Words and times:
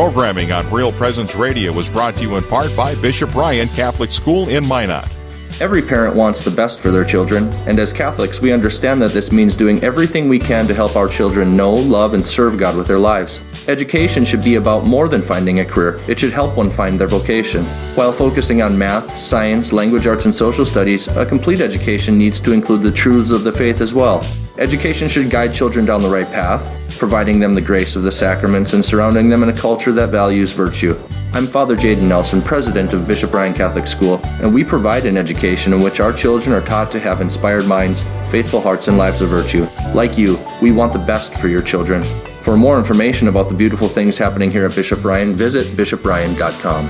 Programming 0.00 0.50
on 0.50 0.66
Real 0.72 0.92
Presence 0.92 1.34
Radio 1.34 1.74
was 1.74 1.90
brought 1.90 2.16
to 2.16 2.22
you 2.22 2.36
in 2.38 2.44
part 2.44 2.74
by 2.74 2.94
Bishop 3.02 3.34
Ryan 3.34 3.68
Catholic 3.68 4.12
School 4.12 4.48
in 4.48 4.66
Minot. 4.66 5.06
Every 5.60 5.82
parent 5.82 6.16
wants 6.16 6.40
the 6.40 6.50
best 6.50 6.80
for 6.80 6.90
their 6.90 7.04
children, 7.04 7.52
and 7.66 7.78
as 7.78 7.92
Catholics, 7.92 8.40
we 8.40 8.50
understand 8.50 9.02
that 9.02 9.10
this 9.10 9.30
means 9.30 9.54
doing 9.54 9.84
everything 9.84 10.26
we 10.26 10.38
can 10.38 10.66
to 10.68 10.74
help 10.74 10.96
our 10.96 11.06
children 11.06 11.54
know, 11.54 11.74
love, 11.74 12.14
and 12.14 12.24
serve 12.24 12.56
God 12.56 12.78
with 12.78 12.86
their 12.86 12.98
lives. 12.98 13.44
Education 13.68 14.24
should 14.24 14.42
be 14.42 14.54
about 14.54 14.86
more 14.86 15.06
than 15.06 15.20
finding 15.20 15.60
a 15.60 15.66
career, 15.66 16.00
it 16.08 16.18
should 16.18 16.32
help 16.32 16.56
one 16.56 16.70
find 16.70 16.98
their 16.98 17.06
vocation. 17.06 17.66
While 17.94 18.14
focusing 18.14 18.62
on 18.62 18.78
math, 18.78 19.14
science, 19.18 19.70
language 19.70 20.06
arts, 20.06 20.24
and 20.24 20.34
social 20.34 20.64
studies, 20.64 21.08
a 21.08 21.26
complete 21.26 21.60
education 21.60 22.16
needs 22.16 22.40
to 22.40 22.52
include 22.52 22.80
the 22.80 22.90
truths 22.90 23.32
of 23.32 23.44
the 23.44 23.52
faith 23.52 23.82
as 23.82 23.92
well. 23.92 24.24
Education 24.60 25.08
should 25.08 25.30
guide 25.30 25.54
children 25.54 25.86
down 25.86 26.02
the 26.02 26.08
right 26.10 26.26
path, 26.26 26.94
providing 26.98 27.40
them 27.40 27.54
the 27.54 27.62
grace 27.62 27.96
of 27.96 28.02
the 28.02 28.12
sacraments 28.12 28.74
and 28.74 28.84
surrounding 28.84 29.30
them 29.30 29.42
in 29.42 29.48
a 29.48 29.56
culture 29.56 29.90
that 29.90 30.10
values 30.10 30.52
virtue. 30.52 30.94
I'm 31.32 31.46
Father 31.46 31.76
Jaden 31.76 32.02
Nelson, 32.02 32.42
president 32.42 32.92
of 32.92 33.08
Bishop 33.08 33.32
Ryan 33.32 33.54
Catholic 33.54 33.86
School, 33.86 34.20
and 34.42 34.52
we 34.52 34.62
provide 34.62 35.06
an 35.06 35.16
education 35.16 35.72
in 35.72 35.80
which 35.80 35.98
our 35.98 36.12
children 36.12 36.54
are 36.54 36.66
taught 36.66 36.90
to 36.90 37.00
have 37.00 37.22
inspired 37.22 37.66
minds, 37.66 38.02
faithful 38.30 38.60
hearts, 38.60 38.88
and 38.88 38.98
lives 38.98 39.22
of 39.22 39.30
virtue. 39.30 39.66
Like 39.94 40.18
you, 40.18 40.38
we 40.60 40.72
want 40.72 40.92
the 40.92 40.98
best 40.98 41.32
for 41.36 41.48
your 41.48 41.62
children. 41.62 42.02
For 42.42 42.54
more 42.54 42.76
information 42.76 43.28
about 43.28 43.48
the 43.48 43.54
beautiful 43.54 43.88
things 43.88 44.18
happening 44.18 44.50
here 44.50 44.66
at 44.66 44.76
Bishop 44.76 45.02
Ryan, 45.02 45.32
visit 45.32 45.68
bishopryan.com. 45.68 46.86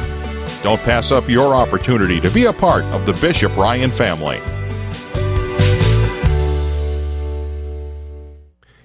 Don't 0.64 0.80
pass 0.80 1.12
up 1.12 1.28
your 1.28 1.54
opportunity 1.54 2.20
to 2.20 2.30
be 2.30 2.46
a 2.46 2.52
part 2.52 2.82
of 2.86 3.06
the 3.06 3.12
Bishop 3.24 3.56
Ryan 3.56 3.92
family. 3.92 4.40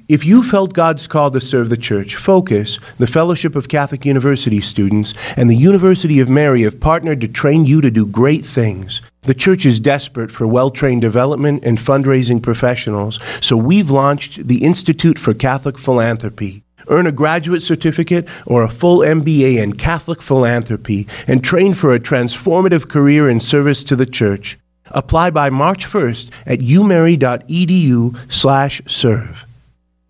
If 0.07 0.23
you 0.23 0.43
felt 0.43 0.73
God's 0.73 1.07
call 1.07 1.31
to 1.31 1.41
serve 1.41 1.69
the 1.69 1.77
church, 1.77 2.15
Focus, 2.15 2.77
the 2.99 3.07
Fellowship 3.07 3.55
of 3.55 3.70
Catholic 3.70 4.05
University 4.05 4.62
students, 4.62 5.15
and 5.35 5.49
the 5.49 5.55
University 5.55 6.20
of 6.20 6.29
Mary 6.29 6.62
have 6.62 6.79
partnered 6.79 7.21
to 7.21 7.27
train 7.27 7.65
you 7.65 7.81
to 7.81 7.89
do 7.89 8.05
great 8.05 8.45
things. 8.45 9.01
The 9.23 9.34
church 9.34 9.65
is 9.65 9.79
desperate 9.79 10.29
for 10.29 10.45
well 10.45 10.70
trained 10.70 11.01
development 11.01 11.65
and 11.65 11.79
fundraising 11.79 12.39
professionals, 12.39 13.20
so 13.41 13.57
we've 13.57 13.89
launched 13.89 14.47
the 14.47 14.63
Institute 14.63 15.17
for 15.17 15.34
Catholic 15.34 15.79
Philanthropy. 15.79 16.63
Earn 16.87 17.07
a 17.07 17.12
graduate 17.12 17.63
certificate 17.63 18.27
or 18.45 18.62
a 18.62 18.69
full 18.69 18.99
MBA 18.99 19.57
in 19.57 19.73
Catholic 19.73 20.21
philanthropy 20.21 21.07
and 21.27 21.43
train 21.43 21.73
for 21.73 21.95
a 21.95 21.99
transformative 21.99 22.90
career 22.90 23.27
in 23.27 23.40
service 23.40 23.84
to 23.85 23.95
the 23.95 24.05
church. 24.05 24.59
Apply 24.91 25.31
by 25.31 25.49
March 25.49 25.87
1st 25.87 26.29
at 26.45 26.59
umary.edu/serve. 26.59 29.45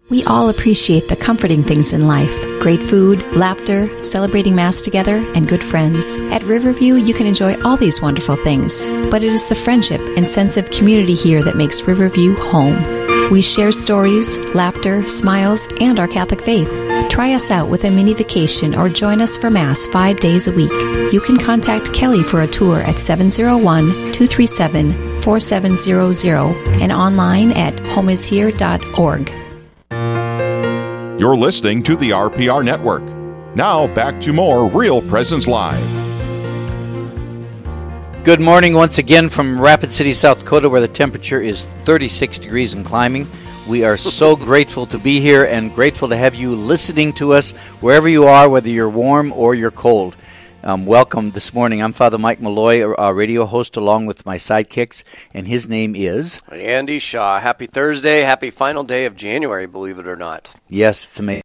We 0.07 0.23
all 0.25 0.49
appreciate 0.49 1.07
the 1.07 1.15
comforting 1.15 1.63
things 1.63 1.91
in 1.91 2.07
life 2.07 2.31
great 2.59 2.81
food, 2.81 3.23
laughter, 3.35 4.03
celebrating 4.03 4.55
Mass 4.55 4.81
together, 4.81 5.17
and 5.35 5.47
good 5.47 5.63
friends. 5.63 6.17
At 6.31 6.43
Riverview, 6.43 6.95
you 6.95 7.13
can 7.13 7.27
enjoy 7.27 7.61
all 7.61 7.77
these 7.77 8.01
wonderful 8.01 8.35
things, 8.37 8.87
but 9.11 9.23
it 9.23 9.31
is 9.31 9.47
the 9.47 9.55
friendship 9.55 10.01
and 10.17 10.27
sense 10.27 10.57
of 10.57 10.71
community 10.71 11.13
here 11.13 11.43
that 11.43 11.57
makes 11.57 11.83
Riverview 11.83 12.35
home. 12.35 13.31
We 13.31 13.41
share 13.41 13.71
stories, 13.71 14.37
laughter, 14.55 15.07
smiles, 15.07 15.67
and 15.79 15.99
our 15.99 16.07
Catholic 16.07 16.41
faith. 16.41 16.69
Try 17.09 17.33
us 17.33 17.51
out 17.51 17.69
with 17.69 17.83
a 17.83 17.91
mini 17.91 18.15
vacation 18.15 18.73
or 18.73 18.89
join 18.89 19.21
us 19.21 19.37
for 19.37 19.51
Mass 19.51 19.85
five 19.87 20.19
days 20.19 20.47
a 20.47 20.51
week. 20.51 20.71
You 21.13 21.21
can 21.21 21.37
contact 21.37 21.93
Kelly 21.93 22.23
for 22.23 22.41
a 22.41 22.47
tour 22.47 22.81
at 22.81 22.99
701 22.99 24.11
237 24.11 25.21
4700 25.21 26.81
and 26.81 26.91
online 26.91 27.51
at 27.51 27.75
homeishere.org. 27.75 29.44
You're 31.17 31.37
listening 31.37 31.81
to 31.83 31.95
the 31.95 32.09
RPR 32.09 32.61
Network. 32.65 33.01
Now, 33.55 33.87
back 33.87 34.19
to 34.19 34.33
more 34.33 34.69
Real 34.69 35.01
Presence 35.01 35.47
Live. 35.47 35.81
Good 38.25 38.41
morning 38.41 38.73
once 38.73 38.97
again 38.97 39.29
from 39.29 39.57
Rapid 39.57 39.93
City, 39.93 40.13
South 40.13 40.39
Dakota, 40.39 40.67
where 40.67 40.81
the 40.81 40.89
temperature 40.89 41.39
is 41.39 41.67
36 41.85 42.39
degrees 42.39 42.73
and 42.73 42.85
climbing. 42.85 43.29
We 43.65 43.85
are 43.85 43.95
so 43.95 44.35
grateful 44.35 44.85
to 44.87 44.97
be 44.97 45.21
here 45.21 45.45
and 45.45 45.73
grateful 45.73 46.09
to 46.09 46.17
have 46.17 46.35
you 46.35 46.53
listening 46.53 47.13
to 47.13 47.31
us 47.31 47.53
wherever 47.79 48.09
you 48.09 48.25
are, 48.25 48.49
whether 48.49 48.67
you're 48.67 48.89
warm 48.89 49.31
or 49.31 49.55
you're 49.55 49.71
cold. 49.71 50.17
Um, 50.67 50.87
welcome 50.87 51.29
this 51.29 51.53
morning. 51.53 51.79
I'm 51.83 51.93
Father 51.93 52.17
Mike 52.17 52.39
Mulloy, 52.39 52.95
a 52.97 53.13
radio 53.13 53.45
host, 53.45 53.77
along 53.77 54.07
with 54.07 54.25
my 54.25 54.37
sidekicks, 54.37 55.03
and 55.31 55.47
his 55.47 55.67
name 55.67 55.95
is 55.95 56.41
Andy 56.51 56.97
Shaw. 56.97 57.39
Happy 57.39 57.67
Thursday. 57.67 58.21
Happy 58.21 58.49
final 58.49 58.83
day 58.83 59.05
of 59.05 59.15
January, 59.15 59.67
believe 59.67 59.99
it 59.99 60.07
or 60.07 60.15
not. 60.15 60.55
Yes, 60.67 61.05
it's 61.05 61.19
amazing. 61.19 61.43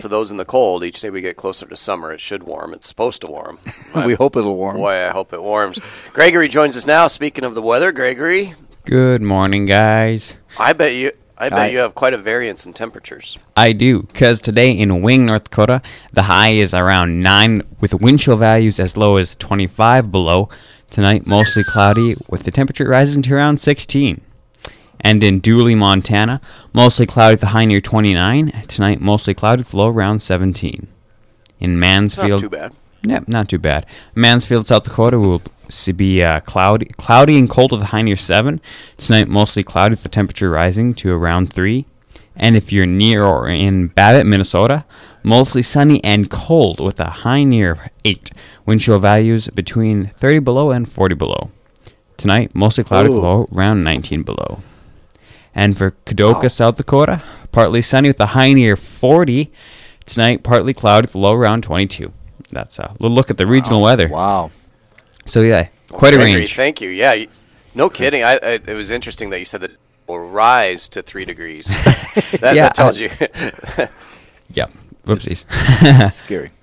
For 0.00 0.08
those 0.08 0.30
in 0.30 0.36
the 0.36 0.44
cold, 0.44 0.84
each 0.84 1.00
day 1.00 1.08
we 1.08 1.22
get 1.22 1.38
closer 1.38 1.64
to 1.66 1.76
summer, 1.76 2.12
it 2.12 2.20
should 2.20 2.42
warm. 2.42 2.74
It's 2.74 2.86
supposed 2.86 3.22
to 3.22 3.26
warm. 3.26 3.58
we 4.04 4.12
hope 4.12 4.36
it'll 4.36 4.58
warm. 4.58 4.76
Boy, 4.76 5.06
I 5.06 5.08
hope 5.08 5.32
it 5.32 5.42
warms. 5.42 5.80
Gregory 6.12 6.48
joins 6.48 6.76
us 6.76 6.86
now. 6.86 7.06
Speaking 7.06 7.42
of 7.44 7.54
the 7.54 7.62
weather, 7.62 7.90
Gregory. 7.90 8.52
Good 8.84 9.22
morning, 9.22 9.64
guys. 9.64 10.36
I 10.58 10.74
bet 10.74 10.92
you. 10.92 11.12
I 11.36 11.48
bet 11.48 11.58
I, 11.58 11.66
you 11.66 11.78
have 11.78 11.94
quite 11.94 12.14
a 12.14 12.18
variance 12.18 12.64
in 12.64 12.72
temperatures. 12.72 13.38
I 13.56 13.72
do, 13.72 14.02
because 14.02 14.40
today 14.40 14.70
in 14.70 15.02
Wing, 15.02 15.26
North 15.26 15.44
Dakota, 15.44 15.82
the 16.12 16.22
high 16.22 16.50
is 16.50 16.72
around 16.72 17.20
9 17.20 17.62
with 17.80 17.94
wind 17.94 18.20
chill 18.20 18.36
values 18.36 18.78
as 18.78 18.96
low 18.96 19.16
as 19.16 19.34
25 19.36 20.12
below. 20.12 20.48
Tonight, 20.90 21.26
mostly 21.26 21.64
cloudy 21.64 22.16
with 22.28 22.44
the 22.44 22.52
temperature 22.52 22.88
rising 22.88 23.22
to 23.22 23.34
around 23.34 23.58
16. 23.58 24.20
And 25.00 25.24
in 25.24 25.40
Dooley, 25.40 25.74
Montana, 25.74 26.40
mostly 26.72 27.04
cloudy 27.04 27.34
with 27.34 27.40
the 27.40 27.48
high 27.48 27.64
near 27.64 27.80
29. 27.80 28.50
Tonight, 28.68 29.00
mostly 29.00 29.34
cloudy 29.34 29.60
with 29.60 29.74
low 29.74 29.88
around 29.88 30.20
17. 30.20 30.86
In 31.58 31.78
Mansfield. 31.80 32.54
Not 33.04 33.10
too 33.12 33.18
bad. 33.18 33.20
Yep, 33.20 33.28
not 33.28 33.48
too 33.48 33.58
bad. 33.58 33.86
Mansfield, 34.14 34.66
South 34.66 34.84
Dakota 34.84 35.18
will 35.18 35.42
be 35.96 36.22
uh, 36.22 36.40
cloudy, 36.40 36.86
cloudy 36.96 37.38
and 37.38 37.48
cold 37.48 37.72
with 37.72 37.80
a 37.82 37.86
high 37.86 38.02
near 38.02 38.16
7. 38.16 38.60
Tonight, 38.96 39.28
mostly 39.28 39.62
cloudy 39.62 39.92
with 39.92 40.02
the 40.02 40.08
temperature 40.08 40.50
rising 40.50 40.94
to 40.94 41.12
around 41.12 41.52
3. 41.52 41.86
And 42.36 42.56
if 42.56 42.72
you're 42.72 42.86
near 42.86 43.24
or 43.24 43.48
in 43.48 43.88
Babbitt, 43.88 44.26
Minnesota, 44.26 44.84
mostly 45.22 45.62
sunny 45.62 46.02
and 46.02 46.30
cold 46.30 46.80
with 46.80 46.98
a 47.00 47.10
high 47.10 47.44
near 47.44 47.90
8. 48.04 48.30
Wind 48.66 48.80
chill 48.80 48.98
values 48.98 49.48
between 49.48 50.10
30 50.16 50.40
below 50.40 50.70
and 50.70 50.88
40 50.88 51.14
below. 51.14 51.50
Tonight, 52.16 52.54
mostly 52.54 52.84
cloudy 52.84 53.08
with 53.10 53.18
low 53.18 53.46
around 53.52 53.84
19 53.84 54.22
below. 54.22 54.62
And 55.54 55.76
for 55.78 55.92
Kadoka, 56.06 56.42
wow. 56.42 56.48
South 56.48 56.76
Dakota, 56.76 57.22
partly 57.52 57.82
sunny 57.82 58.08
with 58.08 58.20
a 58.20 58.26
high 58.26 58.52
near 58.52 58.76
40. 58.76 59.52
Tonight, 60.06 60.42
partly 60.42 60.74
cloudy 60.74 61.06
with 61.06 61.14
low 61.14 61.34
around 61.34 61.62
22. 61.62 62.12
That's 62.50 62.78
a 62.78 62.94
little 62.98 63.14
look 63.14 63.30
at 63.30 63.38
the 63.38 63.46
regional 63.46 63.80
wow. 63.80 63.86
weather. 63.86 64.08
Wow. 64.08 64.50
So 65.24 65.40
yeah, 65.40 65.68
quite 65.90 66.14
a 66.14 66.18
range. 66.18 66.54
Thank 66.54 66.80
you. 66.80 66.90
Yeah, 66.90 67.24
no 67.74 67.88
kidding. 67.88 68.22
I, 68.22 68.34
I, 68.34 68.60
it 68.66 68.74
was 68.74 68.90
interesting 68.90 69.30
that 69.30 69.38
you 69.38 69.44
said 69.44 69.60
that 69.62 69.72
it 69.72 69.78
will 70.06 70.18
rise 70.18 70.88
to 70.90 71.02
three 71.02 71.24
degrees. 71.24 71.66
that, 72.40 72.54
yeah, 72.54 72.68
that 72.68 72.74
tells 72.74 73.00
you. 73.00 73.10
yeah. 74.50 74.66
Whoopsies. 75.06 76.12
scary. 76.12 76.50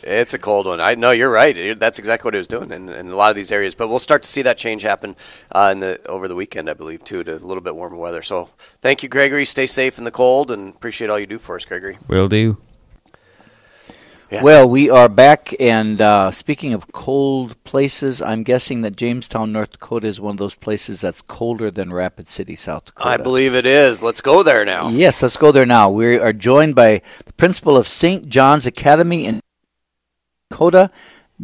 It's 0.00 0.32
a 0.32 0.38
cold 0.38 0.66
one. 0.66 0.80
I 0.80 0.94
know 0.94 1.10
you're 1.10 1.30
right. 1.30 1.78
That's 1.78 1.98
exactly 1.98 2.28
what 2.28 2.34
it 2.34 2.38
was 2.38 2.48
doing 2.48 2.70
in, 2.70 2.88
in 2.88 3.08
a 3.08 3.16
lot 3.16 3.28
of 3.28 3.36
these 3.36 3.52
areas. 3.52 3.74
But 3.74 3.88
we'll 3.88 3.98
start 3.98 4.22
to 4.22 4.28
see 4.28 4.40
that 4.42 4.56
change 4.56 4.80
happen 4.80 5.16
uh, 5.52 5.70
in 5.72 5.80
the 5.80 6.00
over 6.06 6.28
the 6.28 6.34
weekend, 6.34 6.70
I 6.70 6.72
believe, 6.72 7.04
too, 7.04 7.22
to 7.24 7.36
a 7.36 7.44
little 7.44 7.60
bit 7.60 7.76
warmer 7.76 7.96
weather. 7.96 8.22
So 8.22 8.48
thank 8.80 9.02
you, 9.02 9.10
Gregory. 9.10 9.44
Stay 9.44 9.66
safe 9.66 9.98
in 9.98 10.04
the 10.04 10.10
cold, 10.10 10.50
and 10.50 10.74
appreciate 10.74 11.10
all 11.10 11.18
you 11.18 11.26
do 11.26 11.38
for 11.38 11.56
us, 11.56 11.66
Gregory. 11.66 11.98
Will 12.08 12.28
do. 12.28 12.56
Yeah. 14.30 14.42
Well, 14.42 14.68
we 14.68 14.90
are 14.90 15.08
back, 15.08 15.54
and 15.58 15.98
uh, 16.02 16.30
speaking 16.32 16.74
of 16.74 16.92
cold 16.92 17.62
places, 17.64 18.20
I'm 18.20 18.42
guessing 18.42 18.82
that 18.82 18.94
Jamestown, 18.94 19.52
North 19.52 19.72
Dakota 19.72 20.06
is 20.06 20.20
one 20.20 20.32
of 20.32 20.36
those 20.36 20.54
places 20.54 21.00
that's 21.00 21.22
colder 21.22 21.70
than 21.70 21.94
Rapid 21.94 22.28
City, 22.28 22.54
South 22.54 22.84
Dakota. 22.84 23.08
I 23.08 23.16
believe 23.16 23.54
it 23.54 23.64
is. 23.64 24.02
Let's 24.02 24.20
go 24.20 24.42
there 24.42 24.66
now. 24.66 24.90
Yes, 24.90 25.22
let's 25.22 25.38
go 25.38 25.50
there 25.50 25.64
now. 25.64 25.88
We 25.88 26.18
are 26.18 26.34
joined 26.34 26.74
by 26.74 27.00
the 27.24 27.32
principal 27.32 27.78
of 27.78 27.88
St. 27.88 28.28
John's 28.28 28.66
Academy 28.66 29.24
in 29.24 29.40
Dakota, 30.50 30.90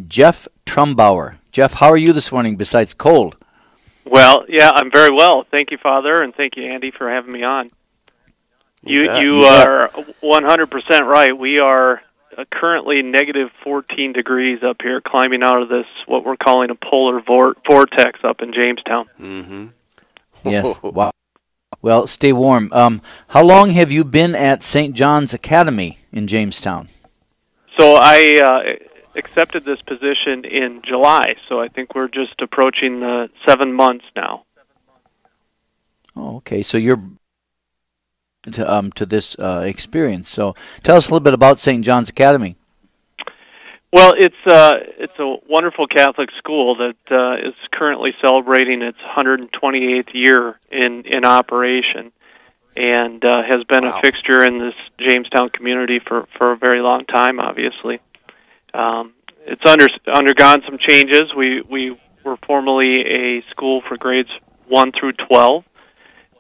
Jeff 0.07 0.47
Trumbauer. 0.67 1.37
Jeff, 1.53 1.75
how 1.75 1.89
are 1.89 1.97
you 1.97 2.13
this 2.13 2.31
morning 2.31 2.57
besides 2.57 2.93
cold? 2.93 3.37
Well, 4.05 4.45
yeah, 4.47 4.71
I'm 4.75 4.91
very 4.91 5.11
well. 5.11 5.47
Thank 5.51 5.71
you, 5.71 5.79
Father, 5.79 6.23
and 6.23 6.35
thank 6.35 6.59
you, 6.59 6.65
Andy, 6.65 6.91
for 6.91 7.09
having 7.09 7.33
me 7.33 7.45
on. 7.45 7.71
You 8.83 9.05
you, 9.05 9.39
you 9.39 9.45
are 9.45 9.89
100% 9.89 11.01
right. 11.07 11.37
We 11.37 11.59
are 11.59 12.03
currently 12.53 13.03
negative 13.03 13.49
14 13.63 14.13
degrees 14.13 14.61
up 14.63 14.77
here, 14.83 15.01
climbing 15.01 15.43
out 15.43 15.63
of 15.63 15.69
this 15.69 15.87
what 16.07 16.25
we're 16.25 16.37
calling 16.37 16.71
a 16.71 16.75
polar 16.75 17.21
vor- 17.21 17.55
vortex 17.67 18.21
up 18.25 18.41
in 18.41 18.53
Jamestown. 18.53 19.07
Mm-hmm. 19.21 19.67
yes. 20.49 20.79
Wow. 20.83 21.11
Well, 21.83 22.07
stay 22.07 22.33
warm. 22.33 22.71
Um, 22.73 23.03
how 23.29 23.43
long 23.45 23.71
have 23.71 23.93
you 23.93 24.05
been 24.05 24.35
at 24.35 24.63
St. 24.63 24.95
John's 24.95 25.35
Academy 25.35 25.99
in 26.13 26.27
Jamestown? 26.27 26.89
So 27.79 27.97
I 28.01 28.37
uh, 28.43 28.87
accepted 29.17 29.65
this 29.65 29.83
position 29.83 30.45
in 30.45 30.81
July, 30.83 31.35
so 31.49 31.61
I 31.61 31.69
think 31.69 31.95
we're 31.95 32.09
just 32.09 32.41
approaching 32.41 33.01
the 33.01 33.29
seven 33.47 33.73
months 33.73 34.05
now. 34.17 34.45
Oh, 36.17 36.37
okay. 36.37 36.63
So 36.63 36.79
you're 36.79 37.03
to 38.53 38.73
um, 38.73 38.93
to 38.93 39.07
this 39.07 39.37
uh, 39.39 39.63
experience. 39.65 40.31
So 40.31 40.55
tell 40.83 40.97
us 40.97 41.09
a 41.09 41.11
little 41.11 41.25
bit 41.25 41.35
about 41.35 41.61
St. 41.61 41.85
John's 41.85 42.09
Academy. 42.09 42.57
Well, 43.93 44.13
it's 44.17 44.35
uh, 44.47 44.73
it's 44.99 45.19
a 45.21 45.37
wonderful 45.49 45.87
Catholic 45.87 46.31
school 46.37 46.75
that 46.77 46.97
uh, 47.11 47.49
is 47.49 47.55
currently 47.73 48.13
celebrating 48.21 48.83
its 48.83 48.99
128th 48.99 50.13
year 50.13 50.59
in 50.73 51.05
in 51.07 51.25
operation, 51.25 52.11
and 52.77 53.25
uh, 53.25 53.43
has 53.45 53.63
been 53.65 53.85
wow. 53.85 53.97
a 53.97 54.01
fixture 54.01 54.43
in 54.45 54.59
this 54.59 54.75
Jamestown 54.99 55.51
community 55.51 56.01
for 56.01 56.27
for 56.37 56.53
a 56.53 56.57
very 56.57 56.81
long 56.81 57.05
time. 57.05 57.39
Obviously, 57.39 58.01
um, 58.75 59.13
it's 59.47 59.65
under 59.65 59.87
undergone 60.13 60.63
some 60.67 60.79
changes. 60.79 61.33
We 61.37 61.63
we 61.63 61.97
were 62.25 62.37
formerly 62.49 63.01
a 63.01 63.43
school 63.51 63.81
for 63.83 63.97
grades 63.97 64.31
one 64.67 64.93
through 64.93 65.13
12, 65.13 65.65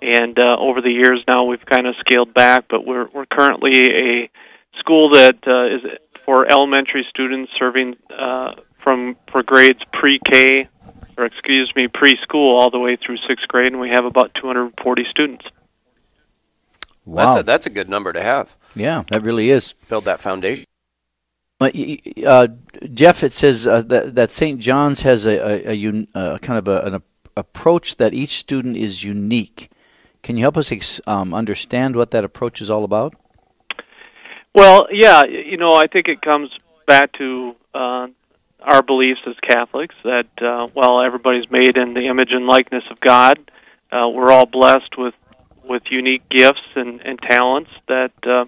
and 0.02 0.38
uh, 0.38 0.56
over 0.58 0.81
the 0.81 0.91
years 0.91 1.23
now 1.26 1.44
we've 1.44 1.64
kind 1.64 1.87
of 1.87 1.94
scaled 2.00 2.35
back, 2.35 2.67
but 2.69 2.87
we're 2.87 3.08
we're 3.12 3.26
currently 3.26 3.73
a 3.91 4.31
school 4.79 5.11
that 5.11 5.37
uh, 5.46 5.76
is 5.76 5.99
for 6.25 6.50
elementary 6.50 7.06
students 7.08 7.52
serving 7.58 7.96
uh, 8.11 8.52
from 8.82 9.17
for 9.31 9.43
grades 9.43 9.81
pre-K 9.93 10.69
or 11.17 11.25
excuse 11.25 11.73
me 11.76 11.88
preschool 11.88 12.58
all 12.58 12.70
the 12.70 12.79
way 12.79 12.96
through 12.96 13.17
sixth 13.29 13.46
grade, 13.49 13.73
and 13.73 13.81
we 13.81 13.91
have 13.91 14.05
about 14.05 14.35
240 14.35 15.05
students. 15.11 15.44
Wow, 17.05 17.25
that's 17.25 17.41
a, 17.41 17.43
that's 17.43 17.67
a 17.67 17.70
good 17.70 17.88
number 17.88 18.12
to 18.12 18.23
have. 18.23 18.56
Yeah, 18.75 19.05
that 19.11 19.23
really 19.23 19.50
is. 19.50 19.75
Build 19.88 20.05
that 20.06 20.20
foundation. 20.20 20.64
Uh, 21.61 22.49
Jeff, 22.93 23.23
it 23.23 23.32
says 23.32 23.67
uh, 23.67 23.82
that, 23.82 24.14
that 24.17 24.31
St. 24.31 24.61
John's 24.61 25.02
has 25.02 25.25
a, 25.25 25.70
a, 25.70 25.76
a 25.76 26.06
uh, 26.14 26.38
kind 26.38 26.58
of 26.58 26.69
a, 26.69 26.81
an 26.82 27.02
approach 27.37 27.96
that 27.96 28.12
each 28.12 28.38
student 28.38 28.76
is 28.76 29.05
unique. 29.05 29.70
Can 30.25 30.38
you 30.38 30.43
help 30.43 30.56
us 30.56 30.73
ex- 30.73 31.03
um, 31.06 31.35
understand 31.35 31.94
what 31.94 32.11
that 32.12 32.25
approach 32.25 32.62
is 32.62 32.71
all 32.71 32.82
about? 32.82 33.15
Well, 34.55 34.88
yeah, 34.91 35.25
you 35.26 35.59
know, 35.59 35.75
I 35.75 35.87
think 35.87 36.09
it 36.09 36.23
comes 36.23 36.49
back 36.87 37.12
to 37.19 37.55
uh, 37.75 38.06
our 38.61 38.82
beliefs 38.82 39.21
as 39.26 39.35
Catholics 39.47 39.94
that 40.03 40.29
uh, 40.41 40.69
while 40.73 41.03
everybody's 41.03 41.50
made 41.50 41.76
in 41.76 41.93
the 41.93 42.06
image 42.06 42.31
and 42.31 42.47
likeness 42.47 42.85
of 42.91 42.99
God, 43.00 43.38
uh, 43.93 44.09
we're 44.09 44.31
all 44.31 44.47
blessed 44.47 44.97
with 44.97 45.15
with 45.62 45.82
unique 45.91 46.29
gifts 46.29 46.67
and, 46.75 47.00
and 47.03 47.20
talents 47.20 47.70
that 47.88 48.12
uh, 48.27 48.47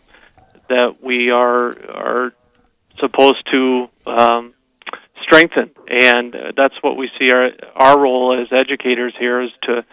that 0.69 0.97
we 1.03 1.31
are 1.31 1.69
are 1.91 2.33
supposed 2.99 3.47
to 3.53 3.89
um, 4.07 4.55
strengthen, 5.23 5.71
and 5.89 6.35
uh, 6.35 6.53
that's 6.57 6.75
what 6.81 6.97
we 6.97 7.11
see 7.19 7.31
our 7.31 7.51
our 7.75 8.01
role 8.01 8.41
as 8.41 8.49
educators 8.51 9.13
here 9.19 9.43
is 9.43 9.51
to 9.63 9.85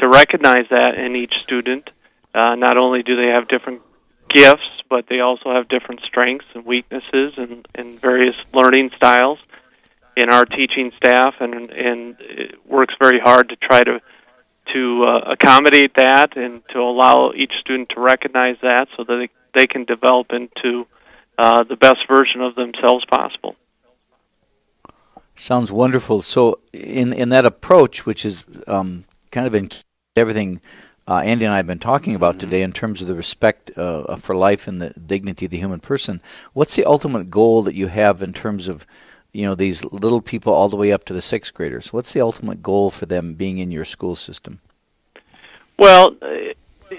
to 0.00 0.08
recognize 0.08 0.66
that 0.70 0.96
in 0.96 1.16
each 1.16 1.34
student. 1.42 1.90
Uh, 2.34 2.54
not 2.54 2.76
only 2.76 3.02
do 3.02 3.16
they 3.16 3.28
have 3.28 3.48
different 3.48 3.82
gifts, 4.28 4.82
but 4.88 5.06
they 5.08 5.20
also 5.20 5.52
have 5.52 5.68
different 5.68 6.00
strengths 6.02 6.46
and 6.54 6.64
weaknesses 6.64 7.34
and, 7.36 7.66
and 7.74 8.00
various 8.00 8.36
learning 8.52 8.90
styles 8.96 9.38
in 10.16 10.30
our 10.30 10.44
teaching 10.44 10.92
staff, 10.96 11.34
and 11.40 11.54
and 11.70 12.16
it 12.20 12.66
works 12.66 12.94
very 13.00 13.20
hard 13.20 13.48
to 13.48 13.56
try 13.56 13.82
to 13.82 14.00
to 14.72 15.04
uh, 15.04 15.32
accommodate 15.32 15.94
that 15.94 16.36
and 16.36 16.62
to 16.68 16.78
allow 16.80 17.32
each 17.34 17.52
student 17.58 17.88
to 17.90 18.00
recognize 18.00 18.56
that 18.62 18.86
so 18.96 19.04
that 19.04 19.16
they, 19.16 19.60
they 19.60 19.66
can 19.66 19.84
develop 19.84 20.32
into 20.32 20.86
uh, 21.38 21.64
the 21.64 21.76
best 21.76 22.06
version 22.08 22.40
of 22.40 22.54
themselves 22.54 23.04
possible. 23.06 23.56
Sounds 25.36 25.72
wonderful. 25.72 26.22
So, 26.22 26.60
in 26.72 27.12
in 27.12 27.30
that 27.30 27.46
approach, 27.46 28.04
which 28.04 28.24
is 28.24 28.44
um, 28.66 29.04
kind 29.30 29.46
of 29.46 29.54
in 29.54 29.70
everything 30.16 30.60
uh, 31.06 31.18
Andy 31.24 31.44
and 31.44 31.52
I 31.54 31.56
have 31.56 31.66
been 31.66 31.78
talking 31.78 32.14
about 32.14 32.34
mm-hmm. 32.34 32.40
today 32.40 32.62
in 32.62 32.72
terms 32.72 33.02
of 33.02 33.08
the 33.08 33.14
respect 33.14 33.76
uh, 33.76 34.16
for 34.16 34.34
life 34.34 34.68
and 34.68 34.80
the 34.80 34.90
dignity 34.90 35.46
of 35.46 35.50
the 35.50 35.58
human 35.58 35.80
person. 35.80 36.22
What's 36.52 36.76
the 36.76 36.84
ultimate 36.84 37.30
goal 37.30 37.62
that 37.62 37.74
you 37.74 37.88
have 37.88 38.22
in 38.22 38.32
terms 38.32 38.68
of, 38.68 38.86
you 39.32 39.42
know, 39.42 39.54
these 39.54 39.84
little 39.84 40.20
people 40.20 40.52
all 40.52 40.68
the 40.68 40.76
way 40.76 40.92
up 40.92 41.04
to 41.04 41.12
the 41.12 41.22
sixth 41.22 41.54
graders? 41.54 41.92
What's 41.92 42.12
the 42.12 42.20
ultimate 42.20 42.62
goal 42.62 42.90
for 42.90 43.06
them 43.06 43.34
being 43.34 43.58
in 43.58 43.70
your 43.70 43.84
school 43.84 44.14
system? 44.14 44.60
Well, 45.78 46.14
uh, 46.20 46.96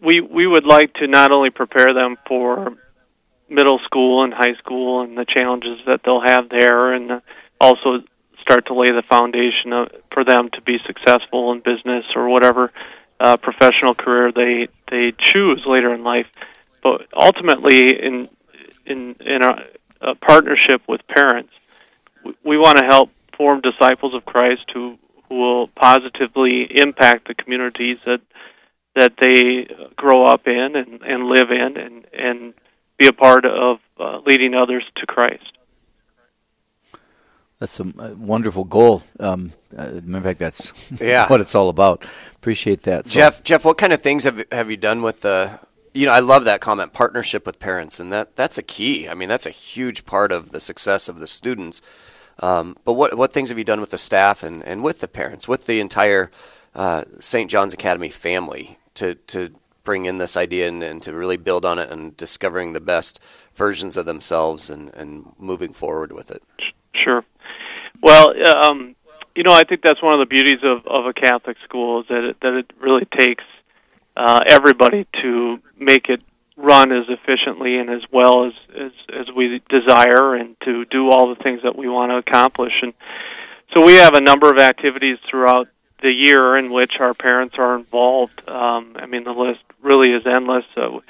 we 0.00 0.20
we 0.20 0.46
would 0.46 0.64
like 0.64 0.94
to 0.94 1.06
not 1.06 1.30
only 1.30 1.50
prepare 1.50 1.92
them 1.92 2.16
for 2.26 2.76
middle 3.48 3.78
school 3.80 4.24
and 4.24 4.32
high 4.32 4.54
school 4.54 5.02
and 5.02 5.16
the 5.16 5.26
challenges 5.26 5.80
that 5.86 6.00
they'll 6.04 6.20
have 6.20 6.48
there, 6.48 6.88
and 6.88 7.20
also 7.60 8.02
start 8.46 8.66
to 8.66 8.74
lay 8.74 8.92
the 8.92 9.02
foundation 9.02 9.72
for 10.12 10.24
them 10.24 10.48
to 10.50 10.60
be 10.62 10.78
successful 10.78 11.52
in 11.52 11.60
business 11.60 12.04
or 12.14 12.28
whatever 12.28 12.70
uh, 13.18 13.36
professional 13.36 13.94
career 13.94 14.30
they 14.32 14.68
they 14.90 15.12
choose 15.18 15.64
later 15.66 15.92
in 15.92 16.04
life. 16.04 16.26
But 16.82 17.06
ultimately, 17.12 18.00
in 18.00 18.28
in 18.84 19.16
in 19.20 19.42
a, 19.42 19.64
a 20.00 20.14
partnership 20.14 20.82
with 20.86 21.06
parents, 21.08 21.52
we, 22.24 22.34
we 22.44 22.58
want 22.58 22.78
to 22.78 22.84
help 22.84 23.10
form 23.36 23.60
disciples 23.60 24.14
of 24.14 24.24
Christ 24.24 24.66
who 24.72 24.98
who 25.28 25.34
will 25.40 25.68
positively 25.68 26.68
impact 26.70 27.26
the 27.26 27.34
communities 27.34 27.98
that 28.04 28.20
that 28.94 29.16
they 29.18 29.66
grow 29.96 30.24
up 30.24 30.46
in 30.46 30.76
and, 30.76 31.02
and 31.02 31.26
live 31.26 31.50
in 31.50 31.76
and 31.76 32.06
and 32.12 32.54
be 32.96 33.08
a 33.08 33.12
part 33.12 33.44
of 33.44 33.78
uh, 33.98 34.20
leading 34.24 34.54
others 34.54 34.84
to 34.96 35.06
Christ. 35.06 35.52
That's 37.58 37.80
a 37.80 37.84
wonderful 38.16 38.64
goal. 38.64 39.02
Um, 39.18 39.52
uh, 39.76 39.84
in 39.84 40.22
fact, 40.22 40.38
that's 40.38 40.72
yeah. 41.00 41.26
what 41.30 41.40
it's 41.40 41.54
all 41.54 41.70
about. 41.70 42.04
Appreciate 42.36 42.82
that, 42.82 43.06
so. 43.06 43.14
Jeff. 43.14 43.42
Jeff, 43.44 43.64
what 43.64 43.78
kind 43.78 43.92
of 43.92 44.02
things 44.02 44.24
have 44.24 44.44
have 44.52 44.70
you 44.70 44.76
done 44.76 45.02
with 45.02 45.22
the? 45.22 45.58
You 45.94 46.04
know, 46.04 46.12
I 46.12 46.20
love 46.20 46.44
that 46.44 46.60
comment, 46.60 46.92
partnership 46.92 47.46
with 47.46 47.58
parents, 47.58 47.98
and 47.98 48.12
that 48.12 48.36
that's 48.36 48.58
a 48.58 48.62
key. 48.62 49.08
I 49.08 49.14
mean, 49.14 49.30
that's 49.30 49.46
a 49.46 49.50
huge 49.50 50.04
part 50.04 50.32
of 50.32 50.50
the 50.50 50.60
success 50.60 51.08
of 51.08 51.20
the 51.20 51.26
students. 51.26 51.80
Um, 52.40 52.76
but 52.84 52.92
what 52.92 53.16
what 53.16 53.32
things 53.32 53.48
have 53.48 53.56
you 53.56 53.64
done 53.64 53.80
with 53.80 53.90
the 53.90 53.98
staff 53.98 54.42
and, 54.42 54.62
and 54.62 54.84
with 54.84 55.00
the 55.00 55.08
parents, 55.08 55.48
with 55.48 55.64
the 55.64 55.80
entire 55.80 56.30
uh, 56.74 57.04
St. 57.18 57.50
John's 57.50 57.72
Academy 57.72 58.10
family 58.10 58.78
to 58.94 59.14
to 59.14 59.54
bring 59.84 60.04
in 60.04 60.18
this 60.18 60.36
idea 60.36 60.68
and, 60.68 60.82
and 60.82 61.00
to 61.00 61.14
really 61.14 61.38
build 61.38 61.64
on 61.64 61.78
it 61.78 61.90
and 61.90 62.14
discovering 62.18 62.74
the 62.74 62.80
best 62.80 63.20
versions 63.54 63.96
of 63.96 64.04
themselves 64.04 64.68
and, 64.68 64.92
and 64.92 65.32
moving 65.38 65.72
forward 65.72 66.12
with 66.12 66.30
it? 66.30 66.42
Sure. 66.92 67.24
Well, 68.02 68.34
um, 68.64 68.94
you 69.34 69.42
know, 69.42 69.52
I 69.52 69.64
think 69.64 69.82
that's 69.82 70.02
one 70.02 70.14
of 70.14 70.20
the 70.20 70.26
beauties 70.26 70.60
of, 70.62 70.86
of 70.86 71.06
a 71.06 71.12
Catholic 71.12 71.56
school 71.64 72.00
is 72.00 72.08
that 72.08 72.24
it, 72.24 72.36
that 72.40 72.54
it 72.54 72.72
really 72.80 73.04
takes 73.04 73.44
uh, 74.16 74.40
everybody 74.46 75.06
to 75.22 75.60
make 75.78 76.08
it 76.08 76.22
run 76.56 76.90
as 76.90 77.04
efficiently 77.08 77.78
and 77.78 77.90
as 77.90 78.00
well 78.10 78.46
as, 78.46 78.52
as 78.74 78.92
as 79.12 79.26
we 79.34 79.60
desire, 79.68 80.34
and 80.34 80.56
to 80.64 80.86
do 80.86 81.10
all 81.10 81.34
the 81.34 81.42
things 81.42 81.60
that 81.62 81.76
we 81.76 81.88
want 81.88 82.10
to 82.10 82.16
accomplish. 82.16 82.72
And 82.80 82.94
so 83.74 83.84
we 83.84 83.94
have 83.94 84.14
a 84.14 84.22
number 84.22 84.50
of 84.50 84.58
activities 84.58 85.18
throughout 85.28 85.68
the 86.00 86.10
year 86.10 86.56
in 86.56 86.72
which 86.72 86.94
our 86.98 87.14
parents 87.14 87.56
are 87.58 87.76
involved. 87.76 88.40
Um, 88.48 88.96
I 88.96 89.06
mean, 89.06 89.24
the 89.24 89.32
list 89.32 89.60
really 89.82 90.12
is 90.12 90.26
endless. 90.26 90.64
So, 90.74 91.02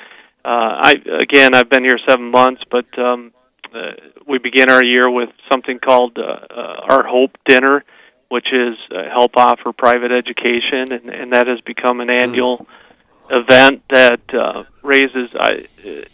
uh, 0.45 0.49
I 0.83 0.95
again, 1.21 1.55
I've 1.55 1.71
been 1.71 1.85
here 1.85 1.99
seven 2.09 2.31
months, 2.31 2.62
but 2.69 2.87
um, 2.99 3.33
uh, 3.76 3.92
we 4.26 4.38
begin 4.38 4.71
our 4.71 4.83
year 4.83 5.11
with 5.11 5.30
something 5.50 5.78
called 5.78 6.18
uh, 6.18 6.23
uh, 6.23 6.76
our 6.90 7.02
Hope 7.06 7.37
Dinner, 7.45 7.85
which 8.28 8.49
is 8.52 8.76
uh, 8.90 9.09
help 9.18 9.33
offer 9.37 9.73
private 9.73 10.12
education, 10.12 10.92
and, 10.92 11.04
and 11.14 11.33
that 11.33 11.47
has 11.47 11.61
become 11.61 12.00
an 12.00 12.11
annual 12.11 12.59
mm. 12.59 13.40
event 13.42 13.83
that 13.90 14.23
uh, 14.35 14.64
raises. 14.83 15.35
I, 15.37 15.66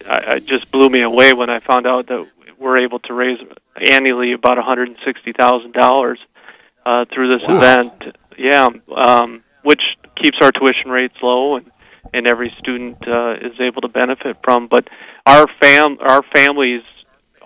I, 0.06 0.34
I 0.34 0.38
just 0.40 0.70
blew 0.70 0.88
me 0.88 1.02
away 1.02 1.32
when 1.32 1.50
I 1.50 1.60
found 1.60 1.86
out 1.86 2.08
that 2.08 2.26
we're 2.58 2.78
able 2.78 3.00
to 3.00 3.14
raise 3.14 3.38
annually 3.90 4.32
about 4.32 4.56
one 4.56 4.66
hundred 4.66 4.88
and 4.88 4.98
sixty 5.04 5.32
thousand 5.32 5.72
dollars 5.72 6.18
uh, 6.84 7.04
through 7.12 7.30
this 7.32 7.42
wow. 7.48 7.56
event. 7.56 8.16
Yeah, 8.38 8.68
um, 8.94 9.42
which 9.62 9.82
keeps 10.16 10.38
our 10.40 10.52
tuition 10.52 10.90
rates 10.90 11.16
low 11.22 11.56
and 11.56 11.70
and 12.14 12.26
every 12.26 12.54
student 12.58 12.96
uh, 13.06 13.34
is 13.40 13.58
able 13.60 13.80
to 13.82 13.88
benefit 13.88 14.36
from. 14.44 14.68
But 14.68 14.88
our 15.26 15.46
fam 15.60 15.98
our 16.00 16.22
families 16.34 16.82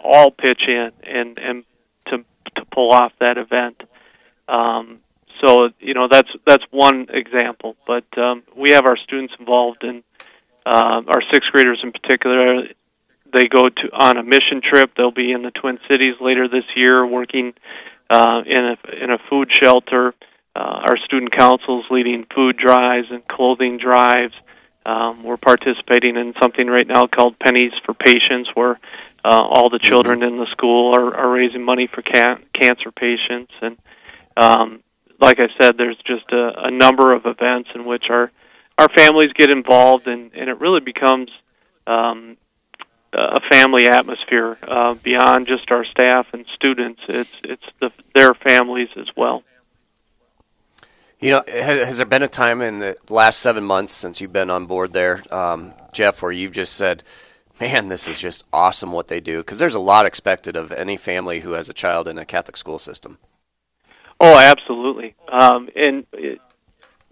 all 0.02 0.30
pitch 0.30 0.62
in 0.66 0.90
and 1.02 1.38
and 1.38 1.64
to 2.06 2.24
to 2.56 2.64
pull 2.72 2.92
off 2.92 3.12
that 3.20 3.38
event. 3.38 3.82
Um, 4.48 5.00
so 5.44 5.68
you 5.80 5.94
know 5.94 6.08
that's 6.10 6.30
that's 6.46 6.64
one 6.70 7.06
example, 7.10 7.76
but 7.86 8.04
um, 8.16 8.42
we 8.56 8.70
have 8.70 8.86
our 8.86 8.96
students 8.96 9.34
involved 9.38 9.84
in 9.84 10.02
uh, 10.64 11.02
our 11.06 11.22
sixth 11.32 11.50
graders 11.52 11.80
in 11.82 11.92
particular. 11.92 12.68
They 13.32 13.48
go 13.48 13.68
to 13.68 13.88
on 13.92 14.16
a 14.16 14.22
mission 14.22 14.62
trip. 14.62 14.92
They'll 14.96 15.10
be 15.10 15.32
in 15.32 15.42
the 15.42 15.50
Twin 15.50 15.78
Cities 15.88 16.14
later 16.20 16.48
this 16.48 16.64
year, 16.76 17.06
working 17.06 17.54
uh, 18.08 18.42
in 18.46 18.76
a 18.76 19.04
in 19.04 19.10
a 19.10 19.18
food 19.28 19.50
shelter. 19.62 20.14
Uh, 20.54 20.86
our 20.88 20.96
student 21.04 21.36
councils 21.36 21.84
leading 21.90 22.24
food 22.34 22.56
drives 22.56 23.08
and 23.10 23.26
clothing 23.28 23.76
drives. 23.76 24.32
Um, 24.86 25.24
we're 25.24 25.36
participating 25.36 26.16
in 26.16 26.32
something 26.40 26.66
right 26.66 26.86
now 26.86 27.06
called 27.08 27.38
Pennies 27.38 27.72
for 27.84 27.92
Patients, 27.92 28.48
where 28.54 28.78
uh, 29.26 29.42
all 29.42 29.68
the 29.68 29.80
children 29.80 30.20
mm-hmm. 30.20 30.34
in 30.34 30.38
the 30.38 30.46
school 30.52 30.94
are, 30.96 31.14
are 31.14 31.30
raising 31.30 31.64
money 31.64 31.88
for 31.92 32.02
can- 32.02 32.44
cancer 32.54 32.92
patients, 32.92 33.52
and 33.60 33.76
um, 34.36 34.82
like 35.20 35.38
I 35.40 35.48
said, 35.60 35.76
there's 35.76 35.98
just 36.06 36.30
a, 36.30 36.66
a 36.66 36.70
number 36.70 37.12
of 37.12 37.26
events 37.26 37.70
in 37.74 37.84
which 37.84 38.04
our 38.10 38.30
our 38.78 38.88
families 38.90 39.32
get 39.32 39.50
involved, 39.50 40.06
and, 40.06 40.32
and 40.34 40.50
it 40.50 40.60
really 40.60 40.80
becomes 40.80 41.30
um, 41.86 42.36
a 43.12 43.40
family 43.50 43.88
atmosphere 43.88 44.58
uh, 44.62 44.94
beyond 44.94 45.46
just 45.46 45.70
our 45.70 45.84
staff 45.84 46.26
and 46.32 46.44
students. 46.54 47.00
It's 47.08 47.40
it's 47.42 47.64
the, 47.80 47.90
their 48.14 48.34
families 48.34 48.90
as 48.96 49.08
well. 49.16 49.42
You 51.18 51.30
know, 51.30 51.42
has, 51.48 51.96
there 51.96 52.06
been 52.06 52.22
a 52.22 52.28
time 52.28 52.60
in 52.60 52.78
the 52.78 52.96
last 53.08 53.40
seven 53.40 53.64
months 53.64 53.94
since 53.94 54.20
you've 54.20 54.34
been 54.34 54.50
on 54.50 54.66
board 54.66 54.92
there, 54.92 55.22
um, 55.34 55.72
Jeff, 55.94 56.20
where 56.20 56.30
you've 56.30 56.52
just 56.52 56.74
said, 56.74 57.02
"Man, 57.60 57.88
this 57.88 58.08
is 58.08 58.18
just 58.18 58.44
awesome 58.52 58.92
what 58.92 59.08
they 59.08 59.20
do"? 59.20 59.38
Because 59.38 59.58
there's 59.58 59.74
a 59.74 59.80
lot 59.80 60.06
expected 60.06 60.56
of 60.56 60.72
any 60.72 60.96
family 60.96 61.40
who 61.40 61.52
has 61.52 61.68
a 61.68 61.74
child 61.74 62.08
in 62.08 62.18
a 62.18 62.24
Catholic 62.24 62.56
school 62.56 62.78
system. 62.78 63.18
Oh, 64.20 64.38
absolutely. 64.38 65.14
Um, 65.30 65.68
and 65.76 66.06
it, 66.12 66.40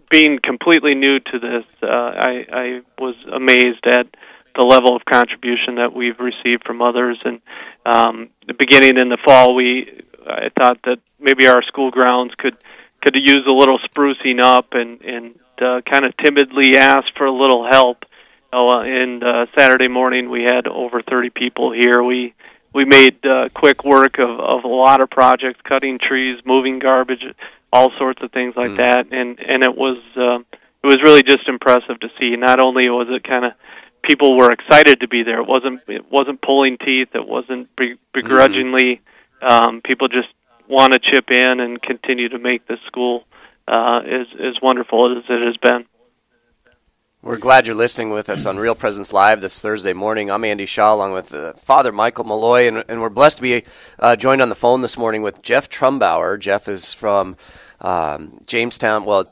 being 0.09 0.39
completely 0.39 0.95
new 0.95 1.19
to 1.19 1.39
this, 1.39 1.65
uh, 1.83 1.87
I, 1.87 2.45
I 2.51 2.81
was 2.97 3.15
amazed 3.31 3.85
at 3.85 4.07
the 4.55 4.65
level 4.65 4.95
of 4.95 5.03
contribution 5.05 5.75
that 5.75 5.93
we've 5.93 6.19
received 6.19 6.65
from 6.65 6.81
others. 6.81 7.19
And 7.23 7.41
um, 7.85 8.29
beginning 8.57 8.97
in 8.97 9.09
the 9.09 9.17
fall, 9.23 9.53
we 9.53 10.01
I 10.25 10.49
thought 10.57 10.79
that 10.83 10.99
maybe 11.19 11.47
our 11.47 11.61
school 11.63 11.91
grounds 11.91 12.33
could 12.35 12.57
could 13.01 13.15
use 13.15 13.45
a 13.47 13.53
little 13.53 13.79
sprucing 13.79 14.41
up, 14.41 14.73
and 14.73 15.01
and 15.01 15.35
uh, 15.61 15.81
kind 15.81 16.05
of 16.05 16.15
timidly 16.17 16.77
asked 16.77 17.17
for 17.17 17.25
a 17.25 17.31
little 17.31 17.67
help. 17.69 18.05
Oh, 18.53 18.79
and 18.79 19.23
uh, 19.23 19.45
Saturday 19.57 19.87
morning 19.87 20.29
we 20.29 20.43
had 20.43 20.67
over 20.67 21.01
30 21.01 21.29
people 21.31 21.71
here. 21.71 22.01
We 22.03 22.33
we 22.73 22.83
made 22.83 23.25
uh, 23.25 23.47
quick 23.53 23.85
work 23.85 24.19
of, 24.19 24.29
of 24.39 24.65
a 24.65 24.67
lot 24.67 24.99
of 24.99 25.09
projects, 25.09 25.61
cutting 25.63 25.97
trees, 25.97 26.41
moving 26.45 26.79
garbage, 26.79 27.23
all 27.71 27.89
sorts 27.97 28.21
of 28.21 28.31
things 28.33 28.53
like 28.57 28.71
mm. 28.71 28.77
that, 28.77 29.07
and 29.11 29.39
and 29.39 29.63
it 29.63 29.75
was 29.75 29.97
uh, 30.15 30.39
it 30.83 30.87
was 30.87 31.01
really 31.01 31.23
just 31.23 31.47
impressive 31.47 31.99
to 32.01 32.09
see. 32.19 32.35
Not 32.35 32.59
only 32.61 32.89
was 32.89 33.07
it 33.09 33.23
kind 33.23 33.45
of 33.45 33.53
people 34.03 34.37
were 34.37 34.51
excited 34.51 34.99
to 34.99 35.07
be 35.07 35.23
there, 35.23 35.39
it 35.39 35.47
wasn't 35.47 35.81
it 35.87 36.11
wasn't 36.11 36.41
pulling 36.41 36.77
teeth, 36.77 37.09
it 37.13 37.27
wasn't 37.27 37.69
begrudgingly. 38.13 39.01
Mm-hmm. 39.41 39.47
Um, 39.47 39.81
people 39.81 40.07
just 40.07 40.29
want 40.67 40.93
to 40.93 40.99
chip 40.99 41.31
in 41.31 41.59
and 41.59 41.81
continue 41.81 42.29
to 42.29 42.39
make 42.39 42.67
this 42.67 42.79
school 42.87 43.23
uh, 43.67 44.01
as 44.05 44.27
as 44.39 44.61
wonderful 44.61 45.17
as 45.17 45.23
it 45.29 45.45
has 45.45 45.57
been. 45.57 45.85
We're 47.25 47.39
glad 47.39 47.65
you're 47.65 47.75
listening 47.75 48.11
with 48.11 48.29
us 48.29 48.45
on 48.45 48.57
Real 48.57 48.75
Presence 48.75 49.11
Live 49.11 49.41
this 49.41 49.59
Thursday 49.59 49.93
morning. 49.93 50.29
I'm 50.29 50.45
Andy 50.45 50.67
Shaw 50.67 50.93
along 50.93 51.13
with 51.13 51.33
uh, 51.33 51.53
Father 51.53 51.91
Michael 51.91 52.23
Mulloy, 52.23 52.67
and, 52.67 52.83
and, 52.87 53.01
we're 53.01 53.09
blessed 53.09 53.37
to 53.37 53.41
be 53.41 53.63
uh, 53.97 54.15
joined 54.15 54.43
on 54.43 54.49
the 54.49 54.53
phone 54.53 54.83
this 54.83 54.95
morning 54.95 55.23
with 55.23 55.41
Jeff 55.41 55.67
Trumbauer. 55.67 56.39
Jeff 56.39 56.67
is 56.67 56.93
from 56.93 57.35
um, 57.81 58.39
Jamestown, 58.45 59.05
well, 59.05 59.25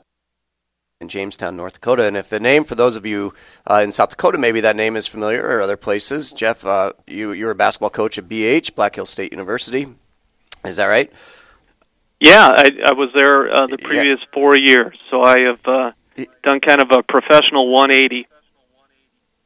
in 1.00 1.06
Jamestown, 1.06 1.56
North 1.56 1.74
Dakota. 1.74 2.04
And 2.04 2.16
if 2.16 2.28
the 2.28 2.40
name, 2.40 2.64
for 2.64 2.74
those 2.74 2.96
of 2.96 3.06
you 3.06 3.32
uh, 3.70 3.80
in 3.84 3.92
South 3.92 4.10
Dakota, 4.10 4.38
maybe 4.38 4.60
that 4.62 4.74
name 4.74 4.96
is 4.96 5.06
familiar 5.06 5.46
or 5.46 5.60
other 5.60 5.76
places, 5.76 6.32
Jeff, 6.32 6.66
uh, 6.66 6.94
you, 7.06 7.30
you're 7.30 7.52
a 7.52 7.54
basketball 7.54 7.90
coach 7.90 8.18
at 8.18 8.28
BH, 8.28 8.74
Black 8.74 8.96
Hills 8.96 9.10
State 9.10 9.30
University. 9.30 9.86
Is 10.64 10.78
that 10.78 10.86
right? 10.86 11.12
Yeah, 12.18 12.48
I, 12.56 12.70
I 12.86 12.92
was 12.94 13.10
there 13.14 13.54
uh, 13.54 13.68
the 13.68 13.78
previous 13.78 14.18
yeah. 14.18 14.34
four 14.34 14.58
years, 14.58 14.98
so 15.12 15.22
I 15.22 15.38
have 15.38 15.94
done 16.42 16.60
kind 16.60 16.80
of 16.80 16.90
a 16.90 17.02
professional 17.02 17.72
180. 17.72 18.26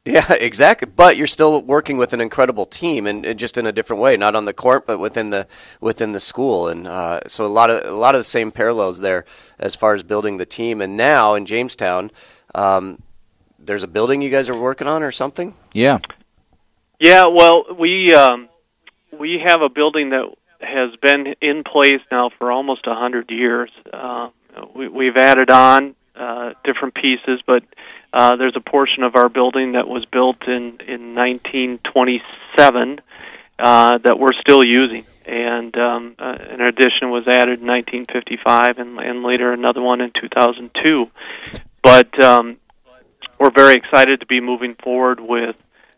Yeah, 0.05 0.31
exactly. 0.39 0.87
But 0.93 1.17
you're 1.17 1.27
still 1.27 1.61
working 1.61 1.97
with 1.97 2.13
an 2.13 2.21
incredible 2.21 2.65
team, 2.65 3.07
and, 3.07 3.25
and, 3.25 3.39
just 3.39 3.57
in 3.57 3.65
a 3.65 3.71
different 3.71 4.01
way, 4.01 4.17
not 4.17 4.35
on 4.35 4.45
the 4.45 4.53
court, 4.53 4.85
but 4.85 4.99
within 4.99 5.29
the 5.29 5.47
within 5.79 6.11
the 6.11 6.19
school. 6.19 6.67
And 6.67 6.87
uh, 6.87 7.21
so 7.27 7.45
a 7.45 7.47
lot 7.47 7.69
of 7.69 7.85
a 7.85 7.95
lot 7.95 8.15
of 8.15 8.19
the 8.19 8.25
same 8.25 8.51
parallels 8.51 8.99
there 8.99 9.25
as 9.59 9.75
far 9.75 9.93
as 9.93 10.03
building 10.03 10.37
the 10.37 10.45
team. 10.45 10.81
And 10.81 10.97
now 10.97 11.35
in 11.35 11.45
Jamestown, 11.45 12.11
um, 12.55 13.01
there's 13.57 13.83
a 13.83 13.87
building 13.87 14.21
you 14.21 14.29
guys 14.29 14.49
are 14.49 14.59
working 14.59 14.87
on, 14.87 15.03
or 15.03 15.11
something. 15.11 15.53
Yeah. 15.73 15.99
Yeah. 16.99 17.25
Well, 17.27 17.65
we 17.77 18.11
um, 18.13 18.49
we 19.17 19.41
have 19.45 19.61
a 19.61 19.69
building 19.69 20.09
that 20.11 20.33
has 20.61 20.95
been 21.01 21.35
in 21.41 21.63
place 21.63 22.01
now 22.11 22.29
for 22.37 22.51
almost 22.51 22.87
a 22.87 22.95
hundred 22.95 23.29
years. 23.29 23.69
Uh, 23.91 24.29
we, 24.75 24.87
we've 24.87 25.17
added 25.17 25.49
on 25.49 25.95
uh, 26.15 26.53
different 26.63 26.95
pieces, 26.95 27.41
but 27.45 27.63
uh, 28.11 28.35
there's 28.35 28.55
a 28.55 28.61
portion 28.61 29.03
of 29.03 29.15
our 29.15 29.29
building 29.29 29.73
that 29.73 29.87
was 29.87 30.05
built 30.05 30.43
in 30.47 30.79
in 30.87 31.15
1927 31.15 33.01
uh, 33.59 33.97
that 33.99 34.17
we're 34.17 34.33
still 34.33 34.63
using, 34.63 35.05
and 35.25 35.77
um, 35.77 36.15
uh, 36.17 36.37
an 36.39 36.61
addition 36.61 37.09
was 37.11 37.27
added 37.27 37.59
in 37.59 37.67
1955, 37.67 38.79
and, 38.79 38.99
and 38.99 39.23
later 39.23 39.51
another 39.51 39.81
one 39.81 40.01
in 40.01 40.11
2002. 40.11 41.09
But 41.83 42.23
um, 42.23 42.57
we're 43.39 43.51
very 43.51 43.75
excited 43.75 44.21
to 44.21 44.25
be 44.25 44.41
moving 44.41 44.75
forward 44.75 45.19
with 45.19 45.55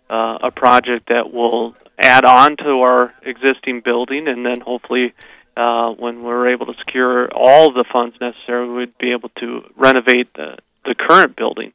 uh, 0.10 0.40
a 0.44 0.52
project 0.52 1.10
that 1.10 1.32
will 1.32 1.76
add 1.98 2.26
on 2.26 2.58
to 2.58 2.82
our 2.82 3.14
existing 3.24 3.82
building, 3.82 4.28
and 4.28 4.46
then 4.46 4.60
hopefully 4.60 5.14
uh, 5.58 5.92
when 5.94 6.24
we're 6.24 6.50
able 6.50 6.66
to 6.68 6.74
secure 6.80 7.30
all 7.34 7.74
the 7.74 7.86
funds 7.92 8.16
necessary, 8.22 8.68
we'd 8.70 8.98
be 8.98 9.12
able 9.12 9.30
to 9.30 9.64
renovate 9.76 10.34
the, 10.34 10.58
the 10.86 10.96
current 10.96 11.36
building. 11.36 11.74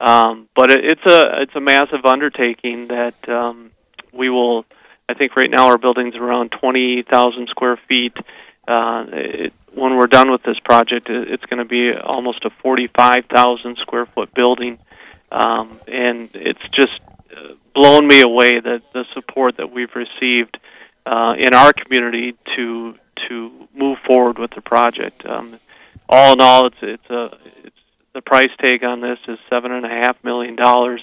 Um, 0.00 0.48
but 0.54 0.72
it, 0.72 0.84
it's 0.84 1.06
a 1.06 1.42
it's 1.42 1.56
a 1.56 1.60
massive 1.60 2.04
undertaking 2.04 2.88
that 2.88 3.28
um, 3.28 3.70
we 4.12 4.28
will. 4.28 4.66
I 5.08 5.14
think 5.14 5.36
right 5.36 5.50
now 5.50 5.68
our 5.68 5.78
building's 5.78 6.16
around 6.16 6.50
twenty 6.50 7.02
thousand 7.02 7.48
square 7.48 7.78
feet. 7.88 8.16
Uh, 8.68 9.06
it, 9.08 9.52
when 9.72 9.96
we're 9.96 10.06
done 10.06 10.30
with 10.30 10.42
this 10.42 10.58
project, 10.60 11.08
it, 11.08 11.30
it's 11.30 11.44
going 11.46 11.58
to 11.58 11.64
be 11.64 11.96
almost 11.96 12.44
a 12.44 12.50
forty-five 12.50 13.24
thousand 13.32 13.78
square 13.78 14.04
foot 14.04 14.34
building, 14.34 14.78
um, 15.32 15.80
and 15.88 16.28
it's 16.34 16.62
just 16.72 17.00
uh, 17.34 17.54
blown 17.74 18.06
me 18.06 18.20
away 18.20 18.60
that 18.60 18.82
the 18.92 19.04
support 19.14 19.56
that 19.56 19.70
we've 19.70 19.94
received 19.94 20.58
uh, 21.06 21.34
in 21.38 21.54
our 21.54 21.72
community 21.72 22.34
to 22.56 22.94
to 23.28 23.68
move 23.74 23.98
forward 24.06 24.38
with 24.38 24.52
the 24.52 24.60
project. 24.60 25.24
Um, 25.26 25.58
all 26.08 26.32
in 26.32 26.40
all, 26.40 26.66
it's 26.66 26.76
it's 26.82 27.10
a 27.10 27.36
it's 27.64 27.76
the 28.14 28.22
price 28.22 28.50
tag 28.60 28.84
on 28.84 29.00
this 29.00 29.18
is 29.28 29.38
seven 29.50 29.72
and 29.72 29.84
a 29.84 29.88
half 29.88 30.22
million 30.24 30.56
dollars, 30.56 31.02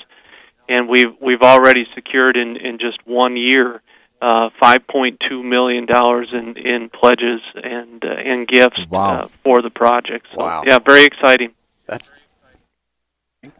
and 0.70 0.88
we've 0.88 1.14
we've 1.22 1.42
already 1.42 1.86
secured 1.94 2.38
in 2.38 2.58
in 2.58 2.80
just 2.80 3.06
one 3.06 3.36
year 3.38 3.82
uh, 4.22 4.50
five 4.60 4.88
point 4.88 5.22
two 5.28 5.44
million 5.44 5.86
dollars 5.86 6.30
in 6.32 6.58
in 6.58 6.90
pledges 6.90 7.42
and 7.56 8.04
uh, 8.06 8.10
and 8.10 8.48
gifts 8.48 8.80
wow. 8.90 9.24
uh, 9.24 9.28
for 9.44 9.62
the 9.62 9.70
project. 9.70 10.28
So, 10.32 10.38
wow! 10.38 10.64
Yeah, 10.66 10.80
very 10.80 11.04
exciting. 11.04 11.54
That's 11.88 12.12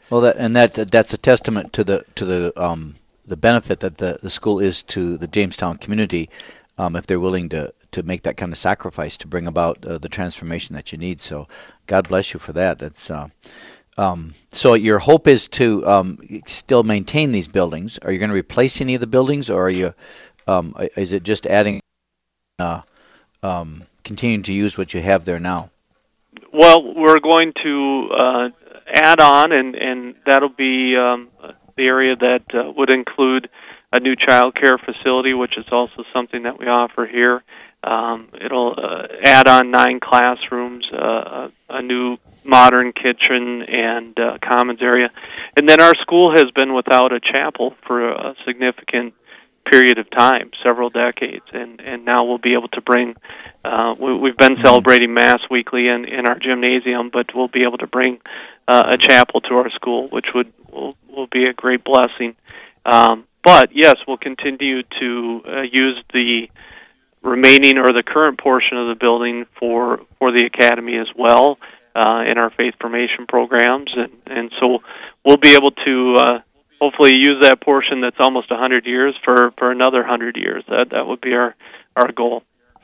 well, 0.10 0.22
that, 0.22 0.38
and 0.38 0.56
that 0.56 0.74
that's 0.74 1.14
a 1.14 1.18
testament 1.18 1.74
to 1.74 1.84
the 1.84 2.06
to 2.16 2.26
the 2.26 2.62
um, 2.62 2.96
the 3.26 3.36
benefit 3.36 3.82
that 3.82 3.98
the, 3.98 4.20
the 4.22 4.30
school 4.30 4.60
is 4.60 4.82
to 4.84 5.18
the 5.18 5.28
Jamestown 5.28 5.78
community 5.78 6.30
um, 6.78 6.96
if 6.96 7.06
they're 7.08 7.20
willing 7.20 7.50
to 7.50 7.74
to 7.94 8.04
make 8.04 8.24
that 8.24 8.38
kind 8.38 8.52
of 8.52 8.58
sacrifice 8.58 9.18
to 9.18 9.28
bring 9.28 9.48
about 9.48 9.86
uh, 9.86 9.98
the 9.98 10.10
transformation 10.10 10.76
that 10.76 10.92
you 10.92 10.98
need. 10.98 11.22
So, 11.22 11.48
God 11.88 12.08
bless 12.08 12.34
you 12.34 12.40
for 12.40 12.54
that. 12.54 12.80
That's 12.80 13.10
uh, 13.10 13.30
um, 13.98 14.34
so. 14.50 14.74
Your 14.74 15.00
hope 15.00 15.28
is 15.28 15.48
to 15.50 15.86
um, 15.88 16.20
still 16.46 16.84
maintain 16.84 17.32
these 17.32 17.48
buildings. 17.48 17.98
Are 18.00 18.12
you 18.12 18.20
going 18.20 18.30
to 18.30 18.36
replace 18.36 18.82
any 18.82 18.96
of 18.96 19.02
the 19.02 19.08
buildings, 19.08 19.50
or 19.50 19.64
are 19.64 19.70
you? 19.70 19.94
Um, 20.48 20.76
is 20.98 21.14
it 21.14 21.24
just 21.24 21.46
adding, 21.46 21.80
uh, 22.60 22.82
um, 23.42 23.84
continuing 24.04 24.44
to 24.44 24.54
use 24.54 24.78
what 24.78 24.94
you 24.94 25.02
have 25.02 25.26
there 25.26 25.40
now? 25.40 25.70
Well, 26.52 26.94
we're 26.96 27.20
going 27.20 27.54
to 27.64 28.10
uh, 28.12 28.50
add 28.94 29.20
on, 29.20 29.52
and 29.52 29.76
and 29.76 30.16
that'll 30.26 30.50
be 30.50 30.96
um, 30.96 31.30
the 31.78 31.86
area 31.86 32.16
that 32.16 32.44
uh, 32.54 32.72
would 32.76 32.94
include 32.94 33.50
a 33.92 34.00
new 34.00 34.16
child 34.16 34.56
care 34.56 34.78
facility, 34.78 35.34
which 35.34 35.58
is 35.58 35.66
also 35.72 36.04
something 36.14 36.44
that 36.44 36.60
we 36.60 36.66
offer 36.66 37.06
here. 37.06 37.44
Um, 37.84 38.30
it'll 38.40 38.76
uh, 38.78 39.08
add 39.24 39.48
on 39.48 39.72
nine 39.72 40.00
classrooms, 40.00 40.86
uh, 40.94 40.98
a, 40.98 41.52
a 41.70 41.82
new 41.82 42.18
modern 42.46 42.92
kitchen 42.94 43.64
and 43.64 44.18
uh, 44.20 44.38
commons 44.42 44.82
area. 44.82 45.10
And 45.58 45.68
then 45.68 45.82
our 45.82 45.94
school 46.02 46.32
has 46.36 46.46
been 46.52 46.74
without 46.74 47.12
a 47.12 47.20
chapel 47.20 47.76
for 47.86 48.10
a 48.10 48.36
significant 48.46 49.14
period 49.70 49.98
of 49.98 50.10
time, 50.10 50.52
several 50.66 50.90
decades, 50.90 51.46
and 51.54 51.80
and 51.82 52.06
now 52.06 52.26
we'll 52.26 52.38
be 52.38 52.54
able 52.54 52.68
to 52.70 52.82
bring. 52.82 53.16
Uh, 53.64 53.96
we, 54.00 54.14
we've 54.16 54.38
been 54.38 54.54
mm-hmm. 54.54 54.66
celebrating 54.66 55.14
Mass 55.14 55.40
weekly 55.50 55.88
in 55.88 56.06
in 56.06 56.28
our 56.28 56.38
gymnasium, 56.38 57.10
but 57.12 57.34
we'll 57.34 57.48
be 57.48 57.64
able 57.64 57.78
to 57.78 57.88
bring 57.88 58.20
uh, 58.68 58.84
a 58.88 58.98
chapel 58.98 59.42
to 59.42 59.56
our 59.56 59.70
school, 59.72 60.08
which 60.10 60.28
would 60.36 60.52
will 60.72 60.96
will 61.10 61.28
be 61.28 61.46
a 61.46 61.54
great 61.54 61.84
blessing. 61.84 62.36
Um, 62.86 63.26
but 63.44 63.70
yes, 63.74 63.96
we'll 64.08 64.18
continue 64.18 64.84
to 64.84 65.42
uh, 65.48 65.62
use 65.62 66.02
the 66.14 66.50
remaining 67.24 67.78
or 67.78 67.92
the 67.94 68.04
current 68.04 68.38
portion 68.38 68.78
of 68.78 68.88
the 68.88 68.96
building 68.96 69.46
for 69.58 70.02
for 70.20 70.32
the 70.32 70.46
academy 70.46 70.98
as 70.98 71.08
well 71.18 71.58
uh, 71.96 72.24
in 72.28 72.38
our 72.38 72.50
faith 72.52 72.76
formation 72.80 73.26
programs, 73.28 73.92
and 73.96 74.12
and 74.28 74.52
so 74.60 74.80
we'll 75.26 75.38
be 75.38 75.56
able 75.56 75.72
to 75.72 76.16
uh, 76.18 76.40
hopefully 76.80 77.16
use 77.16 77.42
that 77.42 77.62
portion 77.62 78.02
that's 78.02 78.18
almost 78.20 78.52
a 78.52 78.58
hundred 78.58 78.86
years 78.86 79.16
for 79.24 79.52
for 79.58 79.72
another 79.72 80.04
hundred 80.04 80.38
years. 80.38 80.64
That 80.68 80.90
that 80.92 81.08
would 81.08 81.22
be 81.22 81.34
our 81.34 81.56
our 81.96 82.12
goal. 82.12 82.44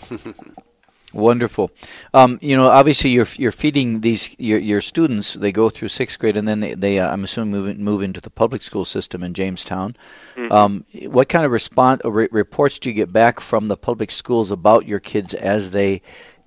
Wonderful. 1.11 1.71
Um, 2.13 2.37
you 2.41 2.55
know, 2.55 2.69
obviously, 2.69 3.09
you're 3.09 3.27
you're 3.35 3.51
feeding 3.51 4.01
these 4.01 4.35
your, 4.37 4.59
your 4.59 4.79
students. 4.79 5.33
They 5.33 5.51
go 5.51 5.69
through 5.69 5.87
sixth 5.87 6.19
grade, 6.19 6.37
and 6.37 6.47
then 6.47 6.59
they, 6.59 6.75
they 6.75 6.99
uh, 6.99 7.11
I'm 7.11 7.23
assuming 7.23 7.51
move 7.51 7.67
in, 7.67 7.83
move 7.83 8.03
into 8.03 8.21
the 8.21 8.29
public 8.29 8.61
school 8.61 8.85
system 8.85 9.23
in 9.23 9.33
Jamestown. 9.33 9.95
Mm-hmm. 10.35 10.51
Um, 10.51 10.85
what 11.07 11.27
kind 11.27 11.45
of 11.45 11.51
response 11.51 12.01
re- 12.05 12.27
reports 12.31 12.77
do 12.77 12.89
you 12.89 12.95
get 12.95 13.11
back 13.11 13.39
from 13.39 13.67
the 13.67 13.77
public 13.77 14.11
schools 14.11 14.51
about 14.51 14.85
your 14.85 14.99
kids 14.99 15.33
as 15.33 15.71
they 15.71 16.03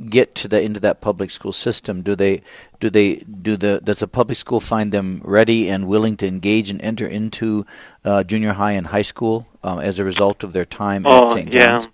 get 0.08 0.34
to 0.36 0.48
the 0.48 0.62
into 0.62 0.78
that 0.78 1.00
public 1.00 1.32
school 1.32 1.52
system? 1.52 2.02
Do 2.02 2.14
they 2.14 2.42
do 2.78 2.88
they 2.88 3.16
do 3.16 3.56
the 3.56 3.80
does 3.82 3.98
the 3.98 4.08
public 4.08 4.38
school 4.38 4.60
find 4.60 4.92
them 4.92 5.22
ready 5.24 5.68
and 5.68 5.88
willing 5.88 6.16
to 6.18 6.26
engage 6.28 6.70
and 6.70 6.80
enter 6.82 7.06
into 7.08 7.66
uh, 8.04 8.22
junior 8.22 8.52
high 8.52 8.72
and 8.72 8.86
high 8.86 9.02
school 9.02 9.48
um, 9.64 9.80
as 9.80 9.98
a 9.98 10.04
result 10.04 10.44
of 10.44 10.52
their 10.52 10.64
time 10.64 11.04
oh, 11.04 11.24
at 11.24 11.30
St. 11.30 11.50
John's? 11.50 11.84
Yeah. 11.84 11.90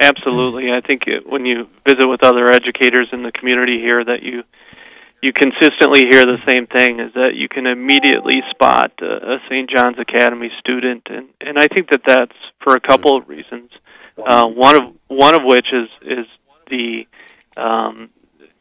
Absolutely, 0.00 0.70
I 0.72 0.80
think 0.80 1.02
it, 1.06 1.26
when 1.26 1.44
you 1.44 1.68
visit 1.86 2.06
with 2.06 2.22
other 2.22 2.46
educators 2.46 3.08
in 3.12 3.22
the 3.22 3.32
community 3.32 3.78
here, 3.80 4.04
that 4.04 4.22
you 4.22 4.44
you 5.20 5.32
consistently 5.32 6.06
hear 6.08 6.24
the 6.24 6.40
same 6.46 6.66
thing: 6.66 7.00
is 7.00 7.12
that 7.14 7.34
you 7.34 7.48
can 7.48 7.66
immediately 7.66 8.42
spot 8.50 8.92
a, 9.02 9.34
a 9.34 9.38
St. 9.48 9.68
John's 9.68 9.98
Academy 9.98 10.50
student, 10.60 11.08
and 11.10 11.28
and 11.40 11.58
I 11.58 11.66
think 11.66 11.90
that 11.90 12.02
that's 12.06 12.36
for 12.60 12.74
a 12.74 12.80
couple 12.80 13.16
of 13.16 13.28
reasons. 13.28 13.70
Uh, 14.16 14.46
one 14.46 14.76
of 14.76 14.94
one 15.08 15.34
of 15.34 15.42
which 15.44 15.66
is 15.72 15.88
is 16.02 16.26
the 16.68 17.06
um, 17.56 18.10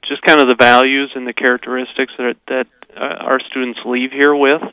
just 0.08 0.22
kind 0.24 0.42
of 0.42 0.48
the 0.48 0.56
values 0.56 1.12
and 1.16 1.28
the 1.28 1.34
characteristics 1.34 2.14
that 2.18 2.38
that 2.48 2.68
uh, 2.96 3.00
our 3.00 3.40
students 3.42 3.80
leave 3.86 4.12
here 4.12 4.36
with. 4.36 4.64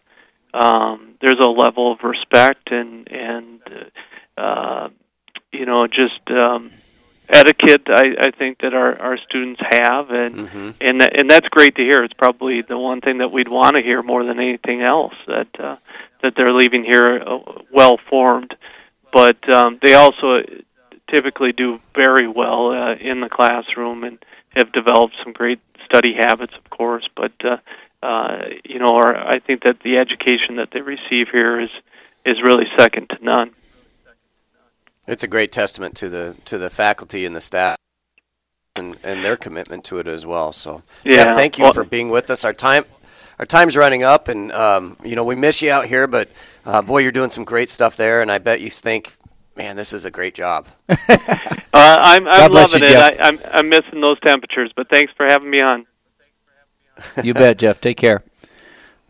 Um, 0.54 1.16
there's 1.20 1.40
a 1.40 1.50
level 1.50 1.92
of 1.92 1.98
respect 2.02 2.70
and 2.70 3.10
and 3.10 3.60
uh, 4.38 4.88
you 5.54 5.66
know 5.66 5.86
just 5.86 6.20
um, 6.30 6.70
etiquette 7.28 7.82
I, 7.88 8.14
I 8.18 8.30
think 8.30 8.58
that 8.60 8.74
our, 8.74 9.00
our 9.00 9.18
students 9.18 9.60
have 9.68 10.10
and 10.10 10.34
mm-hmm. 10.34 10.70
and 10.80 11.00
that, 11.00 11.18
and 11.18 11.30
that's 11.30 11.48
great 11.48 11.76
to 11.76 11.82
hear. 11.82 12.04
It's 12.04 12.14
probably 12.14 12.62
the 12.62 12.78
one 12.78 13.00
thing 13.00 13.18
that 13.18 13.32
we'd 13.32 13.48
want 13.48 13.76
to 13.76 13.82
hear 13.82 14.02
more 14.02 14.24
than 14.24 14.38
anything 14.38 14.82
else 14.82 15.14
that 15.26 15.48
uh, 15.58 15.76
that 16.22 16.34
they're 16.36 16.54
leaving 16.54 16.84
here 16.84 17.22
uh, 17.26 17.38
well 17.70 17.98
formed, 18.10 18.54
but 19.12 19.48
um, 19.50 19.78
they 19.82 19.94
also 19.94 20.42
typically 21.10 21.52
do 21.52 21.80
very 21.94 22.28
well 22.28 22.70
uh, 22.70 22.94
in 22.94 23.20
the 23.20 23.28
classroom 23.28 24.04
and 24.04 24.18
have 24.50 24.72
developed 24.72 25.14
some 25.22 25.32
great 25.32 25.60
study 25.84 26.14
habits, 26.14 26.54
of 26.56 26.70
course. 26.70 27.08
But 27.14 27.32
uh, 27.44 27.56
uh, 28.02 28.48
you 28.64 28.78
know, 28.78 28.88
our, 28.88 29.16
I 29.16 29.38
think 29.38 29.62
that 29.62 29.80
the 29.80 29.98
education 29.98 30.56
that 30.56 30.70
they 30.72 30.80
receive 30.80 31.28
here 31.32 31.60
is 31.60 31.70
is 32.24 32.36
really 32.42 32.66
second 32.78 33.10
to 33.10 33.24
none. 33.24 33.50
It's 35.06 35.22
a 35.22 35.28
great 35.28 35.52
testament 35.52 35.94
to 35.96 36.08
the 36.08 36.36
to 36.46 36.58
the 36.58 36.70
faculty 36.70 37.26
and 37.26 37.36
the 37.36 37.40
staff 37.40 37.76
and, 38.76 38.96
and 39.04 39.24
their 39.24 39.36
commitment 39.36 39.84
to 39.84 39.98
it 39.98 40.08
as 40.08 40.26
well. 40.26 40.52
So, 40.52 40.82
yeah, 41.04 41.24
Jeff, 41.24 41.34
thank 41.34 41.58
you 41.58 41.64
well, 41.64 41.72
for 41.72 41.84
being 41.84 42.10
with 42.10 42.30
us. 42.30 42.44
Our 42.44 42.52
time 42.52 42.84
our 43.38 43.46
time's 43.46 43.76
running 43.76 44.02
up, 44.02 44.28
and 44.28 44.52
um, 44.52 44.96
you 45.04 45.16
know 45.16 45.24
we 45.24 45.34
miss 45.34 45.62
you 45.62 45.70
out 45.70 45.86
here, 45.86 46.06
but 46.06 46.28
uh, 46.64 46.82
boy, 46.82 46.98
you're 46.98 47.12
doing 47.12 47.30
some 47.30 47.44
great 47.44 47.68
stuff 47.68 47.96
there, 47.96 48.22
and 48.22 48.30
I 48.30 48.38
bet 48.38 48.60
you 48.60 48.70
think, 48.70 49.16
man, 49.56 49.76
this 49.76 49.92
is 49.92 50.04
a 50.04 50.10
great 50.10 50.34
job. 50.34 50.68
uh, 50.88 50.96
I'm 51.74 52.26
I'm 52.28 52.50
loving 52.50 52.82
you, 52.82 52.88
it. 52.88 52.96
I, 52.96 53.16
I'm 53.20 53.38
I'm 53.52 53.68
missing 53.68 54.00
those 54.00 54.18
temperatures, 54.20 54.72
but 54.76 54.88
thanks 54.88 55.12
for 55.16 55.26
having 55.26 55.50
me 55.50 55.60
on. 55.60 55.86
you 57.22 57.34
bet, 57.34 57.58
Jeff. 57.58 57.80
Take 57.80 57.96
care. 57.96 58.22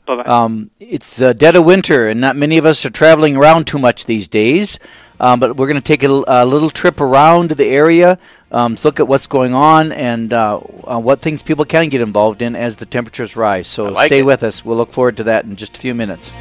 Bye-bye. 0.07 0.23
Um, 0.25 0.71
it's 0.79 1.17
the 1.17 1.33
dead 1.33 1.57
of 1.57 1.65
winter, 1.65 2.09
and 2.09 2.21
not 2.21 2.37
many 2.37 2.59
of 2.59 2.67
us 2.67 2.85
are 2.85 2.91
traveling 2.91 3.37
around 3.37 3.67
too 3.67 3.79
much 3.79 4.05
these 4.05 4.29
days. 4.29 4.79
Um, 5.21 5.39
but 5.39 5.57
we're 5.57 5.69
going 5.69 5.81
to 5.81 5.83
take 5.83 6.03
a, 6.03 6.23
a, 6.27 6.45
little 6.45 6.71
trip 6.71 7.01
around 7.01 7.53
the 7.53 7.67
area, 7.67 8.19
um, 8.51 8.77
look 8.83 8.99
at 8.99 9.07
what's 9.07 9.29
going 9.29 9.55
on, 9.55 9.93
and 9.93 10.33
uh, 10.33 10.57
uh, 10.57 10.99
what 10.99 11.21
things 11.21 11.43
people 11.43 11.65
can 11.65 11.89
get 11.89 12.01
involved 12.01 12.43
in 12.43 12.57
as 12.57 12.79
the 12.79 12.87
temperatures 12.87 13.37
rise. 13.37 13.69
So 13.69 13.87
like 13.87 14.09
stay 14.09 14.21
it. 14.21 14.27
with 14.27 14.43
us. 14.43 14.65
We'll 14.65 14.77
look 14.77 14.93
forward 14.93 15.17
to 15.19 15.25
that 15.25 15.45
in 15.45 15.55
just 15.55 15.77
a 15.77 15.81
few 15.81 15.95
minutes. 15.95 16.33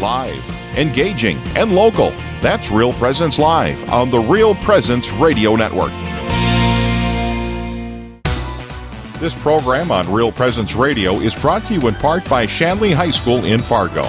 Live, 0.00 0.78
engaging, 0.78 1.38
and 1.56 1.74
local. 1.74 2.10
That's 2.40 2.70
Real 2.70 2.92
Presence 2.94 3.38
Live 3.38 3.88
on 3.90 4.10
the 4.10 4.20
Real 4.20 4.54
Presence 4.54 5.10
Radio 5.12 5.56
Network. 5.56 5.92
This 9.22 9.40
program 9.40 9.92
on 9.92 10.12
Real 10.12 10.32
Presence 10.32 10.74
Radio 10.74 11.20
is 11.20 11.36
brought 11.36 11.62
to 11.68 11.74
you 11.74 11.86
in 11.86 11.94
part 11.94 12.28
by 12.28 12.44
Shanley 12.44 12.90
High 12.90 13.12
School 13.12 13.44
in 13.44 13.60
Fargo. 13.60 14.02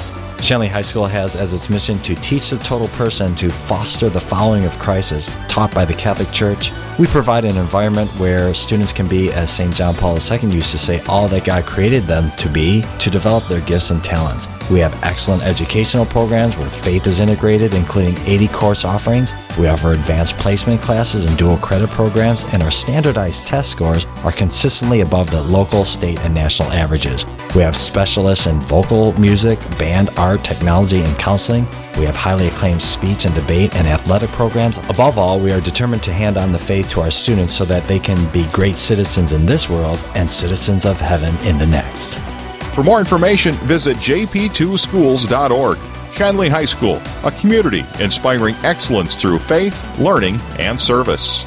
Shanley 0.44 0.68
High 0.68 0.82
School 0.82 1.06
has 1.06 1.38
as 1.38 1.54
its 1.54 1.70
mission 1.70 1.98
to 2.00 2.16
teach 2.16 2.50
the 2.50 2.58
total 2.58 2.90
person 2.90 3.34
to 3.36 3.50
foster 3.50 4.10
the 4.10 4.20
following 4.20 4.66
of 4.66 4.78
Christ 4.78 5.14
as 5.14 5.34
taught 5.48 5.74
by 5.74 5.86
the 5.86 5.94
Catholic 5.94 6.30
Church. 6.34 6.74
We 7.00 7.08
provide 7.08 7.46
an 7.46 7.56
environment 7.56 8.12
where 8.20 8.54
students 8.54 8.92
can 8.92 9.08
be, 9.08 9.32
as 9.32 9.50
St. 9.50 9.74
John 9.74 9.96
Paul 9.96 10.18
II 10.18 10.50
used 10.50 10.72
to 10.72 10.78
say, 10.78 11.02
all 11.06 11.30
that 11.30 11.46
God 11.46 11.64
created 11.64 12.04
them 12.04 12.30
to 12.36 12.50
be 12.50 12.84
to 13.00 13.10
develop 13.10 13.48
their 13.48 13.62
gifts 13.62 13.90
and 13.90 14.04
talents. 14.04 14.50
We 14.70 14.80
have 14.80 15.02
excellent 15.02 15.44
educational 15.44 16.06
programs 16.06 16.58
where 16.58 16.70
faith 16.70 17.08
is 17.08 17.22
integrated, 17.22 17.74
including 17.74 18.18
80 18.28 18.48
course 18.50 18.84
offerings. 18.84 19.34
We 19.58 19.68
offer 19.68 19.94
advanced 19.94 20.38
placement 20.38 20.82
classes 20.82 21.26
and 21.26 21.38
dual 21.38 21.58
credit 21.58 21.90
programs, 21.92 22.44
and 22.46 22.62
our 22.62 22.72
standardized 22.72 23.48
test 23.48 23.72
scores 23.72 24.06
are 24.26 24.32
consistently 24.34 25.02
above 25.02 25.32
the 25.32 25.42
local, 25.44 25.86
state, 25.86 26.20
and 26.20 26.34
national 26.34 26.72
averages. 26.72 27.26
We 27.56 27.62
have 27.62 27.78
specialists 27.78 28.48
in 28.48 28.60
vocal 28.62 29.18
music, 29.20 29.60
band, 29.78 30.10
art, 30.18 30.33
technology, 30.38 31.02
and 31.02 31.18
counseling. 31.18 31.66
We 31.98 32.06
have 32.06 32.16
highly 32.16 32.48
acclaimed 32.48 32.82
speech 32.82 33.26
and 33.26 33.36
debate 33.36 33.76
and 33.76 33.88
athletic 33.88 34.30
programs. 34.32 34.78
Above 34.90 35.18
all, 35.18 35.40
we 35.40 35.52
are 35.52 35.62
determined 35.62 36.04
to 36.04 36.14
hand 36.14 36.38
on 36.38 36.52
the 36.52 36.60
faith 36.60 36.90
to 36.92 37.02
our 37.02 37.12
students 37.12 37.54
so 37.54 37.66
that 37.66 37.88
they 37.88 38.00
can 38.00 38.32
be 38.32 38.46
great 38.52 38.78
citizens 38.78 39.34
in 39.34 39.46
this 39.46 39.70
world 39.70 40.00
and 40.16 40.30
citizens 40.30 40.86
of 40.86 41.00
heaven 41.00 41.36
in 41.48 41.58
the 41.58 41.68
next. 41.68 42.20
For 42.74 42.84
more 42.84 43.00
information, 43.00 43.54
visit 43.66 43.98
jp2schools.org. 43.98 45.78
Shanley 46.14 46.50
High 46.50 46.66
School, 46.66 47.02
a 47.24 47.32
community 47.32 47.84
inspiring 48.00 48.56
excellence 48.64 49.16
through 49.16 49.40
faith, 49.40 50.00
learning, 50.00 50.40
and 50.60 50.80
service. 50.80 51.46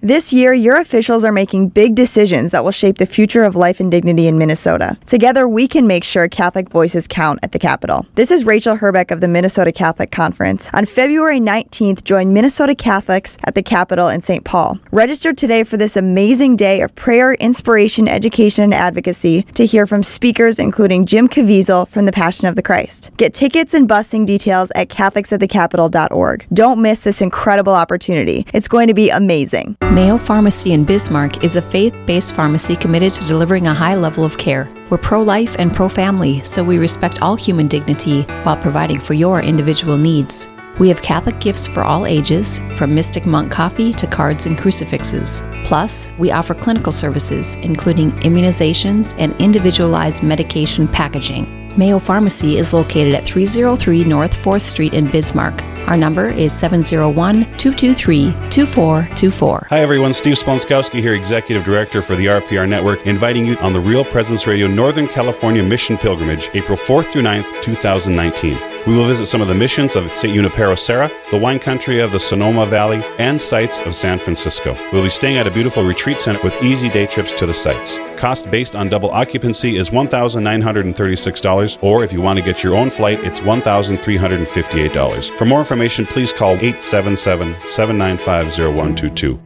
This 0.00 0.32
year, 0.32 0.52
your 0.52 0.76
officials 0.76 1.24
are 1.24 1.32
making 1.32 1.70
big 1.70 1.96
decisions 1.96 2.52
that 2.52 2.62
will 2.62 2.70
shape 2.70 2.98
the 2.98 3.04
future 3.06 3.42
of 3.42 3.56
life 3.56 3.80
and 3.80 3.90
dignity 3.90 4.28
in 4.28 4.38
Minnesota. 4.38 4.96
Together, 5.06 5.48
we 5.48 5.66
can 5.66 5.88
make 5.88 6.04
sure 6.04 6.28
Catholic 6.28 6.68
voices 6.68 7.08
count 7.08 7.40
at 7.42 7.50
the 7.50 7.58
Capitol. 7.58 8.06
This 8.14 8.30
is 8.30 8.44
Rachel 8.44 8.76
Herbeck 8.76 9.10
of 9.10 9.20
the 9.20 9.26
Minnesota 9.26 9.72
Catholic 9.72 10.12
Conference. 10.12 10.70
On 10.72 10.86
February 10.86 11.40
19th, 11.40 12.04
join 12.04 12.32
Minnesota 12.32 12.76
Catholics 12.76 13.38
at 13.42 13.56
the 13.56 13.62
Capitol 13.62 14.06
in 14.06 14.20
St. 14.20 14.44
Paul. 14.44 14.78
Register 14.92 15.32
today 15.32 15.64
for 15.64 15.76
this 15.76 15.96
amazing 15.96 16.54
day 16.54 16.80
of 16.80 16.94
prayer, 16.94 17.34
inspiration, 17.34 18.06
education, 18.06 18.62
and 18.62 18.74
advocacy 18.74 19.42
to 19.54 19.66
hear 19.66 19.84
from 19.84 20.04
speakers 20.04 20.60
including 20.60 21.06
Jim 21.06 21.28
Caviezel 21.28 21.88
from 21.88 22.06
the 22.06 22.12
Passion 22.12 22.46
of 22.46 22.54
the 22.54 22.62
Christ. 22.62 23.10
Get 23.16 23.34
tickets 23.34 23.74
and 23.74 23.88
busing 23.88 24.26
details 24.26 24.70
at 24.76 24.90
catholicsatthecapitol.org. 24.90 26.46
Don't 26.54 26.80
miss 26.80 27.00
this 27.00 27.20
incredible 27.20 27.74
opportunity. 27.74 28.46
It's 28.54 28.68
going 28.68 28.86
to 28.86 28.94
be 28.94 29.10
amazing. 29.10 29.76
Mayo 29.92 30.18
Pharmacy 30.18 30.72
in 30.72 30.84
Bismarck 30.84 31.42
is 31.42 31.56
a 31.56 31.62
faith 31.62 31.94
based 32.04 32.34
pharmacy 32.34 32.76
committed 32.76 33.10
to 33.14 33.26
delivering 33.26 33.66
a 33.66 33.74
high 33.74 33.94
level 33.94 34.22
of 34.22 34.36
care. 34.36 34.68
We're 34.90 34.98
pro 34.98 35.22
life 35.22 35.56
and 35.58 35.74
pro 35.74 35.88
family, 35.88 36.42
so 36.42 36.62
we 36.62 36.76
respect 36.76 37.22
all 37.22 37.36
human 37.36 37.68
dignity 37.68 38.22
while 38.42 38.58
providing 38.58 39.00
for 39.00 39.14
your 39.14 39.40
individual 39.40 39.96
needs. 39.96 40.46
We 40.78 40.88
have 40.88 41.00
Catholic 41.00 41.40
gifts 41.40 41.66
for 41.66 41.84
all 41.84 42.04
ages, 42.04 42.60
from 42.76 42.94
Mystic 42.94 43.24
Monk 43.24 43.50
coffee 43.50 43.90
to 43.94 44.06
cards 44.06 44.44
and 44.44 44.58
crucifixes. 44.58 45.42
Plus, 45.64 46.06
we 46.18 46.32
offer 46.32 46.54
clinical 46.54 46.92
services, 46.92 47.56
including 47.56 48.12
immunizations 48.20 49.14
and 49.18 49.34
individualized 49.40 50.22
medication 50.22 50.86
packaging. 50.86 51.72
Mayo 51.78 51.98
Pharmacy 51.98 52.58
is 52.58 52.74
located 52.74 53.14
at 53.14 53.24
303 53.24 54.04
North 54.04 54.36
4th 54.42 54.62
Street 54.62 54.92
in 54.92 55.10
Bismarck. 55.10 55.62
Our 55.88 55.96
number 55.96 56.26
is 56.26 56.52
701 56.52 57.44
223 57.56 58.32
2424. 58.50 59.68
Hi, 59.70 59.80
everyone. 59.80 60.12
Steve 60.12 60.34
Splonskowski 60.34 61.00
here, 61.00 61.14
Executive 61.14 61.64
Director 61.64 62.02
for 62.02 62.14
the 62.14 62.26
RPR 62.26 62.68
Network, 62.68 63.06
inviting 63.06 63.46
you 63.46 63.56
on 63.60 63.72
the 63.72 63.80
Real 63.80 64.04
Presence 64.04 64.46
Radio 64.46 64.66
Northern 64.66 65.08
California 65.08 65.62
Mission 65.62 65.96
Pilgrimage, 65.96 66.50
April 66.52 66.76
4th 66.76 67.10
through 67.10 67.22
9th, 67.22 67.62
2019. 67.62 68.58
We 68.86 68.94
will 68.96 69.06
visit 69.06 69.24
some 69.26 69.40
of 69.40 69.48
the 69.48 69.54
missions 69.54 69.96
of 69.96 70.12
St. 70.14 70.34
Junipero 70.34 70.74
Serra, 70.74 71.10
the 71.30 71.38
wine 71.38 71.58
country 71.58 72.00
of 72.00 72.12
the 72.12 72.20
Sonoma 72.20 72.66
Valley, 72.66 73.02
and 73.18 73.40
sites 73.40 73.80
of 73.82 73.94
San 73.94 74.18
Francisco. 74.18 74.76
We'll 74.92 75.02
be 75.02 75.08
staying 75.08 75.38
at 75.38 75.46
a 75.46 75.50
beautiful 75.50 75.84
retreat 75.84 76.20
center 76.20 76.42
with 76.44 76.62
easy 76.62 76.90
day 76.90 77.06
trips 77.06 77.32
to 77.34 77.46
the 77.46 77.54
sites. 77.54 77.98
Cost 78.16 78.50
based 78.50 78.76
on 78.76 78.90
double 78.90 79.10
occupancy 79.10 79.76
is 79.76 79.88
$1,936, 79.90 81.78
or 81.82 82.04
if 82.04 82.12
you 82.12 82.20
want 82.20 82.38
to 82.38 82.44
get 82.44 82.62
your 82.62 82.76
own 82.76 82.90
flight, 82.90 83.18
it's 83.24 83.40
$1,358. 83.40 85.36
For 85.36 85.44
more 85.44 85.58
information, 85.58 85.77
please 85.78 86.32
call 86.32 86.54
877 86.54 87.56
795 87.66 88.46
0122. 88.58 89.40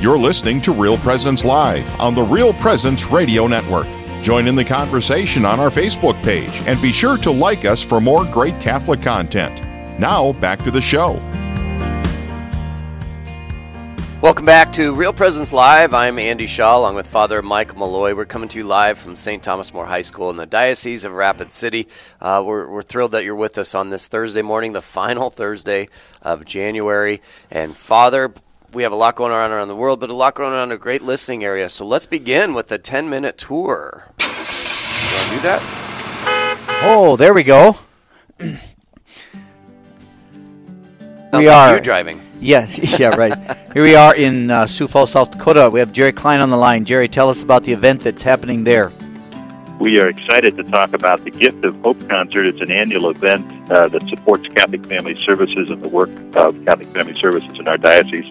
You're 0.00 0.18
listening 0.18 0.60
to 0.62 0.72
Real 0.72 0.98
Presence 0.98 1.44
Live 1.44 2.00
on 2.00 2.14
the 2.14 2.22
Real 2.24 2.52
Presence 2.54 3.06
Radio 3.06 3.46
Network. 3.46 3.86
Join 4.22 4.48
in 4.48 4.56
the 4.56 4.64
conversation 4.64 5.44
on 5.44 5.60
our 5.60 5.70
Facebook 5.70 6.20
page 6.24 6.62
and 6.66 6.80
be 6.82 6.90
sure 6.90 7.16
to 7.18 7.30
like 7.30 7.64
us 7.64 7.82
for 7.82 8.00
more 8.00 8.24
great 8.24 8.60
Catholic 8.60 9.00
content. 9.02 9.60
Now, 10.00 10.32
back 10.32 10.58
to 10.64 10.70
the 10.70 10.80
show. 10.80 11.20
Welcome 14.22 14.46
back 14.46 14.72
to 14.74 14.94
Real 14.94 15.12
Presence 15.12 15.52
Live. 15.52 15.92
I'm 15.92 16.16
Andy 16.16 16.46
Shaw 16.46 16.78
along 16.78 16.94
with 16.94 17.08
Father 17.08 17.42
Michael 17.42 17.78
Mulloy. 17.78 18.14
We're 18.14 18.24
coming 18.24 18.48
to 18.50 18.58
you 18.58 18.64
live 18.64 18.96
from 18.96 19.16
St. 19.16 19.42
Thomas 19.42 19.74
More 19.74 19.84
High 19.84 20.02
School 20.02 20.30
in 20.30 20.36
the 20.36 20.46
Diocese 20.46 21.04
of 21.04 21.10
Rapid 21.10 21.50
City. 21.50 21.88
Uh, 22.20 22.40
we're, 22.46 22.68
we're 22.68 22.82
thrilled 22.82 23.10
that 23.12 23.24
you're 23.24 23.34
with 23.34 23.58
us 23.58 23.74
on 23.74 23.90
this 23.90 24.06
Thursday 24.06 24.40
morning, 24.40 24.74
the 24.74 24.80
final 24.80 25.28
Thursday 25.28 25.88
of 26.22 26.44
January. 26.44 27.20
And 27.50 27.76
Father, 27.76 28.32
we 28.72 28.84
have 28.84 28.92
a 28.92 28.96
lot 28.96 29.16
going 29.16 29.32
on 29.32 29.50
around 29.50 29.66
the 29.66 29.74
world, 29.74 29.98
but 29.98 30.08
a 30.08 30.14
lot 30.14 30.36
going 30.36 30.54
on 30.54 30.68
in 30.68 30.72
a 30.72 30.78
great 30.78 31.02
listening 31.02 31.42
area. 31.42 31.68
So 31.68 31.84
let's 31.84 32.06
begin 32.06 32.54
with 32.54 32.68
the 32.68 32.78
10 32.78 33.10
minute 33.10 33.36
tour. 33.36 34.04
You 34.20 34.26
want 34.28 34.46
to 34.46 35.34
do 35.34 35.40
that? 35.40 36.78
Oh, 36.84 37.16
there 37.16 37.34
we 37.34 37.42
go. 37.42 37.76
We 41.32 41.48
like 41.48 41.72
are 41.72 41.76
you 41.76 41.80
driving. 41.80 42.31
Yeah, 42.42 42.66
yeah, 42.98 43.10
right. 43.10 43.38
Here 43.72 43.84
we 43.84 43.94
are 43.94 44.16
in 44.16 44.50
uh, 44.50 44.66
Sioux 44.66 44.88
Falls, 44.88 45.12
South 45.12 45.30
Dakota. 45.30 45.70
We 45.70 45.78
have 45.78 45.92
Jerry 45.92 46.12
Klein 46.12 46.40
on 46.40 46.50
the 46.50 46.56
line. 46.56 46.84
Jerry, 46.84 47.06
tell 47.06 47.30
us 47.30 47.44
about 47.44 47.62
the 47.62 47.72
event 47.72 48.00
that's 48.00 48.24
happening 48.24 48.64
there. 48.64 48.92
We 49.78 50.00
are 50.00 50.08
excited 50.08 50.56
to 50.56 50.64
talk 50.64 50.92
about 50.92 51.22
the 51.22 51.30
Gift 51.30 51.64
of 51.64 51.80
Hope 51.82 52.08
concert. 52.08 52.46
It's 52.46 52.60
an 52.60 52.72
annual 52.72 53.10
event 53.10 53.46
uh, 53.70 53.86
that 53.88 54.08
supports 54.08 54.48
Catholic 54.48 54.84
Family 54.86 55.14
Services 55.24 55.70
and 55.70 55.80
the 55.80 55.88
work 55.88 56.10
of 56.34 56.64
Catholic 56.64 56.88
Family 56.88 57.14
Services 57.14 57.56
in 57.58 57.68
our 57.68 57.78
diocese. 57.78 58.28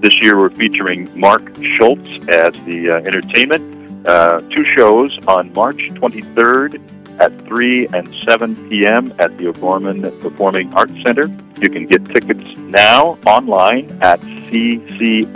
This 0.00 0.20
year, 0.20 0.36
we're 0.36 0.50
featuring 0.50 1.08
Mark 1.18 1.42
Schultz 1.62 2.08
as 2.28 2.52
the 2.66 2.90
uh, 2.90 3.06
entertainment. 3.06 4.06
Uh, 4.06 4.40
two 4.50 4.66
shows 4.76 5.18
on 5.26 5.50
March 5.54 5.78
23rd 5.78 6.82
at 7.20 7.38
3 7.46 7.88
and 7.92 8.14
7 8.24 8.68
p.m. 8.68 9.12
at 9.18 9.36
the 9.38 9.48
O'Gorman 9.48 10.02
Performing 10.20 10.72
Arts 10.74 10.94
Center. 11.04 11.26
You 11.60 11.68
can 11.68 11.86
get 11.86 12.04
tickets 12.06 12.44
now 12.58 13.18
online 13.26 13.90
at 14.02 14.20
ccfesd.org. 14.20 15.34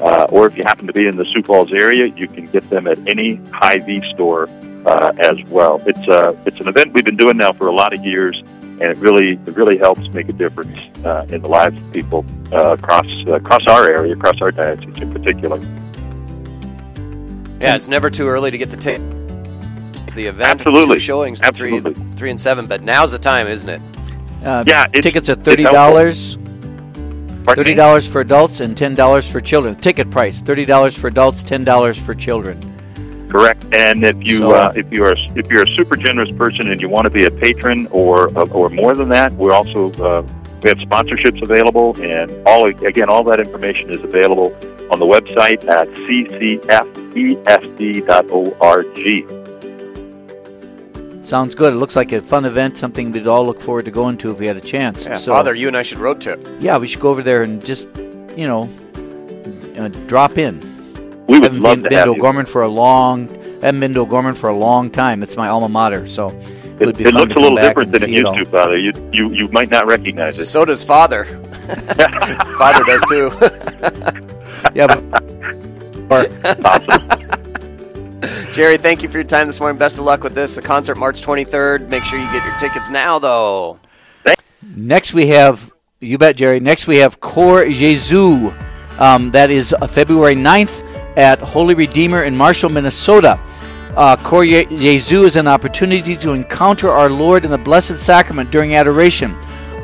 Uh, 0.00 0.26
or 0.30 0.46
if 0.46 0.56
you 0.56 0.64
happen 0.64 0.86
to 0.86 0.92
be 0.92 1.06
in 1.06 1.16
the 1.16 1.24
Sioux 1.26 1.42
Falls 1.42 1.72
area, 1.72 2.06
you 2.06 2.26
can 2.26 2.44
get 2.46 2.68
them 2.68 2.86
at 2.86 2.98
any 3.08 3.36
Hy-Vee 3.52 4.02
store 4.12 4.48
uh, 4.86 5.12
as 5.18 5.36
well. 5.48 5.80
It's 5.86 6.08
uh, 6.08 6.34
it's 6.44 6.60
an 6.60 6.68
event 6.68 6.92
we've 6.92 7.04
been 7.04 7.16
doing 7.16 7.36
now 7.36 7.52
for 7.52 7.68
a 7.68 7.72
lot 7.72 7.92
of 7.92 8.04
years, 8.04 8.36
and 8.62 8.82
it 8.82 8.98
really 8.98 9.38
it 9.46 9.56
really 9.56 9.78
helps 9.78 10.08
make 10.10 10.28
a 10.28 10.32
difference 10.32 10.78
uh, 11.04 11.26
in 11.28 11.42
the 11.42 11.48
lives 11.48 11.78
of 11.78 11.92
people 11.92 12.24
uh, 12.52 12.72
across 12.72 13.06
across 13.28 13.66
our 13.66 13.88
area, 13.90 14.12
across 14.14 14.40
our 14.40 14.50
diocese 14.50 14.98
in 14.98 15.10
particular. 15.10 15.60
Yeah, 17.64 17.74
it's 17.74 17.88
never 17.88 18.10
too 18.10 18.28
early 18.28 18.50
to 18.50 18.58
get 18.58 18.70
the 18.70 18.76
ticket. 18.76 19.00
It's 20.04 20.14
the 20.14 20.26
event. 20.26 20.48
Absolutely. 20.60 20.96
Two 20.96 21.00
showings, 21.00 21.40
the 21.40 21.50
three, 21.52 21.76
Absolutely. 21.78 22.16
three 22.16 22.30
and 22.30 22.38
seven. 22.38 22.66
But 22.66 22.82
now's 22.82 23.10
the 23.10 23.18
time, 23.18 23.46
isn't 23.46 23.68
it? 23.70 23.80
Uh, 24.44 24.64
Yeah, 24.66 24.84
it's- 24.84 25.02
tickets 25.02 25.28
are 25.30 25.34
thirty 25.34 25.62
dollars. 25.62 26.36
Thirty 27.46 27.74
dollars 27.74 28.06
for 28.08 28.20
adults 28.20 28.60
and 28.60 28.76
ten 28.76 28.94
dollars 28.94 29.30
for 29.30 29.40
children. 29.40 29.74
Ticket 29.76 30.10
price: 30.10 30.40
thirty 30.40 30.64
dollars 30.64 30.96
for 30.96 31.08
adults, 31.08 31.42
ten 31.42 31.64
dollars 31.64 31.98
for 31.98 32.14
children. 32.14 32.58
Correct. 33.30 33.64
And 33.76 34.04
if 34.04 34.16
you 34.20 34.38
So- 34.38 34.50
uh, 34.52 34.72
if 34.76 34.92
you 34.92 35.04
are 35.04 35.16
if 35.34 35.50
you're 35.50 35.64
a 35.64 35.76
super 35.76 35.96
generous 35.96 36.30
person 36.32 36.70
and 36.70 36.80
you 36.80 36.88
want 36.88 37.04
to 37.04 37.10
be 37.10 37.24
a 37.24 37.30
patron 37.30 37.88
or 37.90 38.28
uh, 38.38 38.44
or 38.50 38.68
more 38.70 38.94
than 38.94 39.08
that, 39.10 39.32
we're 39.32 39.52
also 39.52 39.90
uh, 40.02 40.22
we 40.62 40.68
have 40.68 40.78
sponsorships 40.78 41.42
available, 41.42 41.96
and 42.00 42.30
all 42.46 42.66
again 42.66 43.08
all 43.08 43.24
that 43.24 43.40
information 43.40 43.90
is 43.90 44.00
available 44.00 44.54
on 44.90 44.98
the 44.98 45.06
website 45.06 45.66
at 45.68 45.88
ccfesd.org. 48.34 51.24
Sounds 51.24 51.54
good. 51.54 51.72
It 51.72 51.76
looks 51.76 51.96
like 51.96 52.12
a 52.12 52.20
fun 52.20 52.44
event, 52.44 52.76
something 52.76 53.10
we'd 53.10 53.26
all 53.26 53.46
look 53.46 53.60
forward 53.60 53.86
to 53.86 53.90
going 53.90 54.18
to 54.18 54.30
if 54.30 54.38
we 54.38 54.46
had 54.46 54.56
a 54.58 54.60
chance. 54.60 55.06
Yeah, 55.06 55.16
So- 55.16 55.32
Father, 55.32 55.54
you 55.54 55.68
and 55.68 55.76
I 55.76 55.82
should 55.82 55.98
road 55.98 56.20
trip. 56.20 56.46
Yeah, 56.60 56.76
we 56.76 56.86
should 56.86 57.00
go 57.00 57.08
over 57.10 57.22
there 57.22 57.42
and 57.42 57.64
just, 57.64 57.88
you 58.36 58.46
know, 58.46 58.68
uh, 59.78 59.88
drop 60.06 60.36
in. 60.36 60.60
We 61.26 61.38
would 61.38 61.44
haven't 61.44 61.62
love 61.62 61.76
been, 61.76 61.82
to 61.84 61.88
been 61.88 61.98
have 61.98 62.14
to 62.16 62.22
you. 62.22 62.44
For 62.46 62.62
a 62.62 62.68
long. 62.68 63.28
Haven't 63.62 63.80
been 63.80 63.94
to 63.94 64.00
O'Gorman 64.00 64.34
for 64.34 64.50
a 64.50 64.56
long 64.56 64.90
time. 64.90 65.22
It's 65.22 65.38
my 65.38 65.48
alma 65.48 65.70
mater, 65.70 66.06
so 66.06 66.28
it, 66.28 66.34
It, 66.80 66.86
would 66.86 66.98
be 66.98 67.04
it 67.04 67.12
fun 67.12 67.20
looks 67.22 67.32
to 67.32 67.38
a 67.38 67.40
little 67.40 67.56
different 67.56 67.92
than 67.92 68.02
it 68.02 68.06
see 68.06 68.12
used 68.16 68.34
to, 68.34 68.44
Father. 68.44 68.76
You, 68.76 68.92
you 69.10 69.32
you 69.32 69.48
might 69.48 69.70
not 69.70 69.86
recognize 69.86 70.38
it. 70.38 70.44
So 70.44 70.66
does 70.66 70.84
Father. 70.84 71.24
Father 72.58 72.84
does 72.84 73.02
too. 73.08 73.30
Yeah, 74.74 74.86
but 76.08 76.30
Jerry, 78.52 78.76
thank 78.76 79.02
you 79.02 79.08
for 79.08 79.18
your 79.18 79.24
time 79.24 79.46
this 79.46 79.60
morning. 79.60 79.78
Best 79.78 79.98
of 79.98 80.04
luck 80.04 80.22
with 80.22 80.34
this. 80.34 80.54
The 80.54 80.62
concert 80.62 80.96
March 80.96 81.22
23rd. 81.22 81.88
Make 81.88 82.04
sure 82.04 82.18
you 82.18 82.30
get 82.32 82.44
your 82.44 82.56
tickets 82.56 82.90
now, 82.90 83.18
though. 83.18 83.78
Next 84.76 85.12
we 85.12 85.26
have, 85.28 85.70
you 86.00 86.18
bet, 86.18 86.36
Jerry. 86.36 86.60
Next 86.60 86.86
we 86.86 86.98
have 86.98 87.20
Cor 87.20 87.68
Jesu. 87.68 88.52
Um, 88.98 89.30
that 89.32 89.50
is 89.50 89.74
uh, 89.80 89.86
February 89.86 90.34
9th 90.34 90.84
at 91.16 91.38
Holy 91.40 91.74
Redeemer 91.74 92.24
in 92.24 92.36
Marshall, 92.36 92.70
Minnesota. 92.70 93.38
Uh, 93.96 94.16
Cor 94.16 94.44
Je- 94.44 94.66
Jesu 94.66 95.24
is 95.24 95.36
an 95.36 95.46
opportunity 95.46 96.16
to 96.16 96.32
encounter 96.32 96.90
our 96.90 97.10
Lord 97.10 97.44
in 97.44 97.50
the 97.50 97.58
Blessed 97.58 97.98
Sacrament 98.00 98.50
during 98.50 98.74
adoration, 98.74 99.32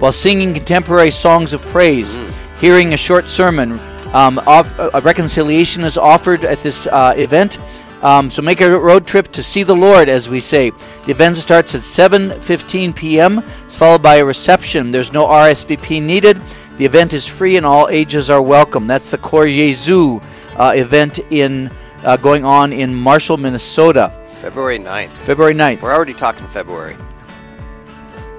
while 0.01 0.12
singing 0.12 0.55
contemporary 0.55 1.11
songs 1.11 1.53
of 1.53 1.61
praise, 1.62 2.16
hearing 2.61 2.95
a 2.95 2.97
short 2.97 3.29
sermon. 3.29 3.79
Um, 4.12 4.38
off, 4.46 4.73
a 4.79 5.01
reconciliation 5.01 5.85
is 5.85 5.96
offered 5.96 6.44
at 6.44 6.62
this 6.62 6.87
uh, 6.87 7.14
event. 7.16 7.59
Um, 8.03 8.31
so 8.31 8.40
make 8.40 8.61
a 8.61 8.79
road 8.79 9.07
trip 9.07 9.31
to 9.33 9.42
see 9.42 9.62
the 9.62 9.77
Lord, 9.77 10.09
as 10.09 10.29
we 10.29 10.40
say. 10.40 10.70
The 11.05 11.11
event 11.11 11.37
starts 11.37 11.75
at 11.75 11.83
7:15 11.83 12.96
p.m. 12.96 13.44
It's 13.64 13.77
followed 13.77 14.03
by 14.03 14.16
a 14.16 14.25
reception. 14.25 14.90
There's 14.90 15.12
no 15.12 15.27
RSVP 15.27 16.03
needed. 16.03 16.40
The 16.79 16.87
event 16.87 17.12
is 17.12 17.27
free 17.27 17.59
and 17.59 17.66
all 17.66 17.88
ages 17.90 18.31
are 18.31 18.40
welcome. 18.40 18.87
That's 18.87 19.11
the 19.11 19.18
Cor 19.18 19.46
Jesu 19.46 20.20
uh, 20.57 20.73
event 20.75 21.20
in 21.31 21.70
uh, 22.03 22.16
going 22.16 22.46
on 22.46 22.73
in 22.73 22.94
Marshall, 22.94 23.37
Minnesota, 23.37 24.11
February 24.31 24.79
9th. 24.79 25.11
February 25.11 25.55
9th. 25.55 25.83
We're 25.83 25.94
already 25.94 26.14
talking 26.14 26.49
February. 26.49 26.96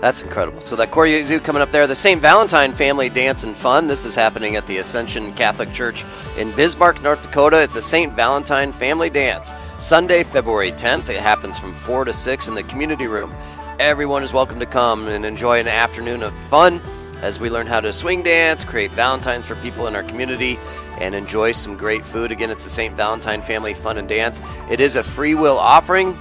That's 0.02 0.24
incredible. 0.24 0.62
So 0.62 0.76
that 0.78 0.90
Cor 0.90 1.06
Jesu 1.06 1.40
coming 1.40 1.62
up 1.62 1.72
there. 1.72 1.86
The 1.86 1.96
St. 1.96 2.20
Valentine 2.20 2.74
Family 2.74 3.08
Dance 3.08 3.44
and 3.44 3.56
Fun. 3.56 3.86
This 3.86 4.04
is 4.04 4.16
happening 4.16 4.56
at 4.56 4.66
the 4.66 4.78
Ascension 4.78 5.32
Catholic 5.36 5.72
Church 5.72 6.04
in 6.38 6.52
Bismarck, 6.56 7.04
North 7.04 7.22
Dakota. 7.22 7.62
It's 7.62 7.76
a 7.76 7.84
St. 7.84 8.12
Valentine 8.14 8.72
Family 8.72 9.12
Dance. 9.12 9.54
Sunday, 9.78 10.24
February 10.24 10.72
10th. 10.72 11.08
It 11.10 11.18
happens 11.18 11.60
from 11.60 11.74
4 11.74 12.06
to 12.06 12.14
6 12.14 12.48
in 12.48 12.56
the 12.56 12.64
community 12.64 13.06
room. 13.06 13.32
Everyone 13.80 14.24
is 14.24 14.34
welcome 14.34 14.60
to 14.60 14.66
come 14.66 15.08
and 15.08 15.24
enjoy 15.24 15.60
an 15.60 15.68
afternoon 15.68 16.24
of 16.24 16.34
fun 16.50 16.82
as 17.22 17.40
we 17.40 17.52
learn 17.52 17.68
how 17.68 17.80
to 17.80 17.94
swing 17.94 18.24
dance, 18.24 18.64
create 18.64 18.90
Valentines 18.92 19.46
for 19.46 19.54
people 19.58 19.86
in 19.86 19.96
our 19.96 20.02
community, 20.02 20.58
and 20.98 21.14
enjoy 21.14 21.52
some 21.52 21.78
great 21.78 22.04
food. 22.04 22.32
Again, 22.32 22.50
it's 22.50 22.64
the 22.64 22.70
St. 22.72 22.96
Valentine 22.96 23.44
Family 23.44 23.76
Fun 23.76 24.00
and 24.00 24.10
Dance. 24.10 24.42
It 24.70 24.82
is 24.82 24.96
a 24.96 25.04
free 25.04 25.36
will 25.36 25.60
offering. 25.60 26.18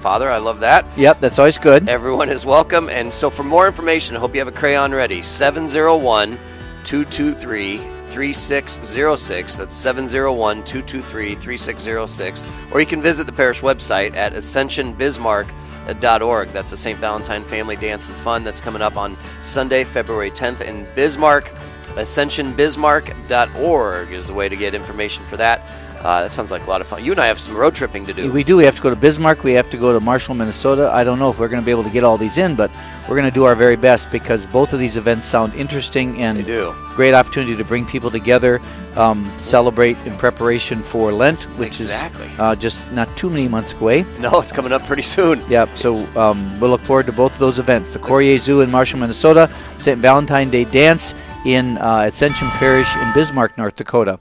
Father, 0.00 0.30
I 0.30 0.38
love 0.38 0.60
that. 0.60 0.86
Yep, 0.96 1.20
that's 1.20 1.38
always 1.38 1.58
good. 1.58 1.86
Everyone 1.88 2.30
is 2.30 2.46
welcome. 2.46 2.88
And 2.88 3.12
so, 3.12 3.28
for 3.28 3.44
more 3.44 3.66
information, 3.66 4.16
I 4.16 4.20
hope 4.20 4.34
you 4.34 4.40
have 4.40 4.48
a 4.48 4.52
crayon 4.52 4.92
ready. 4.92 5.20
701 5.22 6.38
223 6.84 7.78
3606. 8.10 9.56
That's 9.56 9.74
701 9.74 10.64
223 10.64 11.34
3606. 11.34 12.42
Or 12.72 12.80
you 12.80 12.86
can 12.86 13.02
visit 13.02 13.26
the 13.26 13.32
parish 13.32 13.60
website 13.60 14.16
at 14.16 14.32
ascensionbismarck.org. 14.32 16.48
That's 16.48 16.70
the 16.70 16.76
St. 16.76 16.98
Valentine 16.98 17.44
Family 17.44 17.76
Dance 17.76 18.08
and 18.08 18.18
Fun 18.18 18.42
that's 18.42 18.60
coming 18.60 18.82
up 18.82 18.96
on 18.96 19.16
Sunday, 19.40 19.84
February 19.84 20.30
10th 20.30 20.62
in 20.62 20.88
Bismarck. 20.94 21.52
Ascensionbismarck.org 21.96 24.12
is 24.12 24.28
the 24.28 24.34
way 24.34 24.48
to 24.48 24.56
get 24.56 24.74
information 24.74 25.26
for 25.26 25.36
that. 25.36 25.60
Uh, 26.00 26.22
that 26.22 26.30
sounds 26.30 26.50
like 26.50 26.66
a 26.66 26.70
lot 26.70 26.80
of 26.80 26.86
fun. 26.86 27.04
You 27.04 27.12
and 27.12 27.20
I 27.20 27.26
have 27.26 27.38
some 27.38 27.54
road 27.54 27.74
tripping 27.74 28.06
to 28.06 28.14
do. 28.14 28.32
We 28.32 28.42
do. 28.42 28.56
We 28.56 28.64
have 28.64 28.74
to 28.76 28.80
go 28.82 28.88
to 28.88 28.96
Bismarck. 28.96 29.44
We 29.44 29.52
have 29.52 29.68
to 29.70 29.76
go 29.76 29.92
to 29.92 30.00
Marshall, 30.00 30.34
Minnesota. 30.34 30.90
I 30.90 31.04
don't 31.04 31.18
know 31.18 31.30
if 31.30 31.38
we're 31.38 31.48
going 31.48 31.60
to 31.60 31.64
be 31.64 31.70
able 31.70 31.84
to 31.84 31.90
get 31.90 32.04
all 32.04 32.16
these 32.16 32.38
in, 32.38 32.54
but 32.56 32.70
we're 33.02 33.16
going 33.16 33.28
to 33.28 33.30
do 33.30 33.44
our 33.44 33.54
very 33.54 33.76
best 33.76 34.10
because 34.10 34.46
both 34.46 34.72
of 34.72 34.80
these 34.80 34.96
events 34.96 35.26
sound 35.26 35.54
interesting 35.54 36.18
and 36.22 36.46
great 36.94 37.12
opportunity 37.12 37.54
to 37.54 37.64
bring 37.64 37.84
people 37.84 38.10
together, 38.10 38.62
um, 38.96 39.30
celebrate 39.38 39.98
in 40.06 40.16
preparation 40.16 40.82
for 40.82 41.12
Lent, 41.12 41.42
which 41.58 41.80
Exactly. 41.80 42.26
is 42.28 42.40
uh, 42.40 42.54
just 42.56 42.90
not 42.92 43.14
too 43.16 43.28
many 43.28 43.46
months 43.46 43.74
away. 43.74 44.04
No, 44.20 44.40
it's 44.40 44.52
coming 44.52 44.72
up 44.72 44.82
pretty 44.84 45.02
soon. 45.02 45.42
Yep. 45.50 45.76
So 45.76 45.94
um, 46.18 46.58
we'll 46.60 46.70
look 46.70 46.82
forward 46.82 47.06
to 47.06 47.12
both 47.12 47.32
of 47.34 47.38
those 47.40 47.58
events: 47.58 47.92
the 47.92 47.98
Cor 47.98 48.22
Jesu 48.22 48.60
in 48.62 48.70
Marshall, 48.70 49.00
Minnesota, 49.00 49.50
St. 49.76 49.98
Valentine 50.00 50.48
Day 50.50 50.64
Dance 50.64 51.14
in 51.44 51.76
uh, 51.78 52.04
Ascension 52.10 52.48
Parish 52.52 52.94
in 52.96 53.12
Bismarck, 53.14 53.56
North 53.58 53.76
Dakota. 53.76 54.18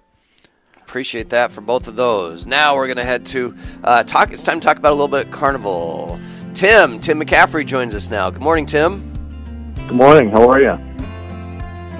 Appreciate 0.89 1.29
that 1.29 1.51
for 1.51 1.61
both 1.61 1.87
of 1.87 1.95
those. 1.95 2.47
Now 2.47 2.75
we're 2.75 2.87
going 2.87 2.97
to 2.97 3.03
head 3.03 3.23
to 3.27 3.55
uh, 3.83 4.01
talk. 4.01 4.33
It's 4.33 4.41
time 4.41 4.59
to 4.59 4.65
talk 4.65 4.77
about 4.77 4.89
a 4.89 4.95
little 4.95 5.07
bit 5.07 5.29
carnival. 5.29 6.19
Tim, 6.55 6.99
Tim 6.99 7.21
McCaffrey 7.21 7.63
joins 7.63 7.93
us 7.93 8.09
now. 8.09 8.31
Good 8.31 8.41
morning, 8.41 8.65
Tim. 8.65 9.13
Good 9.75 9.91
morning. 9.91 10.31
How 10.31 10.49
are 10.49 10.59
you? 10.59 10.79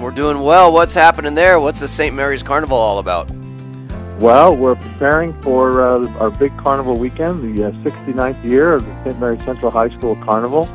We're 0.02 0.10
doing 0.10 0.40
well. 0.42 0.72
What's 0.72 0.92
happening 0.92 1.36
there? 1.36 1.60
What's 1.60 1.78
the 1.78 1.86
St. 1.86 2.12
Mary's 2.12 2.42
Carnival 2.42 2.76
all 2.76 2.98
about? 2.98 3.30
Well, 4.18 4.56
we're 4.56 4.74
preparing 4.74 5.40
for 5.40 5.82
uh, 5.82 6.08
our 6.18 6.32
big 6.32 6.58
carnival 6.58 6.98
weekend, 6.98 7.56
the 7.56 7.68
uh, 7.68 7.70
69th 7.84 8.42
year 8.42 8.74
of 8.74 8.84
the 8.84 9.04
St. 9.04 9.20
Mary 9.20 9.40
Central 9.42 9.70
High 9.70 9.96
School 9.96 10.16
Carnival. 10.16 10.68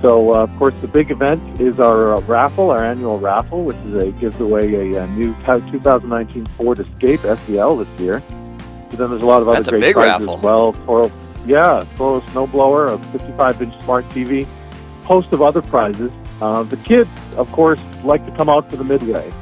So, 0.00 0.32
uh, 0.32 0.44
of 0.44 0.56
course, 0.58 0.74
the 0.80 0.86
big 0.86 1.10
event 1.10 1.60
is 1.60 1.80
our 1.80 2.14
uh, 2.14 2.20
raffle, 2.20 2.70
our 2.70 2.84
annual 2.84 3.18
raffle, 3.18 3.64
which 3.64 3.76
is 3.78 3.94
a 3.94 4.12
gives 4.12 4.38
away 4.40 4.92
a, 4.92 5.02
a 5.02 5.06
new 5.08 5.34
2019 5.44 6.46
Ford 6.46 6.78
Escape 6.78 7.20
SEL 7.20 7.76
this 7.76 8.00
year. 8.00 8.22
But 8.90 8.98
then 8.98 9.10
there's 9.10 9.22
a 9.22 9.26
lot 9.26 9.42
of 9.42 9.48
other 9.48 9.56
That's 9.56 9.68
great 9.68 9.94
prizes 9.94 10.26
raffle. 10.26 10.36
as 10.36 10.42
well. 10.42 10.72
Toro, 10.86 11.10
yeah, 11.46 11.84
Toro 11.96 12.20
snowblower, 12.20 12.94
a 12.94 13.18
55-inch 13.18 13.82
smart 13.82 14.08
TV, 14.10 14.46
host 15.02 15.32
of 15.32 15.42
other 15.42 15.62
prizes. 15.62 16.12
Uh, 16.40 16.62
the 16.62 16.76
kids, 16.78 17.10
of 17.36 17.50
course, 17.50 17.80
like 18.04 18.24
to 18.24 18.30
come 18.32 18.48
out 18.48 18.70
to 18.70 18.76
the 18.76 18.84
Midway. 18.84 19.32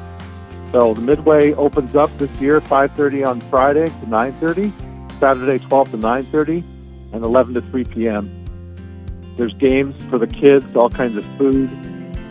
So 0.72 0.94
the 0.94 1.02
Midway 1.02 1.52
opens 1.52 1.94
up 1.94 2.10
this 2.18 2.30
year 2.40 2.60
5:30 2.60 3.26
on 3.26 3.40
Friday 3.42 3.86
to 3.86 4.06
9:30, 4.06 4.72
Saturday 5.20 5.58
12 5.58 5.90
to 5.92 5.98
9:30, 5.98 6.62
and 7.12 7.22
11 7.22 7.54
to 7.54 7.60
3 7.60 7.84
p.m. 7.84 8.35
There's 9.36 9.54
games 9.54 9.94
for 10.04 10.18
the 10.18 10.26
kids, 10.26 10.74
all 10.74 10.88
kinds 10.90 11.16
of 11.16 11.24
food, 11.36 11.70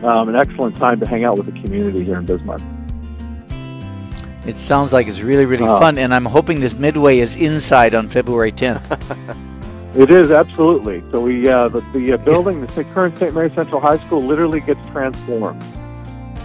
um, 0.04 0.30
an 0.30 0.36
excellent 0.36 0.76
time 0.76 1.00
to 1.00 1.08
hang 1.08 1.24
out 1.24 1.38
with 1.38 1.46
the 1.46 1.60
community 1.62 2.04
here 2.04 2.18
in 2.18 2.26
Bismarck. 2.26 2.62
It 4.48 4.58
sounds 4.58 4.94
like 4.94 5.08
it's 5.08 5.22
really, 5.22 5.46
really 5.46 5.66
Oh. 5.68 5.80
fun, 5.80 5.98
and 5.98 6.14
I'm 6.14 6.26
hoping 6.26 6.60
this 6.60 6.76
midway 6.76 7.20
is 7.20 7.36
inside 7.36 7.96
on 7.96 8.10
February 8.10 8.52
10th. 8.52 9.00
It 9.98 10.10
is 10.12 10.30
absolutely. 10.30 11.02
So 11.14 11.22
we 11.22 11.48
uh, 11.48 11.70
the, 11.70 11.80
the 11.94 12.12
uh, 12.14 12.18
building, 12.18 12.60
the 12.60 12.84
current 12.94 13.18
St. 13.18 13.34
Mary 13.34 13.50
Central 13.52 13.80
High 13.80 13.96
School, 13.96 14.22
literally 14.22 14.60
gets 14.60 14.86
transformed, 14.90 15.64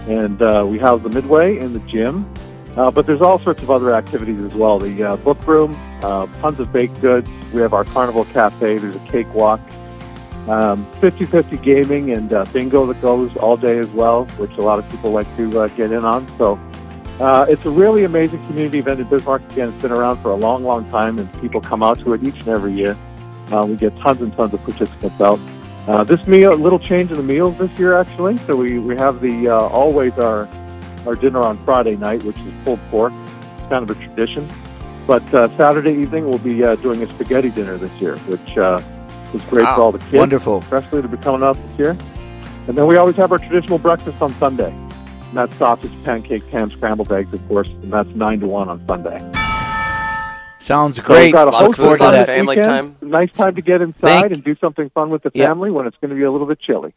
and 0.06 0.40
uh, 0.40 0.64
we 0.70 0.78
house 0.78 1.02
the 1.02 1.08
midway 1.08 1.58
in 1.58 1.72
the 1.72 1.80
gym. 1.80 2.32
Uh, 2.76 2.92
but 2.92 3.06
there's 3.06 3.20
all 3.20 3.40
sorts 3.40 3.60
of 3.60 3.68
other 3.68 3.90
activities 3.92 4.40
as 4.44 4.54
well. 4.54 4.78
The 4.78 5.02
uh, 5.02 5.16
book 5.16 5.44
room, 5.48 5.72
uh, 6.04 6.28
tons 6.40 6.60
of 6.60 6.72
baked 6.72 7.00
goods. 7.00 7.28
We 7.52 7.60
have 7.60 7.74
our 7.74 7.82
carnival 7.82 8.24
cafe. 8.26 8.78
There's 8.78 8.94
a 8.94 9.00
cakewalk. 9.10 9.60
Um, 10.48 10.84
50-50 10.94 11.62
gaming 11.62 12.12
and 12.12 12.32
uh, 12.32 12.44
bingo 12.52 12.86
that 12.86 13.00
goes 13.02 13.34
all 13.36 13.56
day 13.56 13.78
as 13.78 13.88
well, 13.90 14.24
which 14.38 14.50
a 14.52 14.62
lot 14.62 14.78
of 14.78 14.88
people 14.90 15.10
like 15.10 15.36
to 15.36 15.60
uh, 15.60 15.68
get 15.68 15.92
in 15.92 16.04
on. 16.04 16.26
So 16.38 16.58
uh, 17.20 17.46
it's 17.48 17.64
a 17.66 17.70
really 17.70 18.04
amazing 18.04 18.44
community 18.46 18.78
event 18.78 19.00
in 19.00 19.06
Bismarck. 19.06 19.42
Again, 19.52 19.68
it's 19.68 19.82
been 19.82 19.92
around 19.92 20.22
for 20.22 20.30
a 20.30 20.36
long, 20.36 20.64
long 20.64 20.88
time, 20.90 21.18
and 21.18 21.30
people 21.40 21.60
come 21.60 21.82
out 21.82 22.00
to 22.00 22.14
it 22.14 22.24
each 22.24 22.38
and 22.40 22.48
every 22.48 22.72
year. 22.72 22.96
Uh, 23.52 23.66
we 23.68 23.76
get 23.76 23.94
tons 23.96 24.22
and 24.22 24.34
tons 24.36 24.54
of 24.54 24.62
participants 24.64 25.20
out. 25.20 25.38
Uh, 25.86 26.04
this 26.04 26.26
meal, 26.26 26.52
a 26.52 26.54
little 26.54 26.78
change 26.78 27.10
in 27.10 27.16
the 27.16 27.22
meals 27.22 27.58
this 27.58 27.70
year, 27.78 27.94
actually. 27.94 28.38
So 28.38 28.56
we, 28.56 28.78
we 28.78 28.96
have 28.96 29.20
the 29.20 29.48
uh, 29.48 29.58
always 29.68 30.12
our 30.18 30.48
our 31.06 31.14
dinner 31.14 31.40
on 31.40 31.56
Friday 31.58 31.96
night, 31.96 32.22
which 32.24 32.38
is 32.38 32.54
pulled 32.64 32.80
pork. 32.90 33.12
It's 33.12 33.68
kind 33.68 33.88
of 33.88 33.90
a 33.90 33.94
tradition. 33.94 34.48
But 35.06 35.22
uh, 35.34 35.54
Saturday 35.56 35.94
evening, 35.94 36.28
we'll 36.28 36.38
be 36.38 36.62
uh, 36.62 36.76
doing 36.76 37.02
a 37.02 37.08
spaghetti 37.08 37.50
dinner 37.50 37.76
this 37.76 37.92
year, 38.00 38.16
which 38.18 38.56
uh, 38.58 38.80
is 39.34 39.42
great 39.44 39.64
Wow. 39.64 39.76
for 39.76 39.82
all 39.82 39.92
the 39.92 39.98
kids. 39.98 40.12
Wonderful. 40.12 40.58
Especially 40.58 41.02
to 41.02 41.08
be 41.08 41.16
coming 41.18 41.42
out 41.42 41.56
this 41.56 41.78
year. 41.78 41.96
And 42.68 42.76
then 42.76 42.86
we 42.86 42.96
always 42.96 43.16
have 43.16 43.32
our 43.32 43.38
traditional 43.38 43.78
breakfast 43.78 44.20
on 44.22 44.30
Sunday. 44.34 44.72
And 44.72 45.36
that's 45.38 45.54
sausage, 45.56 45.92
pancake, 46.04 46.44
ham, 46.48 46.70
scrambled 46.70 47.10
eggs, 47.12 47.32
of 47.32 47.46
course. 47.48 47.68
And 47.68 47.92
that's 47.92 48.08
9 48.10 48.40
to 48.40 48.46
1 48.46 48.68
on 48.68 48.86
Sunday. 48.86 49.18
Sounds 50.58 51.00
great. 51.00 51.24
we've 51.26 51.32
got 51.32 51.48
a 51.48 51.50
Look 51.52 51.60
host 51.60 51.78
forward 51.78 51.94
of 51.94 51.98
to 52.00 52.04
fun 52.04 52.12
that. 52.14 52.26
this 52.26 52.46
weekend. 52.46 52.94
Nice 53.02 53.32
time 53.32 53.54
to 53.54 53.62
get 53.62 53.80
inside 53.80 54.00
Thank- 54.20 54.32
and 54.32 54.44
do 54.44 54.54
something 54.60 54.90
fun 54.90 55.08
with 55.10 55.22
the 55.22 55.30
Yep. 55.34 55.48
family 55.48 55.70
when 55.70 55.86
it's 55.86 55.96
going 56.00 56.10
to 56.10 56.14
be 56.16 56.22
a 56.22 56.30
little 56.30 56.46
bit 56.46 56.60
chilly. 56.60 56.92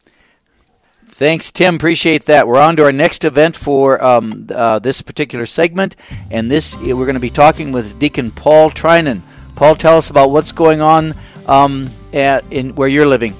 Thanks, 1.08 1.50
Tim. 1.52 1.76
Appreciate 1.76 2.26
that. 2.26 2.46
We're 2.46 2.58
on 2.60 2.76
to 2.76 2.84
our 2.84 2.92
next 2.92 3.24
event 3.24 3.56
for 3.56 4.02
um, 4.04 4.48
uh, 4.54 4.80
this 4.80 5.00
particular 5.00 5.46
segment, 5.46 5.94
and 6.30 6.50
this 6.50 6.76
we're 6.76 6.94
going 7.06 7.14
to 7.14 7.20
be 7.20 7.30
talking 7.30 7.70
with 7.72 7.98
Deacon 8.00 8.30
Paul 8.32 8.70
Trinan. 8.70 9.22
Paul, 9.54 9.76
tell 9.76 9.96
us 9.96 10.10
about 10.10 10.30
what's 10.32 10.50
going 10.52 10.80
on 10.80 11.14
um, 11.46 11.88
at 12.14 12.44
in 12.50 12.74
where 12.74 12.88
you're 12.88 13.06
living. 13.06 13.34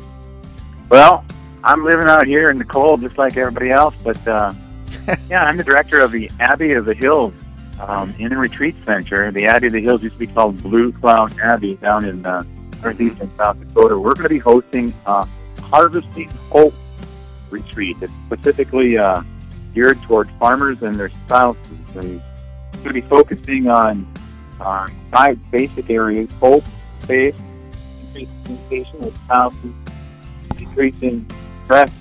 Well, 0.90 1.24
I'm 1.62 1.84
living 1.84 2.08
out 2.08 2.26
here 2.26 2.50
in 2.50 2.58
the 2.58 2.64
cold 2.64 3.00
just 3.00 3.16
like 3.16 3.36
everybody 3.36 3.70
else, 3.70 3.94
but 4.04 4.26
uh, 4.28 4.52
yeah, 5.30 5.44
I'm 5.44 5.56
the 5.56 5.64
director 5.64 6.00
of 6.00 6.12
the 6.12 6.30
Abbey 6.40 6.72
of 6.72 6.84
the 6.84 6.94
Hills 6.94 7.32
um, 7.80 8.14
in 8.18 8.32
a 8.32 8.38
retreat 8.38 8.74
center. 8.84 9.30
The 9.30 9.46
Abbey 9.46 9.68
of 9.68 9.72
the 9.72 9.80
Hills 9.80 10.02
used 10.02 10.16
to 10.16 10.18
be 10.18 10.26
called 10.26 10.62
Blue 10.62 10.92
Cloud 10.92 11.38
Abbey 11.40 11.76
down 11.76 12.04
in 12.04 12.24
uh, 12.26 12.44
northeastern 12.82 13.30
South 13.36 13.58
Dakota. 13.58 13.98
We're 13.98 14.14
going 14.14 14.24
to 14.24 14.28
be 14.28 14.38
hosting 14.38 14.92
a 15.06 15.26
Harvesting 15.60 16.28
Hope 16.50 16.74
retreat. 17.50 17.96
It's 18.00 18.12
specifically 18.26 18.98
uh, 18.98 19.22
geared 19.74 20.00
toward 20.02 20.30
farmers 20.32 20.82
and 20.82 20.94
their 20.96 21.08
spouses. 21.08 21.62
And 21.94 22.20
it's 22.72 22.82
going 22.82 22.88
to 22.88 22.92
be 22.92 23.00
focusing 23.00 23.68
on 23.68 24.06
uh, 24.60 24.88
five 25.10 25.38
basic 25.50 25.90
areas: 25.90 26.30
hope, 26.34 26.64
faith, 27.00 27.40
increased 28.16 28.44
communication 28.44 29.00
with 29.00 29.16
spouses, 29.18 29.72
decreasing 30.56 31.26
stress, 31.64 31.92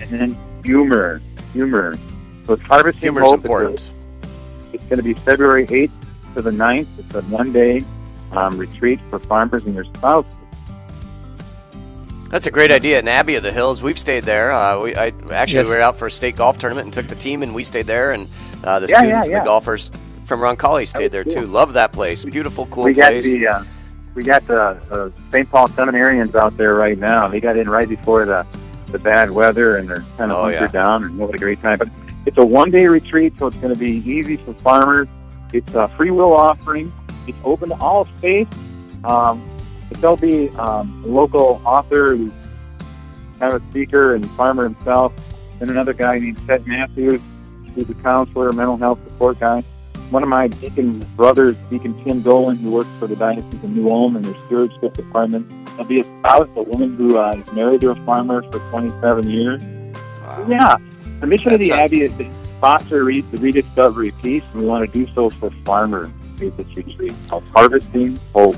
and 0.00 0.10
then 0.10 0.38
humor. 0.64 1.20
Humor. 1.52 1.98
So 2.44 2.54
it's 2.54 2.62
harvesting 2.62 3.02
Humor's 3.02 3.24
hope. 3.24 3.34
important. 3.36 3.90
It's 4.72 4.82
going 4.84 4.98
to 4.98 5.02
be 5.02 5.14
February 5.14 5.66
8th 5.66 5.90
to 6.34 6.42
the 6.42 6.50
9th. 6.50 6.86
It's 6.98 7.14
a 7.14 7.22
one-day 7.22 7.82
um, 8.32 8.56
retreat 8.58 9.00
for 9.10 9.18
farmers 9.18 9.64
and 9.66 9.76
their 9.76 9.84
spouses. 9.84 10.30
That's 12.30 12.46
a 12.46 12.50
great 12.50 12.72
idea. 12.72 12.98
In 12.98 13.06
Abbey 13.08 13.36
of 13.36 13.42
the 13.44 13.52
Hills, 13.52 13.82
we've 13.82 13.98
stayed 13.98 14.24
there. 14.24 14.52
Uh, 14.52 14.80
we 14.80 14.96
I, 14.96 15.06
actually 15.30 15.58
Yes. 15.60 15.66
we 15.66 15.70
were 15.70 15.80
out 15.80 15.96
for 15.96 16.06
a 16.06 16.10
state 16.10 16.36
golf 16.36 16.58
tournament 16.58 16.86
and 16.86 16.92
took 16.92 17.06
the 17.06 17.14
team, 17.14 17.42
and 17.42 17.54
we 17.54 17.62
stayed 17.62 17.86
there. 17.86 18.12
And 18.12 18.28
uh, 18.64 18.80
the 18.80 18.88
Yeah, 18.88 18.98
students 18.98 19.28
yeah, 19.28 19.36
and 19.36 19.42
the 19.42 19.48
golfers 19.48 19.90
from 20.24 20.40
Roncalli 20.40 20.88
stayed 20.88 21.12
there 21.12 21.22
too. 21.24 21.42
Love 21.42 21.72
that 21.74 21.92
place. 21.92 22.24
Beautiful, 22.24 22.66
cool 22.66 22.84
we 22.84 22.94
got 22.94 23.12
place. 23.12 23.24
the 23.24 23.46
uh, 23.46 23.64
we 24.16 24.24
got 24.24 24.44
the 24.48 24.60
uh, 24.90 25.10
St. 25.30 25.48
Paul 25.50 25.68
seminarians 25.68 26.34
out 26.34 26.56
there 26.56 26.74
right 26.74 26.98
now. 26.98 27.28
They 27.28 27.38
got 27.38 27.56
in 27.56 27.68
right 27.68 27.88
before 27.88 28.24
the 28.24 28.44
the 28.88 28.98
bad 28.98 29.30
weather, 29.30 29.76
and 29.76 29.88
they're 29.88 30.04
kind 30.16 30.30
of 30.32 30.38
Oh, 30.38 30.42
hunkered 30.44 30.60
yeah. 30.62 30.66
down 30.68 31.04
and 31.04 31.20
having 31.20 31.34
a 31.34 31.38
great 31.38 31.60
time. 31.60 31.76
But 31.78 31.88
it's 32.24 32.38
a 32.38 32.44
one 32.44 32.70
day 32.70 32.86
retreat, 32.86 33.34
so 33.38 33.46
it's 33.48 33.56
going 33.56 33.72
to 33.74 33.78
be 33.78 33.96
easy 34.10 34.36
for 34.36 34.54
farmers. 34.54 35.06
It's 35.52 35.74
a 35.74 35.88
free 35.88 36.10
will 36.10 36.32
offering. 36.32 36.92
It's 37.26 37.36
open 37.44 37.68
to 37.70 37.74
all 37.76 38.04
faiths. 38.04 38.56
Um, 39.04 39.44
there'll 40.00 40.16
be 40.16 40.48
um, 40.50 41.02
a 41.04 41.08
local 41.08 41.60
author 41.64 42.16
who's 42.16 42.32
kind 43.38 43.54
of 43.54 43.62
a 43.62 43.70
speaker 43.70 44.14
and 44.14 44.28
farmer 44.30 44.64
himself, 44.64 45.12
and 45.60 45.68
another 45.68 45.92
guy 45.92 46.18
named 46.20 46.38
Seth 46.46 46.66
Matthews, 46.66 47.20
who's 47.74 47.90
a 47.90 47.94
counselor, 47.94 48.52
mental 48.52 48.76
health 48.76 48.98
support 49.04 49.38
guy. 49.40 49.62
One 50.10 50.22
of 50.22 50.28
my 50.28 50.46
deacon 50.46 51.00
brothers, 51.16 51.56
Deacon 51.68 52.00
Tim 52.04 52.22
Dolan, 52.22 52.56
who 52.56 52.70
works 52.70 52.88
for 52.98 53.06
the 53.08 53.16
Diocese 53.16 53.52
of 53.54 53.64
New 53.70 53.90
Ulm 53.90 54.16
in 54.16 54.22
their 54.22 54.34
stewardship 54.46 54.94
department. 54.94 55.48
There'll 55.70 55.84
be 55.84 56.00
a 56.00 56.04
spouse, 56.04 56.48
a 56.56 56.62
woman 56.62 56.96
who 56.96 57.18
uh, 57.18 57.32
is 57.44 57.52
married 57.52 57.80
to 57.80 57.90
a 57.90 57.94
farmer 58.06 58.42
for 58.52 58.60
27 58.70 59.28
years. 59.28 59.62
Yeah, 60.48 60.76
the 61.20 61.26
mission 61.26 61.52
of 61.54 61.60
the 61.60 61.68
sounds- 61.68 61.86
Abbey 61.92 62.02
is 62.02 62.12
to 62.18 62.30
foster 62.60 63.04
re- 63.04 63.20
the 63.20 63.38
rediscovery 63.38 64.08
of 64.10 64.22
peace, 64.22 64.44
and 64.52 64.62
we 64.62 64.68
want 64.68 64.90
to 64.90 64.92
do 65.04 65.12
so 65.12 65.28
for 65.30 65.50
farmers. 65.64 66.10
With 66.38 66.56
this 66.56 67.16
called 67.28 67.44
Harvesting 67.54 68.18
Hope. 68.34 68.56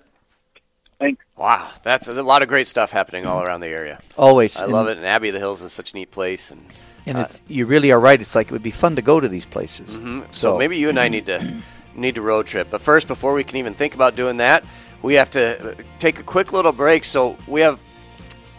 Thanks. 0.99 1.23
Wow, 1.37 1.69
that's 1.83 2.07
a 2.09 2.21
lot 2.23 2.41
of 2.41 2.49
great 2.49 2.67
stuff 2.67 2.91
happening 2.91 3.25
all 3.25 3.41
around 3.43 3.61
the 3.61 3.67
area. 3.67 3.99
Always. 4.17 4.57
I 4.57 4.63
And- 4.65 4.73
love 4.73 4.87
it. 4.87 4.97
And 4.97 5.05
Abbey 5.05 5.29
of 5.29 5.33
the 5.33 5.39
Hills 5.39 5.61
is 5.61 5.71
such 5.71 5.93
a 5.93 5.95
neat 5.95 6.11
place. 6.11 6.51
And, 6.51 6.65
And 7.05 7.17
uh, 7.17 7.21
it's, 7.29 7.39
you 7.47 7.65
really 7.65 7.91
are 7.91 7.99
right. 7.99 8.19
It's 8.19 8.35
like 8.35 8.47
it 8.47 8.51
would 8.51 8.63
be 8.63 8.71
fun 8.71 8.97
to 8.97 9.01
go 9.01 9.19
to 9.21 9.29
these 9.29 9.45
places. 9.45 9.97
Mhm. 9.97 10.25
So, 10.31 10.57
maybe 10.57 10.75
you 10.77 10.89
and 10.89 10.99
I 10.99 11.07
need 11.07 11.27
to 11.27 11.53
need 11.95 12.15
to 12.15 12.21
road 12.21 12.47
trip. 12.47 12.67
But 12.69 12.81
first, 12.81 13.07
before 13.07 13.33
we 13.33 13.43
can 13.45 13.55
even 13.57 13.73
think 13.73 13.93
about 13.95 14.15
doing 14.15 14.37
that, 14.37 14.63
we 15.01 15.13
have 15.15 15.29
to 15.31 15.71
uh, 15.71 15.75
take 15.99 16.19
a 16.19 16.23
quick 16.23 16.51
little 16.51 16.71
break. 16.73 17.05
So 17.05 17.37
we 17.47 17.61
have 17.61 17.79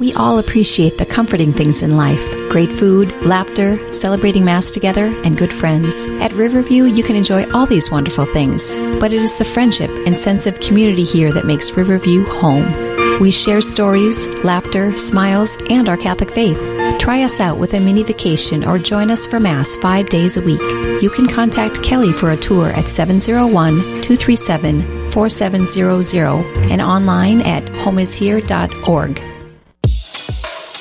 We 0.00 0.14
all 0.14 0.38
appreciate 0.38 0.96
the 0.96 1.04
comforting 1.04 1.52
things 1.52 1.82
in 1.82 1.94
life 1.94 2.24
great 2.48 2.72
food, 2.72 3.12
laughter, 3.24 3.92
celebrating 3.92 4.44
Mass 4.44 4.72
together, 4.72 5.06
and 5.24 5.36
good 5.36 5.52
friends. 5.52 6.08
At 6.20 6.32
Riverview, 6.32 6.84
you 6.84 7.04
can 7.04 7.14
enjoy 7.14 7.48
all 7.52 7.66
these 7.66 7.90
wonderful 7.92 8.24
things, 8.32 8.76
but 8.98 9.12
it 9.12 9.20
is 9.20 9.36
the 9.36 9.44
friendship 9.44 9.90
and 10.06 10.16
sense 10.16 10.46
of 10.46 10.58
community 10.58 11.04
here 11.04 11.32
that 11.32 11.46
makes 11.46 11.70
Riverview 11.70 12.24
home. 12.24 13.20
We 13.20 13.30
share 13.30 13.60
stories, 13.60 14.26
laughter, 14.42 14.96
smiles, 14.96 15.58
and 15.68 15.88
our 15.88 15.98
Catholic 15.98 16.32
faith. 16.32 16.58
Try 16.98 17.22
us 17.22 17.38
out 17.38 17.58
with 17.58 17.74
a 17.74 17.80
mini 17.80 18.02
vacation 18.02 18.64
or 18.64 18.78
join 18.78 19.10
us 19.10 19.26
for 19.26 19.38
Mass 19.38 19.76
five 19.76 20.08
days 20.08 20.36
a 20.38 20.42
week. 20.42 20.62
You 21.02 21.10
can 21.10 21.28
contact 21.28 21.84
Kelly 21.84 22.12
for 22.12 22.30
a 22.30 22.36
tour 22.36 22.70
at 22.70 22.88
701 22.88 24.00
237 24.00 25.10
4700 25.12 26.70
and 26.70 26.80
online 26.80 27.42
at 27.42 27.64
homeishere.org. 27.66 29.29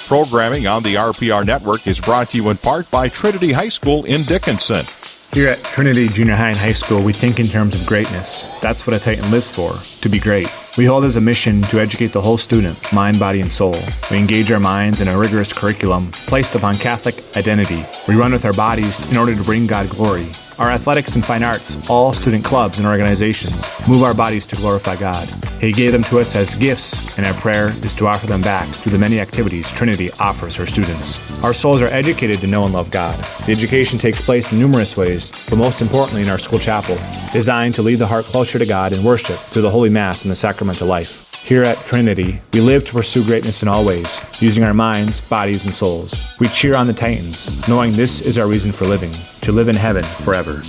Programming 0.09 0.65
on 0.65 0.81
the 0.81 0.95
RPR 0.95 1.45
network 1.45 1.85
is 1.85 2.01
brought 2.01 2.29
to 2.29 2.37
you 2.37 2.49
in 2.49 2.57
part 2.57 2.89
by 2.89 3.09
Trinity 3.09 3.51
High 3.51 3.69
School 3.69 4.05
in 4.05 4.23
Dickinson. 4.23 4.87
Here 5.33 5.49
at 5.49 5.63
Trinity 5.63 6.09
Junior 6.09 6.35
High 6.35 6.49
and 6.49 6.57
High 6.57 6.73
School, 6.73 7.03
we 7.03 7.13
think 7.13 7.39
in 7.39 7.45
terms 7.45 7.75
of 7.75 7.85
greatness. 7.85 8.47
That's 8.59 8.87
what 8.87 8.95
a 8.95 8.99
Titan 8.99 9.29
lives 9.29 9.51
for, 9.51 9.71
to 10.01 10.09
be 10.09 10.19
great. 10.19 10.51
We 10.79 10.85
hold 10.85 11.05
as 11.05 11.15
a 11.15 11.21
mission 11.21 11.61
to 11.61 11.79
educate 11.79 12.07
the 12.07 12.21
whole 12.21 12.39
student, 12.39 12.91
mind, 12.91 13.19
body, 13.19 13.39
and 13.39 13.51
soul. 13.51 13.77
We 14.09 14.17
engage 14.17 14.51
our 14.51 14.59
minds 14.59 14.99
in 14.99 15.09
a 15.09 15.15
rigorous 15.15 15.53
curriculum 15.53 16.07
placed 16.25 16.55
upon 16.55 16.79
Catholic 16.79 17.23
identity. 17.37 17.85
We 18.07 18.15
run 18.15 18.31
with 18.31 18.45
our 18.45 18.53
bodies 18.53 19.11
in 19.11 19.17
order 19.17 19.35
to 19.35 19.43
bring 19.43 19.67
God 19.67 19.89
glory. 19.89 20.29
Our 20.59 20.69
athletics 20.69 21.15
and 21.15 21.23
fine 21.23 21.41
arts, 21.41 21.89
all 21.89 22.13
student 22.13 22.43
clubs 22.43 22.79
and 22.79 22.85
organizations, 22.85 23.63
move 23.87 24.03
our 24.03 24.13
bodies 24.13 24.45
to 24.47 24.57
glorify 24.57 24.97
God. 24.97 25.29
He 25.61 25.71
gave 25.71 25.93
them 25.93 26.03
to 26.03 26.19
us 26.19 26.35
as 26.35 26.53
gifts, 26.53 26.99
and 27.17 27.25
our 27.25 27.33
prayer 27.35 27.69
is 27.77 27.95
to 27.95 28.07
offer 28.07 28.27
them 28.27 28.41
back 28.41 28.67
through 28.67 28.91
the 28.91 28.99
many 28.99 29.21
activities 29.21 29.71
Trinity 29.71 30.11
offers 30.19 30.57
her 30.57 30.67
students. 30.67 31.17
Our 31.45 31.53
souls 31.53 31.81
are 31.81 31.87
educated 31.87 32.41
to 32.41 32.47
know 32.47 32.65
and 32.65 32.73
love 32.73 32.91
God. 32.91 33.17
The 33.45 33.53
education 33.53 33.97
takes 33.97 34.21
place 34.21 34.51
in 34.51 34.59
numerous 34.59 34.97
ways, 34.97 35.31
but 35.49 35.55
most 35.55 35.81
importantly 35.81 36.23
in 36.23 36.29
our 36.29 36.37
school 36.37 36.59
chapel, 36.59 36.97
designed 37.31 37.75
to 37.75 37.81
lead 37.81 37.99
the 37.99 38.07
heart 38.07 38.25
closer 38.25 38.59
to 38.59 38.65
God 38.65 38.91
in 38.91 39.01
worship 39.01 39.37
through 39.37 39.61
the 39.61 39.71
Holy 39.71 39.89
Mass 39.89 40.23
and 40.23 40.31
the 40.31 40.35
sacramental 40.35 40.87
life. 40.89 41.31
Here 41.41 41.63
at 41.63 41.77
Trinity, 41.85 42.41
we 42.51 42.59
live 42.59 42.85
to 42.85 42.91
pursue 42.91 43.23
greatness 43.23 43.63
in 43.63 43.69
all 43.69 43.85
ways, 43.85 44.19
using 44.41 44.65
our 44.65 44.73
minds, 44.73 45.21
bodies, 45.21 45.63
and 45.63 45.73
souls. 45.73 46.13
We 46.37 46.49
cheer 46.49 46.75
on 46.75 46.85
the 46.85 46.93
Titans, 46.93 47.65
knowing 47.67 47.93
this 47.93 48.19
is 48.19 48.37
our 48.37 48.45
reason 48.45 48.73
for 48.73 48.85
living, 48.85 49.13
to 49.49 49.55
live 49.55 49.67
in 49.67 49.75
heaven 49.75 50.03
forever. 50.03 50.61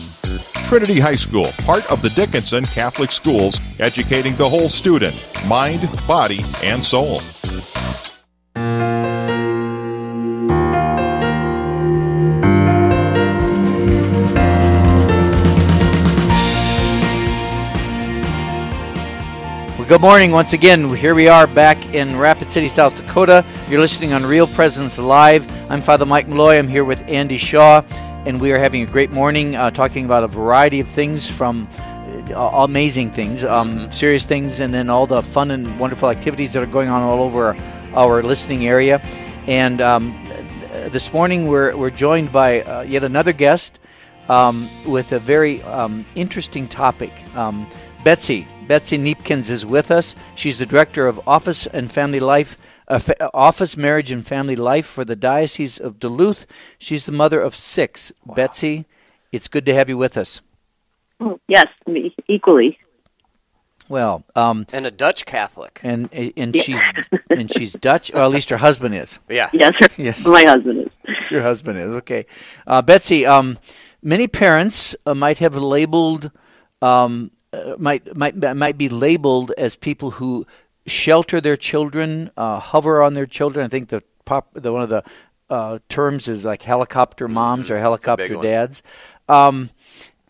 Trinity 0.66 1.00
High 1.00 1.16
School, 1.16 1.52
part 1.64 1.84
of 1.92 2.00
the 2.00 2.08
Dickinson 2.08 2.64
Catholic 2.64 3.12
Schools, 3.12 3.78
educating 3.78 4.34
the 4.36 4.48
whole 4.48 4.70
student, 4.70 5.16
mind, 5.46 5.86
body, 6.06 6.40
and 6.62 6.82
soul. 6.82 7.20
Good 19.86 20.00
morning 20.00 20.30
once 20.30 20.52
again. 20.52 20.94
Here 20.94 21.16
we 21.16 21.26
are 21.26 21.48
back 21.48 21.94
in 21.94 22.16
Rapid 22.16 22.48
City, 22.48 22.68
South 22.68 22.94
Dakota. 22.94 23.44
You're 23.68 23.80
listening 23.80 24.12
on 24.12 24.24
Real 24.24 24.46
Presence 24.46 24.98
Live. 25.00 25.44
I'm 25.68 25.82
Father 25.82 26.06
Mike 26.06 26.28
Mulloy. 26.28 26.58
I'm 26.58 26.68
here 26.68 26.84
with 26.84 27.02
Andy 27.08 27.36
Shaw, 27.36 27.82
and 28.26 28.40
we 28.40 28.52
are 28.52 28.58
having 28.58 28.82
a 28.82 28.86
great 28.86 29.10
morning 29.10 29.56
uh, 29.56 29.70
talking 29.70 30.04
about 30.04 30.24
a 30.24 30.26
variety 30.26 30.80
of 30.80 30.88
things 30.88 31.30
from 31.30 31.68
uh, 32.34 32.50
amazing 32.64 33.10
things, 33.10 33.44
um, 33.44 33.70
mm-hmm. 33.70 33.90
serious 33.90 34.26
things, 34.26 34.60
and 34.60 34.74
then 34.74 34.90
all 34.90 35.06
the 35.06 35.22
fun 35.22 35.50
and 35.50 35.78
wonderful 35.78 36.10
activities 36.10 36.52
that 36.52 36.62
are 36.62 36.66
going 36.66 36.88
on 36.88 37.02
all 37.02 37.22
over 37.22 37.56
our 37.94 38.22
listening 38.22 38.66
area. 38.66 38.98
And 39.46 39.80
um, 39.80 40.12
this 40.90 41.12
morning 41.12 41.46
we're, 41.46 41.76
we're 41.76 41.90
joined 41.90 42.30
by 42.30 42.62
uh, 42.62 42.82
yet 42.82 43.04
another 43.04 43.32
guest 43.32 43.78
um, 44.28 44.68
with 44.86 45.12
a 45.12 45.18
very 45.18 45.62
um, 45.62 46.04
interesting 46.14 46.68
topic. 46.68 47.12
Um, 47.34 47.66
Betsy, 48.04 48.46
Betsy 48.68 48.96
Kneepkens 48.96 49.50
is 49.50 49.66
with 49.66 49.90
us. 49.90 50.14
She's 50.34 50.58
the 50.58 50.66
director 50.66 51.06
of 51.06 51.20
Office 51.26 51.66
and 51.66 51.90
Family 51.90 52.20
Life, 52.20 52.56
Office 52.90 53.76
Marriage 53.76 54.10
and 54.10 54.26
Family 54.26 54.56
Life 54.56 54.86
for 54.86 55.04
the 55.04 55.16
Diocese 55.16 55.78
of 55.78 56.00
Duluth. 56.00 56.46
She's 56.78 57.06
the 57.06 57.12
mother 57.12 57.40
of 57.40 57.54
six. 57.54 58.12
Wow. 58.24 58.34
Betsy, 58.34 58.86
it's 59.32 59.48
good 59.48 59.64
to 59.66 59.74
have 59.74 59.88
you 59.88 59.96
with 59.96 60.16
us. 60.16 60.40
Oh, 61.20 61.38
yes, 61.48 61.66
me 61.86 62.14
equally. 62.28 62.78
Well, 63.88 64.24
um, 64.36 64.66
and 64.72 64.86
a 64.86 64.90
Dutch 64.90 65.26
Catholic, 65.26 65.80
and 65.82 66.08
and 66.12 66.54
yeah. 66.54 66.62
she's 66.62 66.80
and 67.30 67.52
she's 67.52 67.72
Dutch, 67.72 68.12
or 68.14 68.20
at 68.22 68.30
least 68.30 68.50
her 68.50 68.56
husband 68.56 68.94
is. 68.94 69.18
Yeah. 69.28 69.50
Yes. 69.52 69.74
Her, 69.80 69.88
yes. 69.96 70.26
My 70.26 70.44
husband 70.44 70.86
is. 70.86 71.14
Your 71.30 71.42
husband 71.42 71.78
is 71.78 71.94
okay. 71.96 72.26
Uh, 72.66 72.82
Betsy, 72.82 73.26
um, 73.26 73.58
many 74.02 74.28
parents 74.28 74.96
uh, 75.06 75.14
might 75.14 75.38
have 75.38 75.56
labeled 75.56 76.30
um, 76.82 77.30
uh, 77.52 77.74
might 77.78 78.16
might 78.16 78.36
might 78.36 78.78
be 78.78 78.88
labeled 78.88 79.52
as 79.58 79.76
people 79.76 80.12
who 80.12 80.46
shelter 80.86 81.40
their 81.40 81.56
children, 81.56 82.30
uh, 82.36 82.58
hover 82.58 83.02
on 83.02 83.14
their 83.14 83.26
children. 83.26 83.64
I 83.64 83.68
think 83.68 83.88
the 83.88 84.02
pop, 84.24 84.48
the 84.54 84.72
one 84.72 84.82
of 84.82 84.88
the 84.88 85.02
uh, 85.48 85.78
terms 85.88 86.28
is 86.28 86.44
like 86.44 86.62
helicopter 86.62 87.26
mm-hmm. 87.26 87.34
moms 87.34 87.66
mm-hmm. 87.66 87.74
or 87.74 87.78
helicopter 87.78 88.36
dads. 88.36 88.82
Um, 89.28 89.70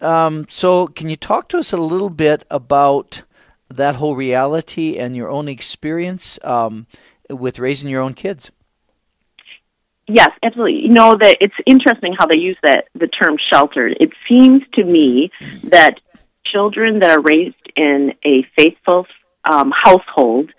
um, 0.01 0.47
so, 0.49 0.87
can 0.87 1.09
you 1.09 1.17
talk 1.17 1.49
to 1.51 1.59
us 1.59 1.73
a 1.73 1.77
little 1.77 2.11
bit 2.11 2.45
about 2.51 3.23
that 3.69 3.97
whole 3.97 4.17
reality 4.17 4.97
and 4.97 5.15
your 5.15 5.29
own 5.29 5.49
experience 5.49 6.39
um, 6.43 6.87
with 7.29 7.59
raising 7.59 7.91
your 7.91 8.01
own 8.01 8.15
kids? 8.15 8.51
Yes, 10.09 10.31
absolutely. 10.43 10.81
You 10.81 10.89
know 10.89 11.17
that 11.21 11.37
it's 11.41 11.55
interesting 11.67 12.15
how 12.19 12.27
they 12.27 12.39
use 12.39 12.57
that 12.63 12.89
the 12.95 13.07
term 13.07 13.37
sheltered. 13.53 13.97
It 14.01 14.11
seems 14.29 14.63
to 14.75 14.83
me 14.83 15.31
that 15.65 16.01
children 16.45 16.99
that 17.01 17.11
are 17.11 17.21
raised 17.21 17.71
in 17.77 18.15
a 18.25 18.43
faithful 18.57 19.07
um, 19.45 19.73
household 19.75 20.51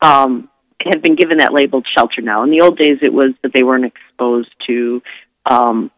um, 0.00 0.48
have 0.80 1.02
been 1.02 1.16
given 1.16 1.38
that 1.38 1.52
labeled 1.52 1.86
shelter 1.96 2.22
now. 2.22 2.42
In 2.42 2.50
the 2.50 2.60
old 2.60 2.78
days, 2.78 2.98
it 3.02 3.12
was 3.12 3.34
that 3.42 3.52
they 3.52 3.62
weren't 3.62 3.84
exposed 3.84 4.50
to 4.66 5.02
um, 5.46 5.90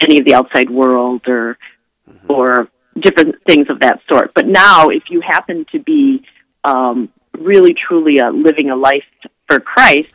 any 0.00 0.18
of 0.18 0.24
the 0.24 0.34
outside 0.34 0.70
world 0.70 1.26
or 1.26 1.58
mm-hmm. 2.08 2.32
or 2.32 2.68
different 2.98 3.36
things 3.46 3.68
of 3.70 3.80
that 3.80 4.00
sort. 4.08 4.32
But 4.34 4.46
now, 4.46 4.88
if 4.88 5.04
you 5.10 5.20
happen 5.20 5.66
to 5.72 5.78
be 5.78 6.24
um, 6.64 7.08
really 7.38 7.74
truly 7.74 8.20
uh, 8.20 8.30
living 8.30 8.70
a 8.70 8.76
life 8.76 9.04
for 9.46 9.60
Christ, 9.60 10.12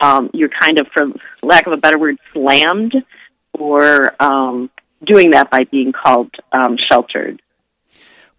um, 0.00 0.30
you're 0.32 0.50
kind 0.60 0.80
of, 0.80 0.86
for 0.94 1.06
lack 1.42 1.66
of 1.66 1.72
a 1.72 1.76
better 1.76 1.98
word, 1.98 2.16
slammed 2.32 2.94
or 3.52 4.14
um, 4.22 4.70
doing 5.04 5.32
that 5.32 5.50
by 5.50 5.64
being 5.64 5.92
called 5.92 6.30
um, 6.52 6.76
sheltered. 6.90 7.42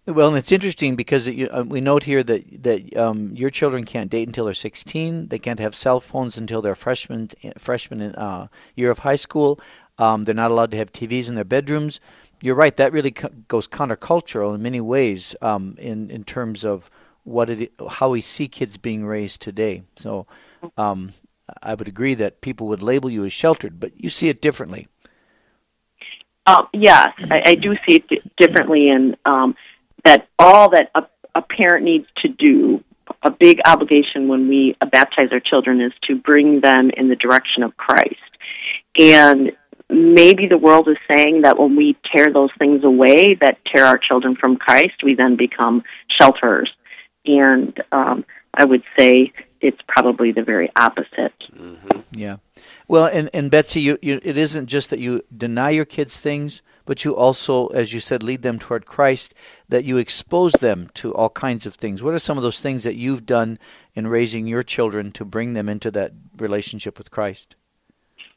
Well, 0.04 0.28
and 0.28 0.36
it's 0.36 0.50
interesting 0.50 0.96
because 0.96 1.28
it, 1.28 1.46
uh, 1.46 1.62
we 1.62 1.80
note 1.80 2.04
here 2.04 2.24
that 2.24 2.62
that 2.64 2.96
um, 2.96 3.36
your 3.36 3.50
children 3.50 3.84
can't 3.84 4.10
date 4.10 4.26
until 4.26 4.46
they're 4.46 4.54
16. 4.54 5.28
They 5.28 5.38
can't 5.38 5.60
have 5.60 5.76
cell 5.76 6.00
phones 6.00 6.36
until 6.36 6.60
they're 6.60 6.74
freshmen 6.74 7.28
freshman 7.56 8.00
in 8.00 8.14
uh, 8.16 8.48
year 8.74 8.90
of 8.90 9.00
high 9.00 9.16
school. 9.16 9.60
Um, 9.98 10.24
they're 10.24 10.34
not 10.34 10.50
allowed 10.50 10.72
to 10.72 10.76
have 10.76 10.92
TVs 10.92 11.28
in 11.28 11.36
their 11.36 11.44
bedrooms. 11.44 12.00
You're 12.40 12.56
right. 12.56 12.76
That 12.76 12.92
really 12.92 13.12
co- 13.12 13.30
goes 13.46 13.68
countercultural 13.68 14.56
in 14.56 14.62
many 14.62 14.80
ways 14.80 15.36
um, 15.40 15.76
in 15.78 16.10
in 16.10 16.24
terms 16.24 16.64
of 16.64 16.90
what 17.22 17.48
it 17.48 17.72
how 17.88 18.08
we 18.08 18.20
see 18.20 18.48
kids 18.48 18.78
being 18.78 19.04
raised 19.06 19.40
today. 19.40 19.84
So, 19.94 20.26
um, 20.76 21.12
I 21.62 21.74
would 21.74 21.86
agree 21.86 22.14
that 22.14 22.40
people 22.40 22.66
would 22.66 22.82
label 22.82 23.08
you 23.08 23.24
as 23.24 23.32
sheltered, 23.32 23.78
but 23.78 23.92
you 23.96 24.10
see 24.10 24.28
it 24.28 24.42
differently. 24.42 24.88
Uh, 26.44 26.64
yes, 26.72 27.12
I, 27.30 27.42
I 27.46 27.54
do 27.54 27.76
see 27.86 28.02
it 28.10 28.36
differently, 28.36 28.88
and 28.88 29.16
um, 29.24 29.54
that 30.04 30.28
all 30.38 30.70
that 30.70 30.90
a, 30.94 31.02
a 31.34 31.42
parent 31.42 31.84
needs 31.84 32.06
to 32.22 32.28
do, 32.28 32.82
a 33.22 33.30
big 33.30 33.58
obligation 33.66 34.28
when 34.28 34.48
we 34.48 34.76
baptize 34.90 35.28
our 35.32 35.40
children, 35.40 35.80
is 35.80 35.92
to 36.08 36.16
bring 36.16 36.60
them 36.60 36.90
in 36.96 37.08
the 37.08 37.16
direction 37.16 37.62
of 37.62 37.76
Christ. 37.76 38.16
And 38.98 39.52
maybe 39.88 40.46
the 40.46 40.58
world 40.58 40.88
is 40.88 40.96
saying 41.10 41.42
that 41.42 41.58
when 41.58 41.76
we 41.76 41.96
tear 42.14 42.32
those 42.32 42.50
things 42.58 42.82
away 42.84 43.36
that 43.40 43.58
tear 43.64 43.84
our 43.84 43.98
children 43.98 44.34
from 44.34 44.56
Christ, 44.56 45.02
we 45.02 45.14
then 45.14 45.36
become 45.36 45.82
shelters. 46.20 46.70
And 47.26 47.80
um, 47.92 48.24
I 48.54 48.64
would 48.64 48.82
say 48.98 49.32
it's 49.60 49.80
probably 49.86 50.32
the 50.32 50.42
very 50.42 50.70
opposite. 50.74 51.34
Mm-hmm. 51.54 52.00
Yeah. 52.12 52.36
Well, 52.88 53.06
and 53.06 53.30
and 53.32 53.50
Betsy, 53.50 53.80
you, 53.80 53.98
you 54.02 54.20
it 54.22 54.36
isn't 54.36 54.66
just 54.66 54.90
that 54.90 54.98
you 54.98 55.22
deny 55.34 55.70
your 55.70 55.84
kids 55.84 56.18
things, 56.18 56.62
but 56.84 57.04
you 57.04 57.14
also, 57.14 57.68
as 57.68 57.92
you 57.92 58.00
said, 58.00 58.22
lead 58.22 58.42
them 58.42 58.58
toward 58.58 58.86
Christ. 58.86 59.34
That 59.68 59.84
you 59.84 59.98
expose 59.98 60.52
them 60.54 60.90
to 60.94 61.14
all 61.14 61.30
kinds 61.30 61.66
of 61.66 61.74
things. 61.74 62.02
What 62.02 62.14
are 62.14 62.18
some 62.18 62.36
of 62.36 62.42
those 62.42 62.60
things 62.60 62.84
that 62.84 62.96
you've 62.96 63.26
done 63.26 63.58
in 63.94 64.06
raising 64.06 64.46
your 64.46 64.62
children 64.62 65.12
to 65.12 65.24
bring 65.24 65.54
them 65.54 65.68
into 65.68 65.90
that 65.92 66.12
relationship 66.36 66.98
with 66.98 67.10
Christ? 67.10 67.56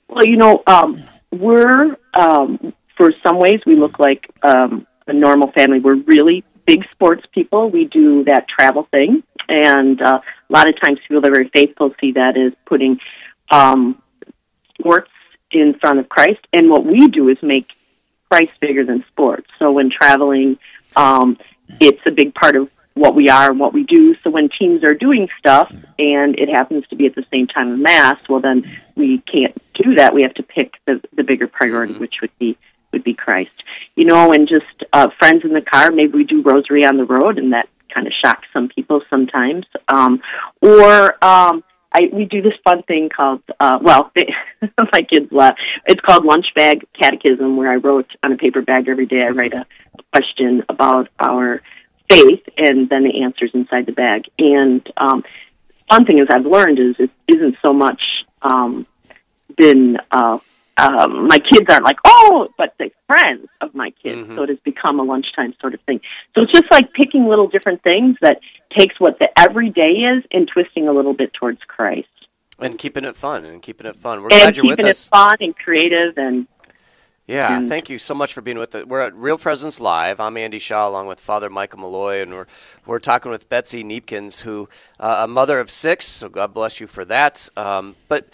Well, 0.07 0.25
you 0.25 0.37
know, 0.37 0.63
um, 0.67 1.03
we're 1.31 1.97
um, 2.17 2.73
for 2.97 3.11
some 3.25 3.39
ways 3.39 3.61
we 3.65 3.75
look 3.75 3.99
like 3.99 4.29
um, 4.43 4.85
a 5.07 5.13
normal 5.13 5.51
family. 5.51 5.79
We're 5.79 5.95
really 5.95 6.43
big 6.65 6.85
sports 6.91 7.23
people. 7.33 7.69
We 7.69 7.85
do 7.85 8.23
that 8.23 8.47
travel 8.47 8.87
thing, 8.91 9.23
and 9.47 10.01
uh, 10.01 10.19
a 10.49 10.53
lot 10.53 10.67
of 10.67 10.75
times 10.81 10.99
people 11.07 11.21
that 11.21 11.31
are 11.31 11.35
very 11.35 11.49
faithful 11.53 11.93
see 11.99 12.13
that 12.13 12.37
as 12.37 12.53
putting 12.65 12.99
um, 13.51 14.01
sports 14.77 15.11
in 15.51 15.75
front 15.79 15.99
of 15.99 16.09
Christ. 16.09 16.39
And 16.53 16.69
what 16.69 16.85
we 16.85 17.07
do 17.07 17.29
is 17.29 17.37
make 17.41 17.67
Christ 18.29 18.51
bigger 18.59 18.85
than 18.85 19.03
sports. 19.07 19.47
So 19.59 19.71
when 19.71 19.89
traveling, 19.89 20.57
um, 20.95 21.37
it's 21.79 22.01
a 22.05 22.11
big 22.11 22.33
part 22.33 22.55
of 22.55 22.69
what 22.95 23.13
we 23.13 23.27
are 23.29 23.51
and 23.51 23.59
what 23.59 23.73
we 23.73 23.83
do. 23.83 24.15
So 24.23 24.29
when 24.29 24.49
teams 24.49 24.83
are 24.83 24.93
doing 24.93 25.27
stuff 25.37 25.69
and 25.99 26.39
it 26.39 26.49
happens 26.49 26.87
to 26.87 26.95
be 26.95 27.05
at 27.05 27.15
the 27.15 27.25
same 27.31 27.47
time 27.47 27.71
of 27.71 27.79
mass, 27.79 28.17
well 28.29 28.39
then 28.39 28.63
we 28.95 29.19
can't 29.19 29.55
do 29.73 29.95
that. 29.95 30.13
We 30.13 30.21
have 30.23 30.33
to 30.35 30.43
pick 30.43 30.79
the 30.85 31.01
the 31.13 31.23
bigger 31.23 31.47
priority, 31.47 31.93
which 31.95 32.15
would 32.21 32.37
be 32.39 32.57
would 32.93 33.03
be 33.03 33.13
Christ. 33.13 33.51
You 33.95 34.05
know, 34.05 34.31
and 34.31 34.47
just 34.47 34.83
uh, 34.93 35.09
friends 35.19 35.43
in 35.43 35.53
the 35.53 35.61
car. 35.61 35.91
Maybe 35.91 36.13
we 36.13 36.23
do 36.23 36.41
rosary 36.41 36.85
on 36.85 36.97
the 36.97 37.05
road, 37.05 37.37
and 37.37 37.51
that 37.53 37.67
kind 37.93 38.07
of 38.07 38.13
shocks 38.23 38.47
some 38.53 38.69
people 38.69 39.01
sometimes. 39.09 39.65
Um, 39.87 40.21
or 40.61 41.23
um, 41.23 41.63
I 41.95 42.09
we 42.11 42.25
do 42.25 42.41
this 42.41 42.53
fun 42.65 42.83
thing 42.83 43.09
called 43.09 43.41
uh, 43.57 43.79
well, 43.81 44.11
my 44.91 45.01
kids 45.01 45.31
laugh. 45.31 45.55
It's 45.85 46.01
called 46.01 46.25
lunch 46.25 46.47
bag 46.53 46.85
catechism, 46.99 47.55
where 47.55 47.71
I 47.71 47.75
wrote 47.75 48.09
on 48.21 48.33
a 48.33 48.37
paper 48.37 48.61
bag 48.61 48.89
every 48.89 49.05
day. 49.05 49.23
I 49.23 49.29
write 49.29 49.53
a 49.53 49.65
question 50.11 50.63
about 50.67 51.07
our 51.19 51.61
faith, 52.09 52.43
and 52.57 52.89
then 52.89 53.03
the 53.03 53.23
answers 53.23 53.51
inside 53.53 53.85
the 53.85 53.93
bag. 53.93 54.25
And 54.37 54.85
um, 54.97 55.23
fun 55.89 56.05
thing 56.05 56.19
is 56.19 56.27
I've 56.29 56.45
learned 56.45 56.79
is 56.79 56.95
it 56.99 57.11
isn't 57.29 57.55
so 57.61 57.71
much 57.71 58.01
um, 58.41 58.85
been 59.55 59.97
uh, 60.11 60.39
um, 60.77 61.27
my 61.27 61.39
kids 61.39 61.65
aren't 61.69 61.85
like 61.85 61.97
oh, 62.05 62.49
but 62.57 62.73
the 62.79 62.91
friends 63.07 63.47
of 63.61 63.73
my 63.73 63.91
kids. 63.91 64.21
Mm-hmm. 64.21 64.35
So 64.35 64.43
it 64.43 64.49
has 64.49 64.59
become 64.59 64.99
a 64.99 65.03
lunchtime 65.03 65.53
sort 65.61 65.73
of 65.73 65.81
thing. 65.81 66.01
So 66.35 66.43
it's 66.43 66.51
just 66.51 66.69
like 66.71 66.91
picking 66.93 67.27
little 67.27 67.47
different 67.47 67.81
things 67.83 68.17
that 68.21 68.39
takes 68.77 68.99
what 68.99 69.17
the 69.19 69.29
everyday 69.39 69.91
is 69.91 70.23
and 70.31 70.47
twisting 70.47 70.87
a 70.87 70.91
little 70.91 71.13
bit 71.13 71.33
towards 71.33 71.59
Christ. 71.67 72.07
And 72.59 72.77
keeping 72.77 73.03
it 73.03 73.15
fun 73.15 73.45
and 73.45 73.61
keeping 73.61 73.87
it 73.87 73.95
fun. 73.97 74.19
We're 74.19 74.29
and 74.31 74.41
glad 74.41 74.57
you're 74.57 74.65
with 74.65 74.79
us. 74.79 74.79
keeping 74.79 74.89
it 74.89 74.95
fun 75.29 75.37
and 75.41 75.55
creative 75.57 76.17
and 76.17 76.47
Yeah, 77.27 77.57
And- 77.57 77.69
thank 77.69 77.89
you 77.89 77.97
so 77.97 78.13
much 78.13 78.33
for 78.33 78.41
being 78.41 78.59
with 78.59 78.75
us. 78.75 78.85
We're 78.85 79.01
at 79.01 79.15
Real 79.15 79.37
Presence 79.37 79.79
Live. 79.81 80.19
I'm 80.19 80.37
Andy 80.37 80.59
Shaw, 80.59 80.87
along 80.87 81.07
with 81.07 81.19
Father 81.19 81.49
Michael 81.49 81.79
Mulloy, 81.79 82.21
and 82.21 82.31
we're 82.33 82.45
we're 82.85 82.99
talking 82.99 83.31
with 83.31 83.49
Betsy 83.49 83.83
Kneepkens, 83.83 84.41
who 84.41 84.69
uh, 84.99 85.21
a 85.23 85.27
mother 85.27 85.59
of 85.59 85.71
six. 85.71 86.05
So 86.05 86.29
God 86.29 86.53
bless 86.53 86.79
you 86.79 86.87
for 86.87 87.03
that. 87.05 87.49
Um, 87.57 87.95
but 88.07 88.27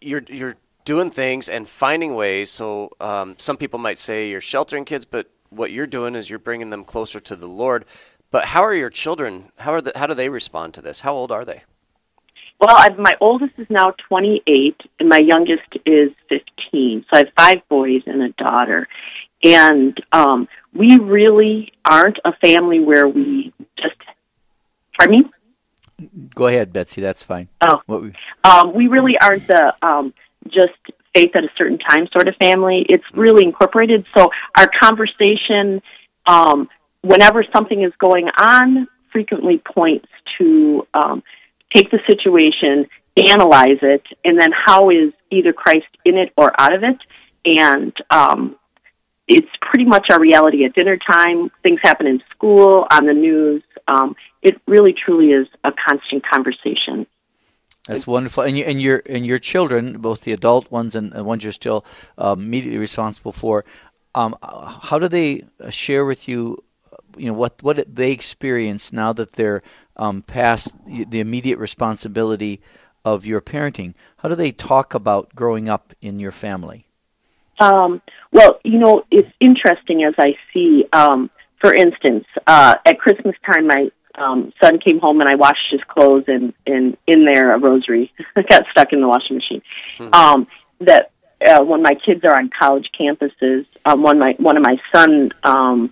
you're 0.00 0.22
you're 0.28 0.56
doing 0.84 1.10
things 1.10 1.48
and 1.48 1.68
finding 1.68 2.14
ways. 2.14 2.50
So 2.50 2.90
um, 3.00 3.34
some 3.38 3.56
people 3.56 3.78
might 3.78 3.98
say 3.98 4.28
you're 4.28 4.40
sheltering 4.40 4.84
kids, 4.84 5.04
but 5.04 5.30
what 5.50 5.72
you're 5.72 5.86
doing 5.86 6.14
is 6.14 6.30
you're 6.30 6.38
bringing 6.38 6.70
them 6.70 6.84
closer 6.84 7.20
to 7.20 7.36
the 7.36 7.46
Lord. 7.46 7.84
But 8.30 8.46
how 8.46 8.62
are 8.62 8.74
your 8.74 8.90
children? 8.90 9.50
How 9.58 9.72
are 9.72 9.80
the, 9.80 9.92
how 9.96 10.06
do 10.06 10.14
they 10.14 10.28
respond 10.28 10.74
to 10.74 10.82
this? 10.82 11.00
How 11.00 11.12
old 11.12 11.32
are 11.32 11.44
they? 11.44 11.62
Well, 12.60 12.76
I've, 12.76 12.98
my 12.98 13.16
oldest 13.20 13.54
is 13.56 13.66
now 13.70 13.94
28, 14.08 14.82
and 15.00 15.08
my 15.08 15.18
youngest 15.18 15.76
is 15.86 16.10
15. 16.28 17.06
So 17.08 17.14
I 17.14 17.18
have 17.18 17.28
five 17.36 17.68
boys 17.68 18.02
and 18.06 18.22
a 18.22 18.28
daughter. 18.30 18.86
And 19.42 19.98
um, 20.12 20.46
we 20.74 20.98
really 20.98 21.72
aren't 21.84 22.18
a 22.24 22.32
family 22.34 22.80
where 22.80 23.08
we 23.08 23.52
just. 23.76 23.96
Pardon 24.98 25.20
me? 25.20 25.30
Go 26.34 26.46
ahead, 26.48 26.72
Betsy. 26.72 27.00
That's 27.00 27.22
fine. 27.22 27.48
Oh. 27.62 27.80
What 27.86 28.02
we, 28.02 28.12
Um, 28.44 28.74
we 28.74 28.88
really 28.88 29.16
aren't 29.18 29.46
the 29.46 29.74
um, 29.82 30.12
just 30.48 30.78
faith 31.14 31.30
at 31.34 31.44
a 31.44 31.48
certain 31.56 31.78
time 31.78 32.06
sort 32.12 32.28
of 32.28 32.36
family. 32.36 32.84
It's 32.88 33.04
really 33.14 33.44
incorporated. 33.44 34.06
So 34.16 34.30
our 34.56 34.66
conversation, 34.80 35.82
um, 36.26 36.68
whenever 37.02 37.44
something 37.52 37.82
is 37.82 37.92
going 37.98 38.28
on, 38.28 38.88
frequently 39.12 39.58
points 39.58 40.08
to 40.38 40.86
um, 40.94 41.22
take 41.74 41.90
the 41.90 41.98
situation, 42.06 42.86
analyze 43.16 43.78
it, 43.82 44.02
and 44.24 44.40
then 44.40 44.50
how 44.52 44.90
is 44.90 45.12
either 45.30 45.52
Christ 45.52 45.86
in 46.04 46.16
it 46.16 46.32
or 46.36 46.52
out 46.58 46.72
of 46.72 46.82
it. 46.84 46.98
And 47.44 47.96
um, 48.10 48.56
it's 49.26 49.48
pretty 49.60 49.84
much 49.84 50.06
our 50.10 50.20
reality 50.20 50.64
at 50.64 50.74
dinner 50.74 50.96
time. 50.96 51.50
Things 51.62 51.80
happen 51.82 52.06
in 52.06 52.22
school, 52.30 52.86
on 52.90 53.06
the 53.06 53.12
news. 53.12 53.62
Um, 53.88 54.14
it 54.42 54.60
really, 54.66 54.92
truly 54.92 55.32
is 55.32 55.48
a 55.64 55.72
constant 55.72 56.24
conversation. 56.28 57.06
That's 57.90 58.06
wonderful, 58.06 58.44
and 58.44 58.56
you, 58.56 58.64
and 58.64 58.80
your 58.80 59.02
and 59.06 59.26
your 59.26 59.40
children, 59.40 59.98
both 59.98 60.20
the 60.20 60.32
adult 60.32 60.70
ones 60.70 60.94
and 60.94 61.12
the 61.12 61.24
ones 61.24 61.42
you're 61.42 61.52
still 61.52 61.84
um, 62.16 62.40
immediately 62.40 62.78
responsible 62.78 63.32
for. 63.32 63.64
Um, 64.14 64.36
how 64.42 65.00
do 65.00 65.08
they 65.08 65.42
uh, 65.60 65.70
share 65.70 66.04
with 66.04 66.28
you, 66.28 66.62
you 67.16 67.26
know, 67.26 67.32
what 67.32 67.60
what 67.64 67.92
they 67.92 68.12
experience 68.12 68.92
now 68.92 69.12
that 69.14 69.32
they're 69.32 69.62
um, 69.96 70.22
past 70.22 70.76
the 70.86 71.18
immediate 71.18 71.58
responsibility 71.58 72.60
of 73.04 73.26
your 73.26 73.40
parenting? 73.40 73.94
How 74.18 74.28
do 74.28 74.36
they 74.36 74.52
talk 74.52 74.94
about 74.94 75.34
growing 75.34 75.68
up 75.68 75.92
in 76.00 76.20
your 76.20 76.32
family? 76.32 76.86
Um, 77.58 78.00
well, 78.30 78.60
you 78.62 78.78
know, 78.78 79.04
it's 79.10 79.30
interesting 79.40 80.04
as 80.04 80.14
I 80.16 80.36
see, 80.52 80.84
um, 80.92 81.28
for 81.60 81.74
instance, 81.74 82.24
uh, 82.46 82.74
at 82.86 83.00
Christmas 83.00 83.34
time, 83.44 83.66
my 83.66 83.90
um, 84.16 84.52
son 84.62 84.78
came 84.78 84.98
home 84.98 85.20
and 85.20 85.28
I 85.28 85.36
washed 85.36 85.70
his 85.70 85.80
clothes 85.84 86.24
and, 86.26 86.52
and 86.66 86.96
in 87.06 87.24
there 87.24 87.54
a 87.54 87.58
rosary 87.58 88.12
got 88.34 88.64
stuck 88.70 88.92
in 88.92 89.00
the 89.00 89.08
washing 89.08 89.36
machine. 89.36 89.62
Um, 90.12 90.46
that 90.80 91.10
uh, 91.46 91.64
when 91.64 91.82
my 91.82 91.94
kids 91.94 92.24
are 92.24 92.38
on 92.38 92.50
college 92.50 92.90
campuses, 92.98 93.66
um, 93.84 94.02
one 94.02 94.18
my 94.18 94.34
one 94.38 94.56
of 94.56 94.62
my 94.62 94.76
son 94.92 95.30
um, 95.42 95.90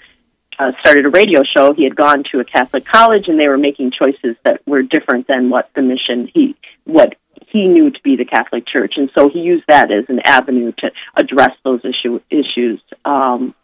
uh, 0.59 0.73
started 0.81 1.07
a 1.07 1.11
radio 1.11 1.43
show. 1.45 1.73
He 1.73 1.85
had 1.85 1.97
gone 1.97 2.25
to 2.33 2.41
a 2.41 2.45
Catholic 2.45 2.85
college 2.85 3.29
and 3.29 3.39
they 3.39 3.49
were 3.49 3.59
making 3.59 3.93
choices 3.93 4.37
that 4.45 4.67
were 4.67 4.83
different 4.83 5.27
than 5.27 5.51
what 5.51 5.71
the 5.75 5.83
mission 5.83 6.29
he 6.33 6.57
what 6.85 7.15
he 7.47 7.67
knew 7.67 7.91
to 7.91 8.03
be 8.03 8.17
the 8.17 8.25
Catholic 8.25 8.67
Church, 8.67 8.95
and 8.97 9.11
so 9.15 9.29
he 9.29 9.41
used 9.41 9.65
that 9.69 9.91
as 9.91 10.05
an 10.09 10.21
avenue 10.25 10.73
to 10.79 10.91
address 11.17 11.53
those 11.65 11.81
issue 11.85 12.21
issues. 12.31 12.81
Um, 13.05 13.55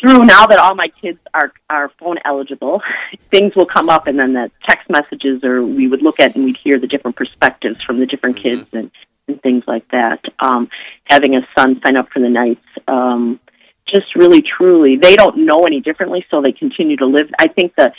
through 0.00 0.24
now 0.24 0.46
that 0.46 0.58
all 0.58 0.74
my 0.74 0.88
kids 0.88 1.18
are 1.34 1.52
are 1.68 1.90
phone 1.98 2.18
eligible, 2.24 2.82
things 3.30 3.54
will 3.54 3.66
come 3.66 3.88
up, 3.88 4.06
and 4.06 4.18
then 4.18 4.32
the 4.32 4.50
text 4.68 4.88
messages, 4.88 5.44
or 5.44 5.64
we 5.64 5.86
would 5.86 6.02
look 6.02 6.20
at 6.20 6.34
and 6.34 6.44
we'd 6.44 6.56
hear 6.56 6.78
the 6.78 6.86
different 6.86 7.16
perspectives 7.16 7.82
from 7.82 8.00
the 8.00 8.06
different 8.06 8.36
kids 8.36 8.66
and, 8.72 8.90
and 9.28 9.40
things 9.42 9.64
like 9.66 9.88
that. 9.90 10.24
Um, 10.38 10.68
having 11.04 11.36
a 11.36 11.46
son 11.56 11.80
sign 11.84 11.96
up 11.96 12.08
for 12.10 12.20
the 12.20 12.28
Knights, 12.28 12.64
um, 12.88 13.38
just 13.86 14.14
really 14.14 14.42
truly, 14.42 14.96
they 14.96 15.16
don't 15.16 15.44
know 15.44 15.64
any 15.64 15.80
differently, 15.80 16.24
so 16.30 16.40
they 16.40 16.52
continue 16.52 16.96
to 16.96 17.06
live. 17.06 17.28
I 17.38 17.48
think 17.48 17.74
that 17.76 17.94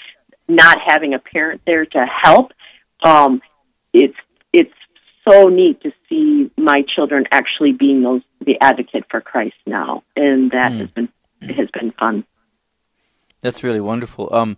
not 0.47 0.79
having 0.85 1.13
a 1.13 1.19
parent 1.19 1.61
there 1.65 1.85
to 1.85 2.05
help, 2.05 2.51
um, 3.03 3.41
it's 3.93 4.17
it's 4.53 4.73
so 5.27 5.45
neat 5.45 5.81
to 5.81 5.91
see 6.09 6.49
my 6.57 6.83
children 6.83 7.25
actually 7.31 7.73
being 7.73 8.01
those 8.01 8.21
the 8.39 8.59
advocate 8.59 9.05
for 9.09 9.21
Christ 9.21 9.55
now, 9.65 10.03
and 10.15 10.51
that 10.51 10.71
has 10.71 10.89
been 10.89 11.09
has 11.41 11.69
been 11.71 11.91
fun. 11.99 12.25
That's 13.41 13.63
really 13.63 13.81
wonderful. 13.81 14.33
Um, 14.33 14.57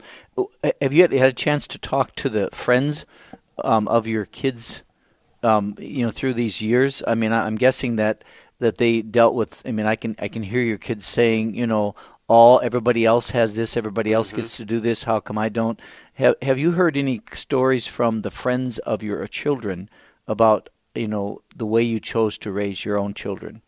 have 0.81 0.93
you 0.93 1.03
had, 1.03 1.13
had 1.13 1.29
a 1.29 1.33
chance 1.33 1.67
to 1.67 1.77
talk 1.77 2.15
to 2.15 2.29
the 2.29 2.49
friends 2.51 3.05
um, 3.63 3.87
of 3.87 4.07
your 4.07 4.25
kids? 4.25 4.83
Um, 5.41 5.75
you 5.77 6.05
know, 6.05 6.11
through 6.11 6.35
these 6.35 6.61
years. 6.61 7.03
I 7.05 7.15
mean, 7.15 7.33
I- 7.33 7.45
I'm 7.45 7.55
guessing 7.55 7.97
that 7.97 8.23
that 8.59 8.77
they 8.77 9.01
dealt 9.01 9.35
with. 9.35 9.61
I 9.65 9.71
mean, 9.73 9.85
I 9.85 9.95
can 9.95 10.15
I 10.19 10.29
can 10.29 10.43
hear 10.43 10.61
your 10.61 10.77
kids 10.77 11.05
saying, 11.05 11.55
you 11.55 11.67
know, 11.67 11.95
all 12.29 12.61
everybody 12.63 13.05
else 13.05 13.31
has 13.31 13.55
this, 13.57 13.75
everybody 13.75 14.13
else 14.13 14.31
gets 14.31 14.55
to 14.57 14.65
do 14.65 14.79
this. 14.79 15.03
How 15.03 15.19
come 15.19 15.37
I 15.37 15.49
don't? 15.49 15.81
Have 16.13 16.35
Have 16.41 16.57
you 16.57 16.71
heard 16.71 16.95
any 16.95 17.21
stories 17.33 17.87
from 17.87 18.21
the 18.21 18.31
friends 18.31 18.79
of 18.79 19.03
your 19.03 19.27
children 19.27 19.89
about 20.27 20.69
you 20.95 21.09
know 21.09 21.41
the 21.53 21.65
way 21.65 21.83
you 21.83 21.99
chose 21.99 22.37
to 22.37 22.51
raise 22.53 22.85
your 22.85 22.97
own 22.97 23.13
children? 23.13 23.62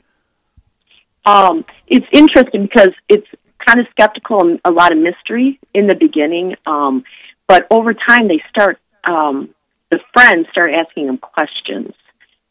Um, 1.25 1.65
it's 1.87 2.05
interesting 2.11 2.63
because 2.63 2.91
it's 3.09 3.27
kind 3.65 3.79
of 3.79 3.87
skeptical 3.91 4.41
and 4.41 4.59
a 4.65 4.71
lot 4.71 4.91
of 4.91 4.97
mystery 4.97 5.59
in 5.73 5.87
the 5.87 5.95
beginning, 5.95 6.55
um, 6.65 7.03
but 7.47 7.65
over 7.69 7.93
time 7.93 8.27
they 8.27 8.41
start. 8.49 8.79
Um, 9.03 9.49
the 9.91 9.99
friends 10.13 10.47
start 10.51 10.71
asking 10.71 11.05
them 11.05 11.19
questions 11.19 11.93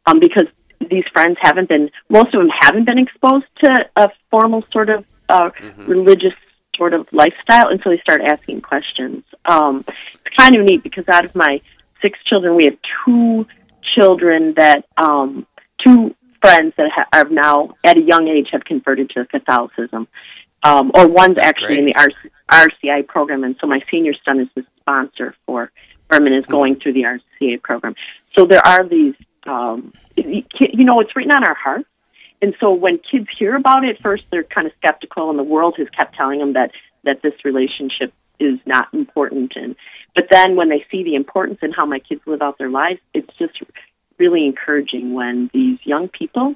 um, 0.07 0.21
because 0.21 0.47
these 0.89 1.05
friends 1.13 1.37
haven't 1.41 1.69
been. 1.69 1.91
Most 2.09 2.33
of 2.35 2.41
them 2.41 2.51
haven't 2.61 2.87
been 2.87 2.99
exposed 2.99 3.47
to 3.65 3.87
a 3.97 4.09
formal 4.31 4.63
sort 4.73 4.89
of 4.89 5.05
uh, 5.29 5.51
religious 5.87 6.33
sort 6.77 6.95
of 6.95 7.09
lifestyle, 7.13 7.69
and 7.69 7.81
so 7.83 7.91
they 7.91 7.99
start 7.99 8.21
asking 8.21 8.61
questions. 8.61 9.25
Um, 9.47 9.85
it's 9.89 10.37
kind 10.37 10.57
of 10.57 10.65
neat 10.65 10.83
because 10.83 11.09
out 11.09 11.25
of 11.25 11.35
my 11.35 11.61
six 12.05 12.19
children. 12.25 12.55
We 12.55 12.65
have 12.65 12.79
two 13.05 13.47
children 13.95 14.55
that 14.57 14.85
um, 14.97 15.47
two 15.85 16.15
friends 16.45 16.75
that 16.77 16.91
ha- 16.95 17.09
are 17.13 17.25
now 17.31 17.71
at 17.85 17.97
a 17.97 18.03
young 18.03 18.29
age 18.29 18.49
have 18.53 18.65
converted 18.65 19.09
to 19.11 19.25
Catholicism, 19.25 20.07
um, 20.63 20.91
or 20.95 21.09
one's 21.09 21.39
actually 21.39 21.79
in 21.79 21.87
the 21.87 21.95
R- 21.97 22.67
RCIA 22.67 23.07
program, 23.07 23.45
and 23.45 23.57
so 23.61 23.67
my 23.67 23.81
senior 23.91 24.13
son 24.25 24.41
is 24.41 24.49
the 24.55 24.65
sponsor 24.81 25.35
for 25.47 25.73
Furman 26.11 26.35
is 26.35 26.45
going 26.45 26.77
through 26.77 26.93
the 26.93 27.05
RCIA 27.05 27.63
program. 27.63 27.95
So 28.37 28.45
there 28.45 28.65
are 28.65 28.87
these, 28.87 29.15
um, 29.47 29.93
you 30.17 30.45
know, 30.85 31.01
it's 31.01 31.17
written 31.17 31.33
on 31.33 31.49
our 31.49 31.55
hearts. 31.55 31.89
And 32.43 32.55
so 32.61 32.75
when 32.75 32.99
kids 32.99 33.29
hear 33.39 33.57
about 33.57 33.85
it, 33.85 34.03
first 34.03 34.25
they're 34.31 34.45
kind 34.45 34.67
of 34.67 34.75
skeptical, 34.77 35.31
and 35.31 35.39
the 35.39 35.45
world 35.45 35.77
has 35.79 35.89
kept 35.97 36.15
telling 36.15 36.41
them 36.41 36.53
that 36.53 36.73
that 37.05 37.23
this 37.23 37.35
relationship 37.43 38.13
is 38.39 38.59
not 38.67 38.93
important. 38.93 39.53
And 39.57 39.77
but 40.15 40.27
then 40.31 40.57
when 40.57 40.69
they 40.69 40.85
see 40.91 41.05
the 41.05 41.15
importance 41.15 41.61
and 41.63 41.75
how 41.75 41.87
my 41.87 42.01
kids 42.01 42.21
live 42.27 42.43
out 42.43 42.59
their 42.59 42.69
lives, 42.69 43.01
it's 43.15 43.35
just 43.39 43.55
really 44.19 44.47
encouraging 44.47 45.13
when 45.15 45.51
these 45.53 45.79
young 45.85 46.09
people 46.09 46.55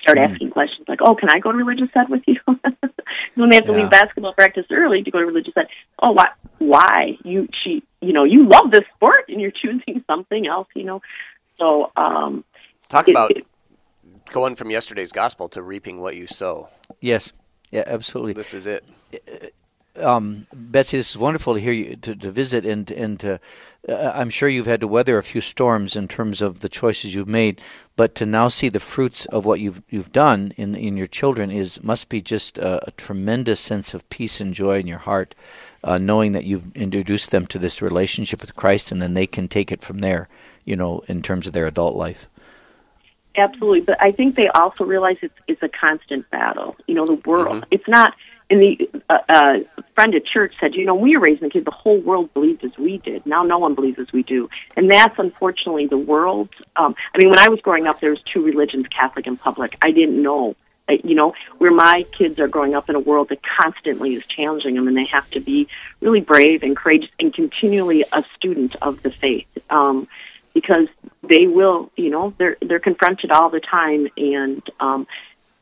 start 0.00 0.18
Mm. 0.18 0.28
asking 0.30 0.50
questions 0.50 0.86
like, 0.88 1.00
"Oh, 1.02 1.14
can 1.14 1.28
I 1.30 1.38
go 1.38 1.50
to 1.52 1.56
religious 1.58 1.88
ed 1.94 2.08
with 2.10 2.22
you?" 2.26 2.38
when 3.36 3.48
they 3.50 3.56
have 3.56 3.64
to 3.66 3.72
Yeah. 3.72 3.78
leave 3.82 3.90
basketball 3.90 4.34
practice 4.34 4.66
early 4.70 5.02
to 5.02 5.10
go 5.10 5.18
to 5.20 5.26
religious 5.26 5.54
ed. 5.56 5.66
Oh, 6.02 6.12
why? 6.12 6.28
Why 6.58 7.18
you? 7.24 7.48
She, 7.62 7.82
you 8.00 8.12
know, 8.12 8.24
you 8.24 8.46
love 8.46 8.70
this 8.70 8.84
sport 8.96 9.24
and 9.28 9.40
you're 9.40 9.50
choosing 9.50 10.04
something 10.06 10.46
else. 10.46 10.68
You 10.74 10.84
know, 10.84 11.02
so 11.58 11.90
um, 11.96 12.44
Talk 12.88 13.08
it- 13.08 13.12
about 13.12 13.30
it- 13.30 13.46
going 14.32 14.54
from 14.56 14.70
yesterday's 14.70 15.12
gospel 15.12 15.48
to 15.50 15.62
reaping 15.62 16.00
what 16.00 16.16
you 16.16 16.26
sow. 16.26 16.68
Yes. 17.00 17.32
Yeah, 17.70 17.84
absolutely. 17.86 18.32
This 18.34 18.54
is 18.54 18.66
it. 18.66 18.84
um, 19.96 20.44
Betsy, 20.52 20.96
this 20.96 21.10
is 21.10 21.18
wonderful 21.18 21.54
to 21.54 21.60
hear 21.60 21.72
you 21.72 21.96
to, 21.96 22.14
to 22.16 22.30
visit, 22.30 22.64
and 22.66 22.90
and 22.90 23.18
to, 23.20 23.40
uh, 23.88 24.12
I'm 24.14 24.30
sure 24.30 24.48
you've 24.48 24.66
had 24.66 24.80
to 24.80 24.88
weather 24.88 25.18
a 25.18 25.22
few 25.22 25.40
storms 25.40 25.96
in 25.96 26.08
terms 26.08 26.40
of 26.40 26.60
the 26.60 26.68
choices 26.68 27.14
you've 27.14 27.28
made, 27.28 27.60
but 27.96 28.14
to 28.16 28.26
now 28.26 28.48
see 28.48 28.68
the 28.68 28.80
fruits 28.80 29.26
of 29.26 29.44
what 29.44 29.60
you've 29.60 29.82
you've 29.88 30.12
done 30.12 30.52
in 30.56 30.74
in 30.74 30.96
your 30.96 31.06
children 31.06 31.50
is 31.50 31.82
must 31.82 32.08
be 32.08 32.22
just 32.22 32.58
a, 32.58 32.86
a 32.86 32.90
tremendous 32.92 33.60
sense 33.60 33.94
of 33.94 34.08
peace 34.10 34.40
and 34.40 34.54
joy 34.54 34.78
in 34.78 34.86
your 34.86 34.98
heart, 34.98 35.34
uh, 35.82 35.98
knowing 35.98 36.32
that 36.32 36.44
you've 36.44 36.74
introduced 36.76 37.30
them 37.30 37.46
to 37.46 37.58
this 37.58 37.82
relationship 37.82 38.40
with 38.40 38.56
Christ, 38.56 38.90
and 38.90 39.02
then 39.02 39.14
they 39.14 39.26
can 39.26 39.48
take 39.48 39.70
it 39.70 39.82
from 39.82 39.98
there, 39.98 40.28
you 40.64 40.76
know, 40.76 41.02
in 41.08 41.20
terms 41.22 41.46
of 41.46 41.52
their 41.52 41.66
adult 41.66 41.94
life. 41.94 42.28
Absolutely, 43.36 43.80
but 43.80 44.00
I 44.00 44.12
think 44.12 44.36
they 44.36 44.48
also 44.48 44.84
realize 44.84 45.18
it's 45.20 45.38
it's 45.46 45.62
a 45.62 45.68
constant 45.68 46.30
battle. 46.30 46.76
You 46.86 46.94
know, 46.94 47.06
the 47.06 47.20
world. 47.26 47.66
It's 47.70 47.88
not. 47.88 48.14
And 48.50 48.60
the 48.60 48.90
uh, 49.08 49.18
uh, 49.28 49.54
friend 49.94 50.14
at 50.14 50.26
church 50.26 50.54
said, 50.60 50.74
you 50.74 50.84
know, 50.84 50.94
we 50.94 51.16
were 51.16 51.22
raising 51.22 51.48
kids. 51.50 51.64
The 51.64 51.70
whole 51.70 51.98
world 52.00 52.32
believed 52.34 52.62
as 52.64 52.76
we 52.78 52.98
did. 52.98 53.24
Now, 53.24 53.42
no 53.42 53.58
one 53.58 53.74
believes 53.74 53.98
as 53.98 54.12
we 54.12 54.22
do, 54.22 54.50
and 54.76 54.90
that's 54.90 55.18
unfortunately 55.18 55.86
the 55.86 55.98
world. 55.98 56.50
Um, 56.76 56.94
I 57.14 57.18
mean, 57.18 57.30
when 57.30 57.38
I 57.38 57.48
was 57.48 57.60
growing 57.60 57.86
up, 57.86 58.00
there 58.00 58.10
was 58.10 58.22
two 58.22 58.44
religions, 58.44 58.86
Catholic 58.88 59.26
and 59.26 59.40
public. 59.40 59.76
I 59.82 59.90
didn't 59.90 60.22
know. 60.22 60.56
You 60.86 61.14
know, 61.14 61.32
where 61.56 61.70
my 61.70 62.04
kids 62.12 62.38
are 62.38 62.46
growing 62.46 62.74
up 62.74 62.90
in 62.90 62.94
a 62.94 63.00
world 63.00 63.30
that 63.30 63.40
constantly 63.42 64.16
is 64.16 64.26
challenging 64.26 64.74
them, 64.74 64.86
and 64.86 64.94
they 64.94 65.06
have 65.06 65.30
to 65.30 65.40
be 65.40 65.66
really 66.02 66.20
brave 66.20 66.62
and 66.62 66.76
courageous 66.76 67.08
and 67.18 67.32
continually 67.32 68.04
a 68.12 68.22
student 68.36 68.76
of 68.82 69.02
the 69.02 69.10
faith. 69.10 69.48
Um, 69.70 70.06
because 70.52 70.86
they 71.22 71.46
will, 71.46 71.90
you 71.96 72.10
know, 72.10 72.32
they're 72.38 72.56
they're 72.62 72.80
confronted 72.80 73.30
all 73.30 73.50
the 73.50 73.60
time, 73.60 74.08
and 74.16 74.62
um, 74.80 75.06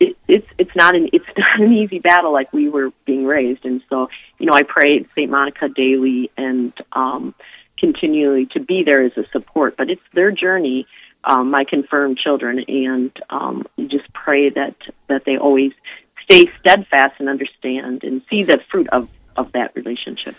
it, 0.02 0.16
it's 0.28 0.46
it's 0.58 0.74
not 0.74 0.94
an 0.94 1.08
it's 1.12 1.26
not 1.36 1.60
an 1.60 1.72
easy 1.72 1.98
battle 1.98 2.32
like 2.32 2.52
we 2.52 2.68
were 2.68 2.90
being 3.04 3.24
raised, 3.24 3.64
and 3.64 3.82
so 3.88 4.08
you 4.38 4.46
know, 4.46 4.54
I 4.54 4.62
pray 4.62 5.04
St. 5.04 5.30
Monica 5.30 5.68
daily 5.68 6.30
and 6.36 6.72
um, 6.92 7.34
continually 7.78 8.46
to 8.46 8.60
be 8.60 8.82
there 8.84 9.02
as 9.04 9.12
a 9.16 9.24
support. 9.30 9.76
But 9.76 9.90
it's 9.90 10.02
their 10.12 10.30
journey, 10.30 10.86
um, 11.24 11.50
my 11.50 11.64
confirmed 11.64 12.18
children, 12.18 12.64
and 12.66 13.12
um, 13.30 13.66
just 13.86 14.12
pray 14.12 14.50
that 14.50 14.76
that 15.08 15.24
they 15.24 15.36
always 15.36 15.72
stay 16.24 16.50
steadfast 16.60 17.14
and 17.18 17.28
understand 17.28 18.04
and 18.04 18.22
see 18.28 18.42
the 18.42 18.58
fruit 18.70 18.88
of 18.90 19.08
of 19.36 19.52
that 19.52 19.74
relationship. 19.74 20.34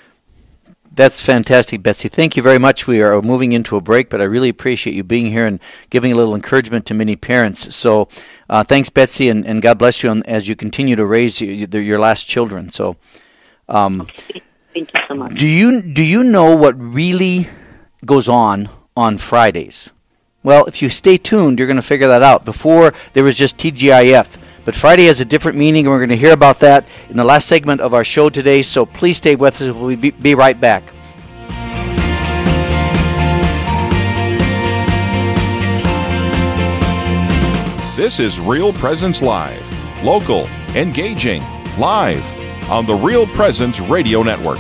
That's 0.95 1.19
fantastic, 1.25 1.81
Betsy. 1.81 2.07
Thank 2.07 2.37
you 2.37 2.43
very 2.43 2.59
much. 2.59 2.85
We 2.85 3.01
are 3.01 3.19
moving 3.19 3.51
into 3.51 3.75
a 3.75 3.81
break, 3.81 4.11
but 4.11 4.21
I 4.21 4.25
really 4.25 4.49
appreciate 4.49 4.95
you 4.95 5.03
being 5.03 5.25
here 5.31 5.47
and 5.47 5.59
giving 5.89 6.11
a 6.11 6.15
little 6.15 6.35
encouragement 6.35 6.85
to 6.85 6.93
many 6.93 7.15
parents. 7.15 7.75
So, 7.75 8.07
uh, 8.47 8.63
thanks, 8.63 8.89
Betsy, 8.91 9.27
and, 9.27 9.43
and 9.43 9.59
God 9.63 9.79
bless 9.79 10.03
you 10.03 10.09
on, 10.11 10.21
as 10.23 10.47
you 10.47 10.55
continue 10.55 10.95
to 10.95 11.05
raise 11.05 11.41
your, 11.41 11.81
your 11.81 11.97
last 11.97 12.27
children. 12.27 12.69
So, 12.69 12.97
um, 13.67 14.07
Thank 14.73 14.91
you 14.93 15.03
so 15.07 15.15
much. 15.15 15.33
do 15.33 15.47
you 15.47 15.81
do 15.81 16.03
you 16.03 16.23
know 16.23 16.55
what 16.55 16.79
really 16.79 17.47
goes 18.05 18.29
on 18.29 18.69
on 18.95 19.17
Fridays? 19.17 19.89
Well, 20.43 20.65
if 20.65 20.81
you 20.81 20.89
stay 20.89 21.17
tuned, 21.17 21.57
you're 21.57 21.67
going 21.67 21.77
to 21.77 21.81
figure 21.81 22.07
that 22.07 22.21
out. 22.21 22.43
Before 22.45 22.93
there 23.13 23.23
was 23.23 23.35
just 23.35 23.57
TGIF, 23.57 24.37
but 24.65 24.75
Friday 24.75 25.05
has 25.05 25.19
a 25.19 25.25
different 25.25 25.57
meaning, 25.57 25.85
and 25.85 25.91
we're 25.91 25.99
going 25.99 26.09
to 26.09 26.15
hear 26.15 26.33
about 26.33 26.59
that 26.59 26.87
in 27.09 27.17
the 27.17 27.23
last 27.23 27.47
segment 27.47 27.81
of 27.81 27.93
our 27.93 28.03
show 28.03 28.29
today. 28.29 28.61
So 28.61 28.85
please 28.85 29.17
stay 29.17 29.35
with 29.35 29.61
us. 29.61 29.73
We'll 29.75 29.95
be, 29.95 30.11
be 30.11 30.35
right 30.35 30.59
back. 30.59 30.83
This 37.95 38.19
is 38.19 38.39
Real 38.39 38.73
Presence 38.73 39.21
Live. 39.21 39.65
Local, 40.03 40.47
engaging, 40.75 41.41
live 41.77 42.25
on 42.69 42.85
the 42.85 42.95
Real 42.95 43.27
Presence 43.27 43.79
Radio 43.79 44.23
Network. 44.23 44.59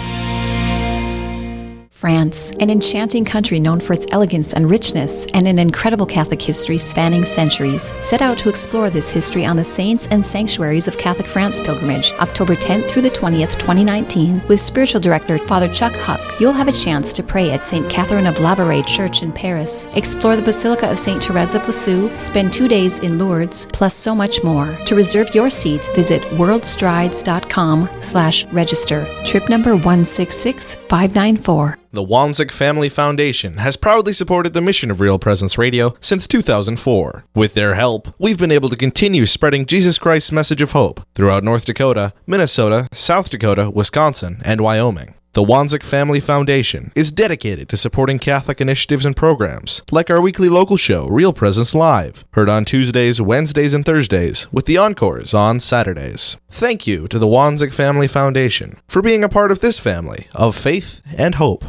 France, 2.03 2.51
an 2.59 2.69
enchanting 2.69 3.23
country 3.23 3.61
known 3.61 3.79
for 3.79 3.93
its 3.93 4.07
elegance 4.11 4.51
and 4.51 4.69
richness, 4.69 5.25
and 5.27 5.47
an 5.47 5.57
incredible 5.57 6.05
Catholic 6.05 6.41
history 6.41 6.77
spanning 6.77 7.23
centuries. 7.23 7.93
Set 8.01 8.21
out 8.21 8.37
to 8.39 8.49
explore 8.49 8.89
this 8.89 9.09
history 9.09 9.45
on 9.45 9.55
the 9.55 9.63
Saints 9.63 10.07
and 10.07 10.25
Sanctuaries 10.25 10.89
of 10.89 10.97
Catholic 10.97 11.27
France 11.27 11.61
pilgrimage, 11.61 12.11
October 12.19 12.55
10th 12.55 12.89
through 12.89 13.03
the 13.03 13.09
20th, 13.09 13.57
2019, 13.57 14.45
with 14.49 14.59
spiritual 14.59 14.99
director 14.99 15.37
Father 15.47 15.69
Chuck 15.69 15.93
Huck. 15.93 16.19
You'll 16.41 16.51
have 16.51 16.67
a 16.67 16.73
chance 16.73 17.13
to 17.13 17.23
pray 17.23 17.51
at 17.51 17.63
St. 17.63 17.89
Catherine 17.89 18.27
of 18.27 18.35
Labouré 18.35 18.85
Church 18.85 19.23
in 19.23 19.31
Paris, 19.31 19.87
explore 19.95 20.35
the 20.35 20.41
Basilica 20.41 20.91
of 20.91 20.99
St. 20.99 21.23
Therese 21.23 21.55
of 21.55 21.65
Lisieux, 21.65 22.11
spend 22.19 22.51
two 22.51 22.67
days 22.67 22.99
in 22.99 23.17
Lourdes, 23.17 23.65
plus 23.71 23.95
so 23.95 24.13
much 24.13 24.43
more. 24.43 24.77
To 24.87 24.95
reserve 24.95 25.33
your 25.33 25.49
seat, 25.49 25.89
visit 25.95 26.21
worldstrides.com 26.33 27.89
slash 28.01 28.45
register. 28.47 29.07
Trip 29.23 29.47
number 29.47 29.77
166594. 29.77 31.77
The 31.93 32.03
Wanzek 32.03 32.49
Family 32.49 32.89
Foundation 32.89 33.57
has 33.57 33.77
proudly 33.77 34.13
supported 34.13 34.53
the 34.53 34.61
mission 34.61 34.89
of 34.89 34.99
Real 34.99 35.19
Presence 35.19 35.59
Radio 35.59 35.93
since 35.99 36.27
2004. 36.27 37.25
With 37.35 37.53
their 37.53 37.75
help, 37.75 38.15
we've 38.17 38.39
been 38.39 38.49
able 38.49 38.69
to 38.69 38.75
continue 38.75 39.27
spreading 39.27 39.67
Jesus 39.67 39.99
Christ's 39.99 40.31
message 40.31 40.63
of 40.63 40.71
hope 40.71 41.01
throughout 41.13 41.43
North 41.43 41.65
Dakota, 41.65 42.11
Minnesota, 42.25 42.87
South 42.93 43.29
Dakota, 43.29 43.69
Wisconsin, 43.69 44.41
and 44.43 44.61
Wyoming. 44.61 45.13
The 45.33 45.43
Wanzek 45.43 45.83
Family 45.83 46.19
Foundation 46.19 46.91
is 46.95 47.11
dedicated 47.11 47.69
to 47.69 47.77
supporting 47.77 48.17
Catholic 48.17 48.59
initiatives 48.59 49.05
and 49.05 49.15
programs, 49.15 49.83
like 49.91 50.09
our 50.09 50.21
weekly 50.21 50.49
local 50.49 50.77
show, 50.77 51.05
Real 51.07 51.31
Presence 51.31 51.75
Live, 51.75 52.23
heard 52.31 52.49
on 52.49 52.65
Tuesdays, 52.65 53.21
Wednesdays, 53.21 53.75
and 53.75 53.85
Thursdays, 53.85 54.51
with 54.51 54.65
the 54.65 54.79
encores 54.79 55.35
on 55.35 55.59
Saturdays. 55.59 56.37
Thank 56.49 56.87
you 56.87 57.07
to 57.07 57.19
the 57.19 57.27
Wanzek 57.27 57.71
Family 57.71 58.07
Foundation 58.07 58.77
for 58.87 59.03
being 59.03 59.23
a 59.23 59.29
part 59.29 59.51
of 59.51 59.59
this 59.59 59.79
family 59.79 60.27
of 60.33 60.55
faith 60.55 61.03
and 61.15 61.35
hope. 61.35 61.65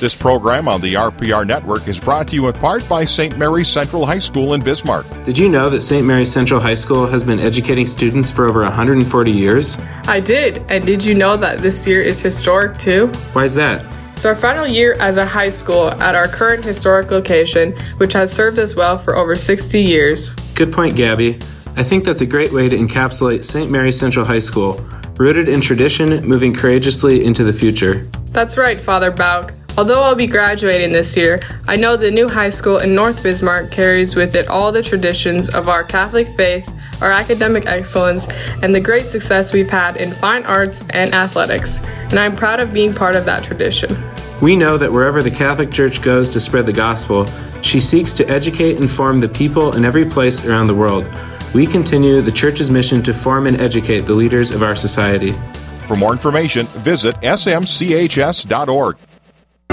This 0.00 0.14
program 0.14 0.68
on 0.68 0.80
the 0.80 0.94
RPR 0.94 1.44
Network 1.44 1.88
is 1.88 1.98
brought 1.98 2.28
to 2.28 2.36
you 2.36 2.46
in 2.46 2.52
part 2.52 2.88
by 2.88 3.04
St. 3.04 3.36
Mary's 3.36 3.66
Central 3.68 4.06
High 4.06 4.20
School 4.20 4.54
in 4.54 4.62
Bismarck. 4.62 5.04
Did 5.24 5.36
you 5.36 5.48
know 5.48 5.68
that 5.70 5.80
St. 5.80 6.06
Mary's 6.06 6.30
Central 6.30 6.60
High 6.60 6.74
School 6.74 7.04
has 7.06 7.24
been 7.24 7.40
educating 7.40 7.84
students 7.84 8.30
for 8.30 8.46
over 8.46 8.62
140 8.62 9.30
years? 9.32 9.76
I 10.06 10.20
did. 10.20 10.64
And 10.70 10.86
did 10.86 11.04
you 11.04 11.16
know 11.16 11.36
that 11.38 11.58
this 11.58 11.84
year 11.84 12.00
is 12.00 12.22
historic 12.22 12.78
too? 12.78 13.08
Why 13.32 13.42
is 13.42 13.54
that? 13.54 13.84
It's 14.14 14.24
our 14.24 14.36
final 14.36 14.68
year 14.68 14.94
as 15.00 15.16
a 15.16 15.26
high 15.26 15.50
school 15.50 15.90
at 15.90 16.14
our 16.14 16.28
current 16.28 16.64
historic 16.64 17.10
location, 17.10 17.72
which 17.96 18.12
has 18.12 18.32
served 18.32 18.60
us 18.60 18.76
well 18.76 18.98
for 18.98 19.16
over 19.16 19.34
60 19.34 19.82
years. 19.82 20.30
Good 20.54 20.72
point, 20.72 20.94
Gabby. 20.94 21.40
I 21.76 21.82
think 21.82 22.04
that's 22.04 22.20
a 22.20 22.26
great 22.26 22.52
way 22.52 22.68
to 22.68 22.76
encapsulate 22.76 23.42
St. 23.42 23.68
Mary's 23.68 23.98
Central 23.98 24.24
High 24.24 24.38
School, 24.38 24.74
rooted 25.16 25.48
in 25.48 25.60
tradition, 25.60 26.24
moving 26.24 26.54
courageously 26.54 27.24
into 27.24 27.42
the 27.42 27.52
future. 27.52 28.04
That's 28.30 28.56
right, 28.56 28.78
Father 28.78 29.10
Bauk. 29.10 29.52
Although 29.78 30.02
I'll 30.02 30.16
be 30.16 30.26
graduating 30.26 30.90
this 30.90 31.16
year, 31.16 31.38
I 31.68 31.76
know 31.76 31.96
the 31.96 32.10
new 32.10 32.28
high 32.28 32.48
school 32.48 32.78
in 32.78 32.96
North 32.96 33.22
Bismarck 33.22 33.70
carries 33.70 34.16
with 34.16 34.34
it 34.34 34.48
all 34.48 34.72
the 34.72 34.82
traditions 34.82 35.48
of 35.50 35.68
our 35.68 35.84
Catholic 35.84 36.26
faith, 36.30 36.68
our 37.00 37.12
academic 37.12 37.64
excellence, 37.66 38.26
and 38.60 38.74
the 38.74 38.80
great 38.80 39.04
success 39.04 39.52
we've 39.52 39.70
had 39.70 39.96
in 39.96 40.10
fine 40.14 40.42
arts 40.42 40.82
and 40.90 41.14
athletics. 41.14 41.78
And 42.10 42.18
I'm 42.18 42.34
proud 42.34 42.58
of 42.58 42.72
being 42.72 42.92
part 42.92 43.14
of 43.14 43.24
that 43.26 43.44
tradition. 43.44 43.96
We 44.42 44.56
know 44.56 44.78
that 44.78 44.92
wherever 44.92 45.22
the 45.22 45.30
Catholic 45.30 45.70
Church 45.70 46.02
goes 46.02 46.28
to 46.30 46.40
spread 46.40 46.66
the 46.66 46.72
gospel, 46.72 47.28
she 47.62 47.78
seeks 47.78 48.12
to 48.14 48.28
educate 48.28 48.78
and 48.78 48.90
form 48.90 49.20
the 49.20 49.28
people 49.28 49.76
in 49.76 49.84
every 49.84 50.04
place 50.04 50.44
around 50.44 50.66
the 50.66 50.74
world. 50.74 51.08
We 51.54 51.68
continue 51.68 52.20
the 52.20 52.32
Church's 52.32 52.68
mission 52.68 53.00
to 53.04 53.14
form 53.14 53.46
and 53.46 53.60
educate 53.60 54.06
the 54.06 54.14
leaders 54.14 54.50
of 54.50 54.64
our 54.64 54.74
society. 54.74 55.36
For 55.86 55.94
more 55.94 56.10
information, 56.10 56.66
visit 56.66 57.14
smchs.org. 57.20 58.96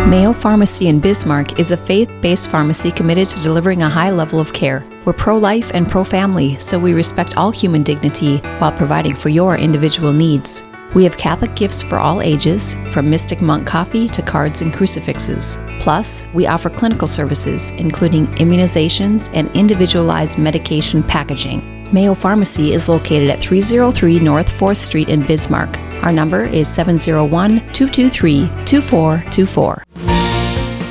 Mayo 0.06 0.34
Pharmacy 0.34 0.88
in 0.88 1.00
Bismarck 1.00 1.60
is 1.60 1.72
a 1.72 1.78
faith 1.78 2.12
based 2.22 2.52
pharmacy 2.52 2.92
committed 2.92 3.28
to 3.30 3.42
delivering 3.42 3.82
a 3.82 3.90
high 3.90 4.12
level 4.12 4.40
of 4.40 4.54
care. 4.54 4.84
We're 5.04 5.14
pro 5.14 5.36
life 5.36 5.72
and 5.74 5.90
pro 5.90 6.04
family, 6.04 6.60
so 6.60 6.78
we 6.78 6.94
respect 6.94 7.38
all 7.38 7.50
human 7.50 7.82
dignity 7.82 8.38
while 8.60 8.72
providing 8.72 9.16
for 9.16 9.30
your 9.30 9.58
individual 9.58 10.14
needs. 10.14 10.64
We 10.94 11.04
have 11.06 11.18
Catholic 11.18 11.56
gifts 11.56 11.82
for 11.82 11.98
all 11.98 12.22
ages, 12.22 12.76
from 12.92 13.10
Mystic 13.10 13.42
Monk 13.42 13.66
coffee 13.66 14.08
to 14.10 14.22
cards 14.22 14.62
and 14.62 14.72
crucifixes. 14.72 15.58
Plus, 15.80 16.24
we 16.36 16.46
offer 16.46 16.70
clinical 16.70 17.08
services, 17.08 17.72
including 17.72 18.28
immunizations 18.36 19.32
and 19.34 19.50
individualized 19.56 20.38
medication 20.38 21.02
packaging. 21.02 21.75
Mayo 21.92 22.16
Pharmacy 22.16 22.74
is 22.74 22.90
located 22.90 23.30
at 23.30 23.40
303 23.40 24.20
North 24.20 24.52
4th 24.58 24.78
Street 24.78 25.08
in 25.08 25.22
Bismarck. 25.22 25.78
Our 26.04 26.12
number 26.12 26.44
is 26.44 26.68
701 26.68 27.60
223 27.74 28.48
2424. 28.66 29.84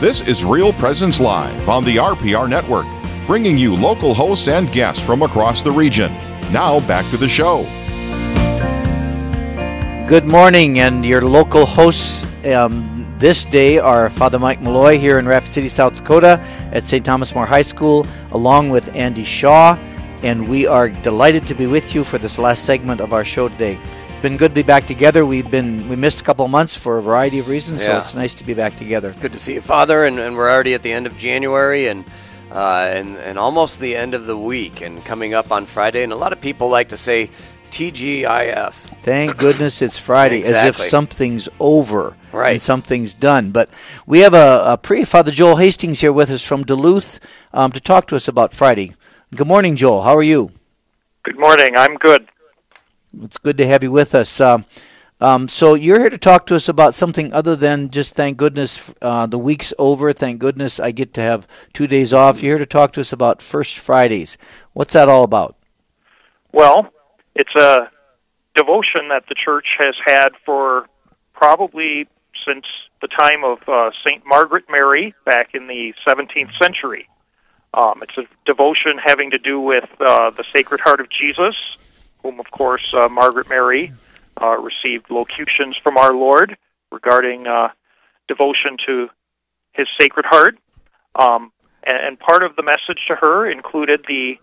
This 0.00 0.20
is 0.26 0.44
Real 0.44 0.72
Presence 0.74 1.20
Live 1.20 1.68
on 1.68 1.84
the 1.84 1.96
RPR 1.96 2.48
Network, 2.48 2.86
bringing 3.26 3.58
you 3.58 3.74
local 3.74 4.14
hosts 4.14 4.48
and 4.48 4.70
guests 4.70 5.04
from 5.04 5.22
across 5.22 5.62
the 5.62 5.72
region. 5.72 6.12
Now 6.52 6.80
back 6.86 7.08
to 7.10 7.16
the 7.16 7.28
show. 7.28 7.64
Good 10.08 10.26
morning, 10.26 10.78
and 10.78 11.04
your 11.04 11.22
local 11.22 11.66
hosts 11.66 12.24
um, 12.46 13.06
this 13.18 13.44
day 13.44 13.78
are 13.78 14.10
Father 14.10 14.38
Mike 14.38 14.60
Mulloy 14.60 14.98
here 14.98 15.18
in 15.18 15.26
Rapid 15.26 15.48
City, 15.48 15.68
South 15.68 15.96
Dakota 15.96 16.44
at 16.72 16.84
St. 16.86 17.04
Thomas 17.04 17.34
More 17.34 17.46
High 17.46 17.62
School, 17.62 18.06
along 18.32 18.70
with 18.70 18.94
Andy 18.94 19.24
Shaw, 19.24 19.76
and 20.24 20.48
we 20.48 20.66
are 20.66 20.88
delighted 20.88 21.46
to 21.46 21.54
be 21.54 21.66
with 21.66 21.94
you 21.94 22.02
for 22.02 22.16
this 22.16 22.38
last 22.38 22.64
segment 22.64 23.00
of 23.02 23.12
our 23.12 23.24
show 23.24 23.48
today. 23.50 23.78
It's 24.08 24.18
been 24.18 24.38
good 24.38 24.52
to 24.52 24.54
be 24.54 24.62
back 24.62 24.86
together. 24.86 25.26
We've 25.26 25.50
been 25.50 25.86
we 25.86 25.96
missed 25.96 26.22
a 26.22 26.24
couple 26.24 26.46
of 26.46 26.50
months 26.50 26.74
for 26.74 26.96
a 26.96 27.02
variety 27.02 27.38
of 27.38 27.48
reasons, 27.48 27.84
so 27.84 27.98
it's 27.98 28.14
nice 28.14 28.34
to 28.36 28.44
be 28.44 28.54
back 28.54 28.76
together. 28.78 29.06
It's 29.08 29.18
good 29.18 29.34
to 29.34 29.38
see 29.38 29.52
you, 29.54 29.60
Father, 29.60 30.06
and, 30.06 30.18
and 30.18 30.34
we're 30.34 30.50
already 30.50 30.72
at 30.72 30.82
the 30.82 30.90
end 30.90 31.06
of 31.06 31.18
January 31.18 31.88
and, 31.88 32.06
uh, 32.50 32.88
and 32.90 33.18
and 33.18 33.38
almost 33.38 33.80
the 33.80 33.94
end 33.94 34.14
of 34.14 34.24
the 34.24 34.36
week, 34.36 34.80
and 34.80 35.04
coming 35.04 35.34
up 35.34 35.52
on 35.52 35.66
Friday. 35.66 36.02
And 36.02 36.12
a 36.12 36.16
lot 36.16 36.32
of 36.32 36.40
people 36.40 36.70
like 36.70 36.88
to 36.88 36.96
say 36.96 37.28
TGIF. 37.70 38.72
Thank 39.02 39.36
goodness 39.36 39.82
it's 39.82 39.98
Friday, 39.98 40.42
as 40.42 40.64
if 40.64 40.76
something's 40.76 41.50
over 41.60 42.16
Right. 42.32 42.52
and 42.52 42.62
something's 42.62 43.12
done. 43.12 43.50
But 43.50 43.68
we 44.06 44.20
have 44.20 44.32
a, 44.32 44.62
a 44.72 44.78
pre 44.78 45.04
Father 45.04 45.30
Joel 45.32 45.56
Hastings 45.56 46.00
here 46.00 46.12
with 46.12 46.30
us 46.30 46.42
from 46.42 46.64
Duluth 46.64 47.20
um, 47.52 47.72
to 47.72 47.80
talk 47.80 48.06
to 48.08 48.16
us 48.16 48.26
about 48.26 48.54
Friday. 48.54 48.94
Good 49.34 49.48
morning, 49.48 49.74
Joel. 49.74 50.02
How 50.02 50.14
are 50.14 50.22
you? 50.22 50.52
Good 51.24 51.38
morning. 51.40 51.76
I'm 51.76 51.96
good. 51.96 52.28
It's 53.22 53.36
good 53.36 53.58
to 53.58 53.66
have 53.66 53.82
you 53.82 53.90
with 53.90 54.14
us. 54.14 54.40
Um, 54.40 54.64
um, 55.20 55.48
so 55.48 55.74
you're 55.74 55.98
here 55.98 56.10
to 56.10 56.18
talk 56.18 56.46
to 56.46 56.54
us 56.54 56.68
about 56.68 56.94
something 56.94 57.32
other 57.32 57.56
than 57.56 57.90
just 57.90 58.14
thank 58.14 58.36
goodness 58.36 58.94
uh, 59.02 59.26
the 59.26 59.38
week's 59.38 59.72
over. 59.76 60.12
Thank 60.12 60.38
goodness 60.38 60.78
I 60.78 60.92
get 60.92 61.14
to 61.14 61.20
have 61.20 61.48
two 61.72 61.88
days 61.88 62.12
off. 62.12 62.42
You're 62.42 62.58
here 62.58 62.64
to 62.64 62.66
talk 62.66 62.92
to 62.92 63.00
us 63.00 63.12
about 63.12 63.42
First 63.42 63.78
Fridays. 63.78 64.38
What's 64.72 64.92
that 64.92 65.08
all 65.08 65.24
about? 65.24 65.56
Well, 66.52 66.92
it's 67.34 67.54
a 67.56 67.90
devotion 68.54 69.08
that 69.08 69.24
the 69.28 69.34
church 69.34 69.66
has 69.78 69.96
had 70.04 70.28
for 70.46 70.86
probably 71.32 72.06
since 72.46 72.66
the 73.00 73.08
time 73.08 73.42
of 73.42 73.58
uh, 73.68 73.90
St. 74.04 74.22
Margaret 74.26 74.66
Mary 74.70 75.12
back 75.24 75.54
in 75.54 75.66
the 75.66 75.92
17th 76.06 76.56
century. 76.62 77.08
Um, 77.74 78.02
it's 78.02 78.16
a 78.16 78.22
devotion 78.46 78.98
having 79.04 79.32
to 79.32 79.38
do 79.38 79.58
with 79.60 79.88
uh, 80.00 80.30
the 80.30 80.44
Sacred 80.52 80.80
Heart 80.80 81.00
of 81.00 81.08
Jesus, 81.10 81.56
whom, 82.22 82.38
of 82.38 82.50
course, 82.50 82.94
uh, 82.94 83.08
Margaret 83.08 83.48
Mary 83.48 83.92
uh, 84.40 84.56
received 84.58 85.10
locutions 85.10 85.76
from 85.82 85.96
our 85.96 86.12
Lord 86.12 86.56
regarding 86.92 87.48
uh, 87.48 87.68
devotion 88.28 88.76
to 88.86 89.08
his 89.72 89.88
Sacred 90.00 90.24
Heart. 90.24 90.58
Um, 91.16 91.50
and, 91.82 91.98
and 92.06 92.18
part 92.18 92.44
of 92.44 92.54
the 92.54 92.62
message 92.62 93.02
to 93.08 93.16
her 93.16 93.50
included 93.50 94.04
the 94.06 94.34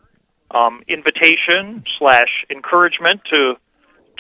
um, 0.53 0.83
invitation 0.89 1.85
slash 1.97 2.45
encouragement 2.49 3.21
to 3.29 3.55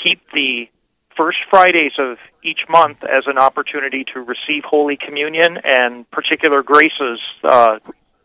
keep 0.01 0.21
the 0.33 0.69
first 1.17 1.39
Fridays 1.49 1.91
of 1.99 2.17
each 2.43 2.61
month 2.69 3.03
as 3.03 3.25
an 3.27 3.37
opportunity 3.37 4.05
to 4.13 4.21
receive 4.21 4.63
Holy 4.63 4.97
Communion 4.97 5.57
and 5.63 6.09
particular 6.11 6.63
graces, 6.63 7.19
uh, 7.43 7.79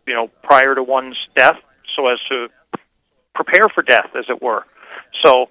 you 0.07 0.15
know, 0.15 0.29
prior 0.43 0.75
to 0.75 0.83
one's 0.83 1.19
death, 1.37 1.59
so 1.95 2.09
as 2.09 2.21
to 2.31 2.49
prepare 3.35 3.69
for 3.75 3.83
death, 3.83 4.11
as 4.17 4.25
it 4.29 4.41
were. 4.41 4.65
So, 5.25 5.51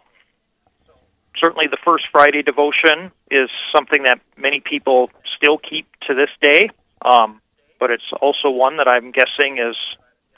certainly, 1.38 1.66
the 1.70 1.78
first 1.84 2.06
Friday 2.12 2.41
devotion 2.41 3.12
is 3.30 3.49
something 3.76 4.03
that 4.03 4.20
many 4.38 4.62
people 4.62 5.10
still 5.36 5.58
keep 5.58 5.88
to 6.08 6.14
this 6.14 6.30
day, 6.41 6.70
um, 7.03 7.41
but 7.80 7.91
it's 7.91 8.12
also 8.22 8.49
one 8.49 8.78
that 8.78 8.88
I'm 8.88 9.12
guessing 9.12 9.58
is 9.58 9.76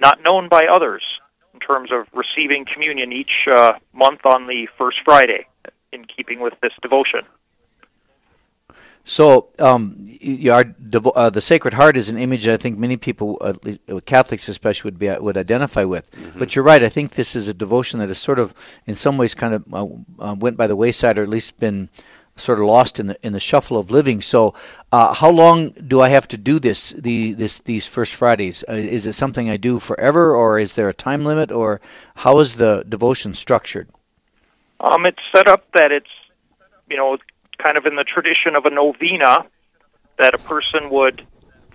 not 0.01 0.21
known 0.21 0.49
by 0.49 0.67
others 0.71 1.03
in 1.53 1.59
terms 1.59 1.91
of 1.91 2.07
receiving 2.13 2.65
communion 2.71 3.11
each 3.11 3.47
uh, 3.51 3.73
month 3.93 4.25
on 4.25 4.47
the 4.47 4.67
first 4.77 4.97
Friday, 5.03 5.47
in 5.91 6.05
keeping 6.05 6.39
with 6.39 6.53
this 6.61 6.73
devotion. 6.81 7.21
So, 9.09 9.47
um, 9.59 9.95
y- 10.21 10.49
our 10.51 10.65
devo- 10.65 11.13
uh, 11.15 11.29
the 11.29 11.39
Sacred 11.39 11.73
Heart 11.73 11.95
is 11.95 12.09
an 12.09 12.17
image 12.17 12.43
that 12.43 12.55
I 12.55 12.57
think 12.57 12.77
many 12.77 12.97
people, 12.97 13.37
at 13.41 13.63
least, 13.63 13.79
uh, 13.89 14.01
Catholics 14.05 14.49
especially, 14.49 14.89
would 14.89 14.99
be 14.99 15.09
would 15.09 15.37
identify 15.37 15.85
with. 15.85 16.11
But 16.37 16.55
you're 16.55 16.65
right. 16.65 16.83
I 16.83 16.89
think 16.89 17.11
this 17.11 17.33
is 17.33 17.47
a 17.47 17.53
devotion 17.53 17.99
that 17.99 18.09
has 18.09 18.17
sort 18.17 18.37
of, 18.37 18.53
in 18.85 18.97
some 18.97 19.17
ways, 19.17 19.33
kind 19.33 19.53
of 19.53 19.63
uh, 19.73 19.85
uh, 20.19 20.35
went 20.37 20.57
by 20.57 20.67
the 20.67 20.75
wayside, 20.75 21.17
or 21.17 21.23
at 21.23 21.29
least 21.29 21.57
been 21.57 21.87
sort 22.35 22.59
of 22.59 22.65
lost 22.65 22.99
in 22.99 23.07
the 23.07 23.17
in 23.23 23.31
the 23.31 23.39
shuffle 23.39 23.77
of 23.77 23.89
living. 23.91 24.21
So, 24.21 24.53
uh, 24.91 25.13
how 25.13 25.31
long 25.31 25.69
do 25.87 26.01
I 26.01 26.09
have 26.09 26.27
to 26.27 26.37
do 26.37 26.59
this? 26.59 26.89
The 26.89 27.31
this 27.33 27.59
these 27.59 27.87
First 27.87 28.13
Fridays? 28.13 28.65
Uh, 28.67 28.73
is 28.73 29.07
it 29.07 29.13
something 29.13 29.49
I 29.49 29.55
do 29.55 29.79
forever, 29.79 30.35
or 30.35 30.59
is 30.59 30.75
there 30.75 30.89
a 30.89 30.93
time 30.93 31.23
limit, 31.23 31.49
or 31.49 31.79
how 32.15 32.39
is 32.39 32.55
the 32.55 32.83
devotion 32.89 33.33
structured? 33.33 33.87
Um, 34.81 35.05
it's 35.05 35.23
set 35.33 35.47
up 35.47 35.63
that 35.73 35.93
it's, 35.93 36.11
you 36.89 36.97
know, 36.97 37.17
kind 37.61 37.77
of 37.77 37.85
in 37.85 37.95
the 37.95 38.03
tradition 38.03 38.55
of 38.55 38.65
a 38.65 38.69
novena 38.69 39.45
that 40.17 40.33
a 40.33 40.37
person 40.37 40.89
would, 40.89 41.25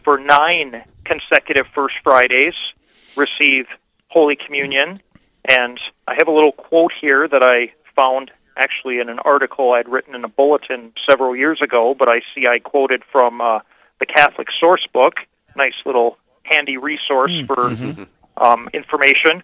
for 0.04 0.18
nine 0.18 0.82
consecutive 1.04 1.66
First 1.74 1.94
Fridays, 2.02 2.54
receive 3.16 3.66
Holy 4.08 4.36
Communion. 4.36 5.00
And 5.48 5.78
I 6.06 6.14
have 6.18 6.28
a 6.28 6.32
little 6.32 6.52
quote 6.52 6.92
here 7.00 7.26
that 7.28 7.42
I 7.42 7.72
found 7.96 8.30
actually 8.56 8.98
in 9.00 9.08
an 9.08 9.18
article 9.20 9.72
I'd 9.72 9.88
written 9.88 10.14
in 10.14 10.24
a 10.24 10.28
bulletin 10.28 10.92
several 11.08 11.34
years 11.34 11.60
ago, 11.62 11.94
but 11.98 12.08
I 12.08 12.20
see 12.34 12.46
I 12.46 12.58
quoted 12.58 13.02
from 13.10 13.40
uh, 13.40 13.60
the 13.98 14.06
Catholic 14.06 14.48
Source 14.60 14.86
Book. 14.92 15.14
Nice 15.56 15.74
little 15.84 16.18
handy 16.44 16.76
resource 16.76 17.32
for 17.46 17.70
um, 18.36 18.68
information. 18.72 19.42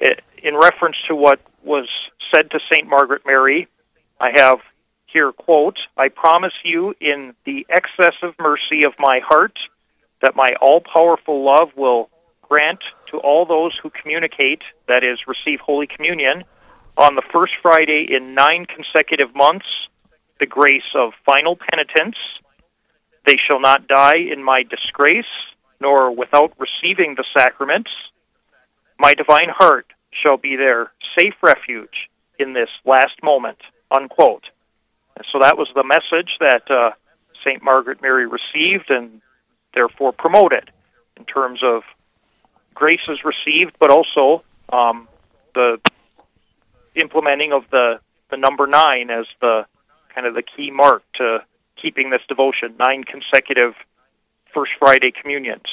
I- 0.00 0.16
In 0.42 0.56
reference 0.56 0.96
to 1.08 1.14
what 1.14 1.40
was 1.62 1.88
said 2.34 2.50
to 2.50 2.58
St. 2.70 2.88
Margaret 2.88 3.22
Mary, 3.26 3.68
I 4.20 4.30
have 4.36 4.58
here, 5.12 5.32
quote, 5.32 5.78
I 5.96 6.08
promise 6.08 6.52
you 6.64 6.94
in 7.00 7.34
the 7.44 7.66
excessive 7.68 8.34
mercy 8.40 8.84
of 8.84 8.94
my 8.98 9.20
heart 9.24 9.58
that 10.22 10.36
my 10.36 10.48
all 10.60 10.80
powerful 10.80 11.44
love 11.44 11.70
will 11.76 12.08
grant 12.42 12.80
to 13.10 13.18
all 13.18 13.44
those 13.44 13.76
who 13.82 13.90
communicate, 13.90 14.62
that 14.88 15.04
is, 15.04 15.18
receive 15.26 15.60
Holy 15.60 15.86
Communion, 15.86 16.42
on 16.96 17.14
the 17.14 17.22
first 17.32 17.54
Friday 17.62 18.06
in 18.10 18.34
nine 18.34 18.66
consecutive 18.66 19.34
months, 19.34 19.66
the 20.38 20.46
grace 20.46 20.90
of 20.94 21.12
final 21.24 21.56
penitence. 21.56 22.16
They 23.26 23.36
shall 23.48 23.60
not 23.60 23.88
die 23.88 24.18
in 24.18 24.42
my 24.42 24.62
disgrace, 24.62 25.32
nor 25.80 26.14
without 26.14 26.52
receiving 26.58 27.14
the 27.16 27.24
sacraments. 27.36 27.90
My 28.98 29.14
divine 29.14 29.48
heart 29.48 29.86
shall 30.10 30.36
be 30.36 30.56
their 30.56 30.92
safe 31.18 31.34
refuge 31.42 32.10
in 32.38 32.52
this 32.52 32.68
last 32.84 33.22
moment. 33.22 33.58
Unquote. 33.90 34.44
And 35.16 35.26
so 35.32 35.38
that 35.40 35.56
was 35.56 35.68
the 35.74 35.84
message 35.84 36.30
that 36.40 36.70
uh, 36.70 36.90
St. 37.44 37.62
Margaret 37.62 38.00
Mary 38.02 38.26
received 38.26 38.90
and 38.90 39.20
therefore 39.74 40.12
promoted 40.12 40.70
in 41.16 41.24
terms 41.24 41.60
of 41.64 41.82
graces 42.74 43.20
received, 43.24 43.76
but 43.78 43.90
also 43.90 44.44
um, 44.72 45.08
the 45.54 45.78
implementing 46.94 47.52
of 47.52 47.64
the, 47.70 48.00
the 48.30 48.36
number 48.36 48.66
nine 48.66 49.10
as 49.10 49.26
the 49.40 49.66
kind 50.14 50.26
of 50.26 50.34
the 50.34 50.42
key 50.42 50.70
mark 50.70 51.02
to 51.14 51.38
keeping 51.80 52.10
this 52.10 52.20
devotion 52.28 52.74
nine 52.78 53.04
consecutive 53.04 53.74
First 54.54 54.72
Friday 54.78 55.12
communions. 55.12 55.66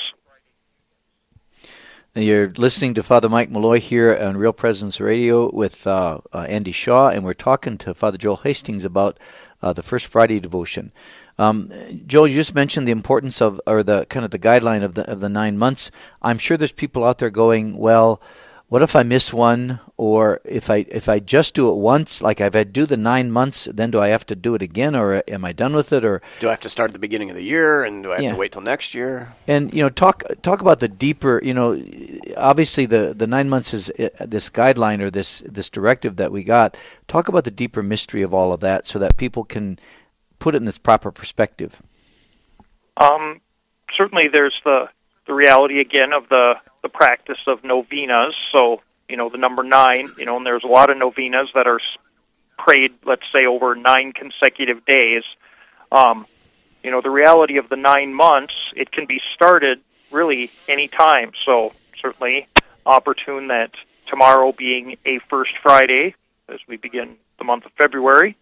You're 2.21 2.49
listening 2.49 2.95
to 2.95 3.03
Father 3.03 3.29
Mike 3.29 3.49
Mulloy 3.49 3.79
here 3.79 4.15
on 4.15 4.35
Real 4.35 4.51
Presence 4.51 4.99
Radio 4.99 5.49
with 5.53 5.87
uh, 5.87 6.19
uh, 6.33 6.39
Andy 6.49 6.73
Shaw, 6.73 7.09
and 7.09 7.23
we're 7.23 7.33
talking 7.33 7.77
to 7.77 7.93
Father 7.93 8.17
Joel 8.17 8.37
Hastings 8.37 8.83
about 8.83 9.17
uh, 9.61 9.71
the 9.73 9.83
First 9.83 10.07
Friday 10.07 10.39
devotion. 10.39 10.91
Um, 11.37 11.71
Joel, 12.05 12.27
you 12.27 12.35
just 12.35 12.53
mentioned 12.53 12.87
the 12.87 12.91
importance 12.91 13.41
of, 13.41 13.61
or 13.65 13.83
the 13.83 14.05
kind 14.07 14.25
of 14.25 14.31
the 14.31 14.39
guideline 14.39 14.83
of 14.83 14.95
the 14.95 15.09
of 15.09 15.21
the 15.21 15.29
nine 15.29 15.57
months. 15.57 15.91
I'm 16.21 16.37
sure 16.37 16.57
there's 16.57 16.73
people 16.73 17.05
out 17.05 17.19
there 17.19 17.29
going, 17.29 17.77
well, 17.77 18.21
what 18.69 18.81
if 18.83 18.95
I 18.95 19.01
miss 19.03 19.33
one, 19.33 19.79
or 19.97 20.39
if 20.45 20.69
I 20.69 20.85
if 20.89 21.09
I 21.09 21.19
just 21.19 21.55
do 21.55 21.71
it 21.71 21.75
once, 21.77 22.21
like 22.21 22.39
if 22.39 22.55
I 22.55 22.63
do 22.63 22.85
the 22.85 22.97
nine 22.97 23.31
months, 23.31 23.65
then 23.65 23.89
do 23.91 23.99
I 23.99 24.09
have 24.09 24.25
to 24.27 24.35
do 24.35 24.53
it 24.55 24.61
again, 24.61 24.95
or 24.95 25.23
am 25.27 25.43
I 25.43 25.51
done 25.53 25.73
with 25.73 25.91
it, 25.91 26.05
or 26.05 26.21
Do 26.39 26.47
I 26.47 26.51
have 26.51 26.59
to 26.61 26.69
start 26.69 26.89
at 26.91 26.93
the 26.93 26.99
beginning 26.99 27.29
of 27.31 27.35
the 27.35 27.43
year, 27.43 27.83
and 27.83 28.03
do 28.03 28.11
I 28.11 28.15
have 28.15 28.23
Yeah. 28.23 28.31
to 28.33 28.37
wait 28.37 28.51
till 28.51 28.61
next 28.61 28.93
year? 28.93 29.33
and 29.47 29.73
you 29.73 29.81
know 29.81 29.89
talk 29.89 30.23
talk 30.43 30.61
about 30.61 30.79
the 30.79 30.87
deeper 30.87 31.41
you 31.43 31.53
know 31.53 31.81
obviously 32.37 32.85
the 32.85 33.13
the 33.17 33.25
nine 33.27 33.49
months 33.49 33.73
is 33.73 33.89
uh, 33.99 34.09
this 34.27 34.49
guideline 34.51 35.01
or 35.01 35.09
this 35.09 35.39
this 35.45 35.69
directive 35.69 36.15
that 36.17 36.31
we 36.31 36.43
got 36.43 36.77
talk 37.07 37.27
about 37.27 37.43
the 37.45 37.51
deeper 37.63 37.81
mystery 37.81 38.21
of 38.21 38.33
all 38.33 38.53
of 38.53 38.59
that 38.59 38.87
so 38.87 38.99
that 38.99 39.17
people 39.17 39.43
can 39.43 39.79
put 40.37 40.53
it 40.53 40.61
in 40.61 40.67
its 40.67 40.77
proper 40.77 41.11
perspective 41.11 41.81
Um, 42.97 43.41
certainly, 43.97 44.27
there's 44.31 44.59
the 44.63 44.89
the 45.27 45.33
reality 45.33 45.79
again 45.79 46.11
of 46.13 46.27
the 46.29 46.53
the 46.81 46.89
practice 46.89 47.39
of 47.47 47.63
novenas. 47.63 48.35
So 48.51 48.81
you 49.07 49.17
know 49.17 49.29
the 49.29 49.37
number 49.37 49.63
nine. 49.63 50.11
You 50.17 50.25
know, 50.25 50.37
and 50.37 50.45
there's 50.45 50.63
a 50.63 50.67
lot 50.67 50.89
of 50.89 50.97
novenas 50.97 51.49
that 51.55 51.67
are 51.67 51.79
prayed, 52.57 52.93
let's 53.05 53.23
say, 53.31 53.45
over 53.45 53.75
nine 53.75 54.11
consecutive 54.13 54.85
days. 54.85 55.23
Um, 55.91 56.25
you 56.83 56.91
know, 56.91 57.01
the 57.01 57.09
reality 57.09 57.57
of 57.57 57.69
the 57.69 57.75
nine 57.75 58.13
months, 58.13 58.53
it 58.75 58.91
can 58.91 59.05
be 59.05 59.19
started 59.33 59.79
really 60.11 60.51
any 60.67 60.87
time. 60.87 61.31
So 61.45 61.73
certainly 62.01 62.47
opportune 62.85 63.47
that 63.47 63.71
tomorrow 64.07 64.51
being 64.51 64.97
a 65.05 65.19
first 65.29 65.51
Friday 65.61 66.15
as 66.47 66.59
we 66.67 66.77
begin 66.77 67.15
the 67.37 67.43
month 67.43 67.65
of 67.65 67.71
February. 67.73 68.37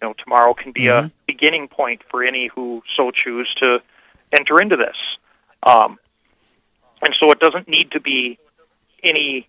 You 0.00 0.08
know, 0.08 0.14
tomorrow 0.14 0.54
can 0.54 0.72
be 0.72 0.86
a 0.86 1.10
beginning 1.26 1.68
point 1.68 2.02
for 2.10 2.22
any 2.22 2.48
who 2.54 2.82
so 2.96 3.10
choose 3.10 3.52
to 3.58 3.78
enter 4.32 4.60
into 4.60 4.76
this. 4.76 4.96
Um, 5.62 5.98
and 7.02 7.14
so 7.20 7.30
it 7.30 7.40
doesn't 7.40 7.68
need 7.68 7.92
to 7.92 8.00
be 8.00 8.38
any 9.02 9.48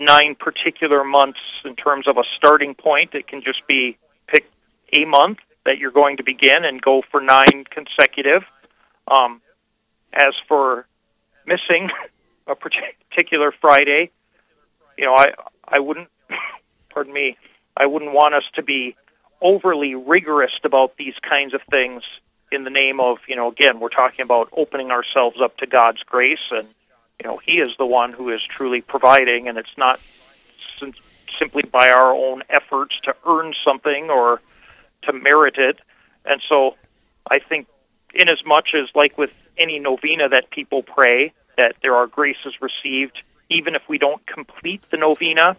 nine 0.00 0.34
particular 0.34 1.04
months 1.04 1.38
in 1.64 1.76
terms 1.76 2.06
of 2.08 2.16
a 2.16 2.24
starting 2.36 2.74
point. 2.74 3.14
It 3.14 3.26
can 3.26 3.42
just 3.42 3.66
be 3.66 3.96
pick 4.26 4.44
a 4.92 5.04
month 5.04 5.38
that 5.64 5.78
you're 5.78 5.90
going 5.90 6.18
to 6.18 6.24
begin 6.24 6.64
and 6.64 6.80
go 6.80 7.02
for 7.10 7.20
nine 7.20 7.64
consecutive. 7.70 8.42
Um, 9.08 9.40
as 10.12 10.34
for 10.48 10.86
missing 11.46 11.90
a 12.46 12.54
particular 12.54 13.52
Friday, 13.60 14.10
you 14.96 15.04
know, 15.04 15.14
I 15.14 15.28
I 15.68 15.80
wouldn't, 15.80 16.08
pardon 16.90 17.12
me, 17.12 17.36
I 17.76 17.86
wouldn't 17.86 18.12
want 18.12 18.34
us 18.34 18.44
to 18.54 18.62
be 18.62 18.96
overly 19.40 19.94
rigorous 19.94 20.52
about 20.64 20.96
these 20.96 21.14
kinds 21.28 21.52
of 21.52 21.60
things 21.70 22.02
in 22.52 22.64
the 22.64 22.70
name 22.70 23.00
of, 23.00 23.18
you 23.28 23.36
know, 23.36 23.50
again, 23.50 23.80
we're 23.80 23.88
talking 23.88 24.22
about 24.22 24.48
opening 24.56 24.90
ourselves 24.90 25.36
up 25.42 25.56
to 25.58 25.66
God's 25.66 26.02
grace 26.02 26.38
and, 26.50 26.68
you 27.20 27.28
know, 27.28 27.38
He 27.44 27.58
is 27.58 27.70
the 27.78 27.86
one 27.86 28.12
who 28.12 28.30
is 28.32 28.40
truly 28.56 28.80
providing 28.80 29.48
and 29.48 29.58
it's 29.58 29.76
not 29.76 30.00
sim- 30.78 30.94
simply 31.38 31.62
by 31.62 31.90
our 31.90 32.14
own 32.14 32.42
efforts 32.48 32.94
to 33.04 33.14
earn 33.26 33.52
something 33.64 34.10
or 34.10 34.40
to 35.02 35.12
merit 35.12 35.56
it. 35.58 35.78
And 36.24 36.40
so 36.48 36.76
I 37.30 37.38
think 37.38 37.66
in 38.14 38.28
as 38.28 38.44
much 38.46 38.70
as 38.74 38.88
like 38.94 39.18
with 39.18 39.30
any 39.58 39.78
novena 39.78 40.28
that 40.28 40.50
people 40.50 40.82
pray, 40.82 41.32
that 41.56 41.74
there 41.82 41.94
are 41.94 42.06
graces 42.06 42.54
received, 42.60 43.22
even 43.50 43.74
if 43.74 43.82
we 43.88 43.98
don't 43.98 44.24
complete 44.26 44.82
the 44.90 44.96
novena, 44.96 45.56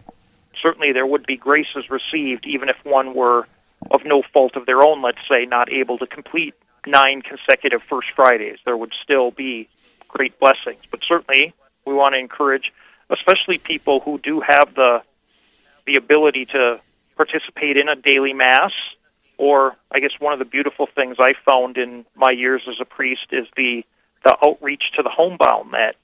certainly 0.61 0.91
there 0.91 1.05
would 1.05 1.25
be 1.25 1.37
graces 1.37 1.89
received, 1.89 2.45
even 2.45 2.69
if 2.69 2.77
one 2.83 3.13
were 3.13 3.47
of 3.91 4.01
no 4.05 4.21
fault 4.33 4.55
of 4.55 4.65
their 4.65 4.81
own, 4.81 5.01
let's 5.01 5.19
say, 5.29 5.45
not 5.45 5.71
able 5.71 5.97
to 5.97 6.07
complete 6.07 6.53
nine 6.87 7.21
consecutive 7.21 7.81
First 7.89 8.07
Fridays. 8.15 8.57
There 8.65 8.77
would 8.77 8.93
still 9.03 9.31
be 9.31 9.69
great 10.07 10.39
blessings. 10.39 10.81
But 10.89 11.01
certainly, 11.07 11.53
we 11.85 11.93
want 11.93 12.13
to 12.13 12.19
encourage, 12.19 12.71
especially 13.09 13.57
people 13.57 13.99
who 13.99 14.19
do 14.19 14.41
have 14.41 14.73
the 14.75 15.01
the 15.85 15.95
ability 15.95 16.45
to 16.45 16.79
participate 17.15 17.77
in 17.77 17.87
a 17.87 17.95
daily 17.95 18.33
mass. 18.33 18.71
Or, 19.37 19.75
I 19.91 19.99
guess 19.99 20.11
one 20.19 20.33
of 20.33 20.39
the 20.39 20.45
beautiful 20.45 20.87
things 20.93 21.17
I 21.19 21.33
found 21.47 21.77
in 21.77 22.05
my 22.15 22.31
years 22.31 22.63
as 22.67 22.75
a 22.81 22.85
priest 22.85 23.27
is 23.31 23.45
the 23.55 23.83
the 24.23 24.35
outreach 24.45 24.83
to 24.95 25.03
the 25.03 25.09
homebound 25.09 25.73
that 25.73 25.95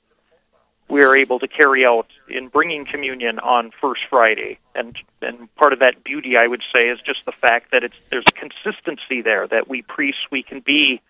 we 0.94 1.02
are 1.02 1.16
able 1.16 1.40
to 1.40 1.48
carry 1.48 1.84
out 1.84 2.06
in 2.30 2.50
bringing 2.50 2.86
communion 2.86 3.40
on 3.40 3.72
First 3.82 4.02
Friday, 4.12 4.60
and 4.76 4.96
and 5.24 5.54
part 5.56 5.74
of 5.74 5.80
that 5.80 6.04
beauty, 6.04 6.36
I 6.40 6.46
would 6.46 6.62
say, 6.74 6.88
is 6.90 7.00
just 7.04 7.26
the 7.26 7.32
fact 7.32 7.72
that 7.72 7.84
it's 7.84 7.96
there's 8.12 8.26
a 8.28 8.32
consistency 8.32 9.24
there 9.24 9.48
that 9.48 9.68
we 9.68 9.82
priests 9.82 10.22
we 10.32 10.44
can 10.44 10.60
be 10.60 11.02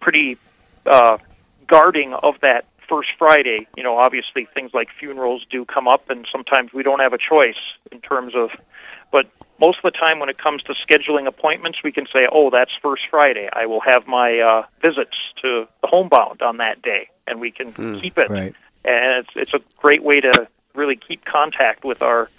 pretty 0.00 0.38
uh, 0.86 1.18
guarding 1.66 2.14
of 2.14 2.34
that 2.42 2.66
First 2.88 3.08
Friday. 3.18 3.66
You 3.76 3.82
know, 3.82 3.98
obviously 3.98 4.46
things 4.54 4.70
like 4.72 4.86
funerals 5.00 5.44
do 5.50 5.64
come 5.64 5.88
up, 5.88 6.08
and 6.08 6.24
sometimes 6.30 6.72
we 6.72 6.84
don't 6.84 7.00
have 7.00 7.12
a 7.12 7.18
choice 7.18 7.60
in 7.90 8.00
terms 8.00 8.34
of, 8.36 8.50
but 9.10 9.26
most 9.60 9.78
of 9.78 9.92
the 9.92 9.98
time 9.98 10.20
when 10.20 10.28
it 10.28 10.38
comes 10.38 10.62
to 10.62 10.74
scheduling 10.74 11.26
appointments, 11.26 11.80
we 11.82 11.90
can 11.90 12.06
say, 12.06 12.28
"Oh, 12.30 12.50
that's 12.50 12.70
First 12.80 13.02
Friday. 13.10 13.48
I 13.52 13.66
will 13.66 13.80
have 13.80 14.06
my 14.06 14.38
uh, 14.38 14.62
visits 14.80 15.16
to 15.42 15.66
the 15.82 15.88
homebound 15.88 16.40
on 16.40 16.58
that 16.58 16.82
day," 16.82 17.08
and 17.26 17.40
we 17.40 17.50
can 17.50 17.72
keep 18.00 18.16
it 18.16 18.30
right 18.30 18.54
and 18.86 19.24
it's 19.24 19.30
it's 19.34 19.54
a 19.54 19.60
great 19.76 20.02
way 20.02 20.20
to 20.20 20.48
really 20.74 20.96
keep 20.96 21.24
contact 21.24 21.84
with 21.84 22.02
our 22.02 22.30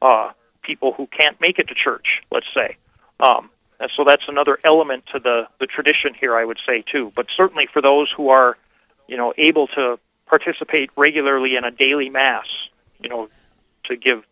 uh, 0.00 0.30
people 0.62 0.92
who 0.92 1.06
can't 1.06 1.40
make 1.40 1.58
it 1.58 1.68
to 1.68 1.74
church. 1.74 2.06
Let's 2.30 2.46
say, 2.54 2.76
um, 3.20 3.50
and 3.80 3.90
so 3.96 4.04
that's 4.06 4.22
another 4.28 4.58
element 4.64 5.04
to 5.12 5.18
the 5.18 5.48
the 5.60 5.66
tradition 5.66 6.14
here. 6.18 6.36
I 6.36 6.44
would 6.44 6.58
say 6.66 6.84
too, 6.90 7.12
but 7.14 7.26
certainly 7.36 7.66
for 7.72 7.82
those 7.82 8.08
who 8.16 8.28
are, 8.28 8.56
you 9.08 9.16
know, 9.16 9.34
able 9.36 9.66
to 9.68 9.98
participate 10.26 10.90
regularly 10.96 11.56
in 11.56 11.64
a 11.64 11.70
daily 11.70 12.10
mass, 12.10 12.46
you 13.00 13.08
know, 13.08 13.28
to 13.86 13.96
give 13.96 14.22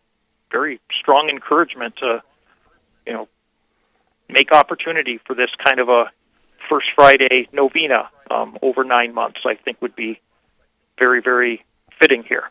very 0.51 0.79
strong 0.99 1.29
encouragement 1.29 1.95
to, 1.97 2.21
you 3.05 3.13
know, 3.13 3.27
make 4.29 4.53
opportunity 4.53 5.19
for 5.25 5.35
this 5.35 5.49
kind 5.63 5.79
of 5.79 5.89
a 5.89 6.05
First 6.69 6.87
Friday 6.95 7.47
novena 7.51 8.09
um, 8.29 8.57
over 8.61 8.83
nine 8.83 9.13
months. 9.13 9.39
I 9.45 9.55
think 9.55 9.81
would 9.81 9.95
be 9.95 10.19
very, 10.99 11.21
very 11.21 11.63
fitting 11.99 12.23
here. 12.23 12.43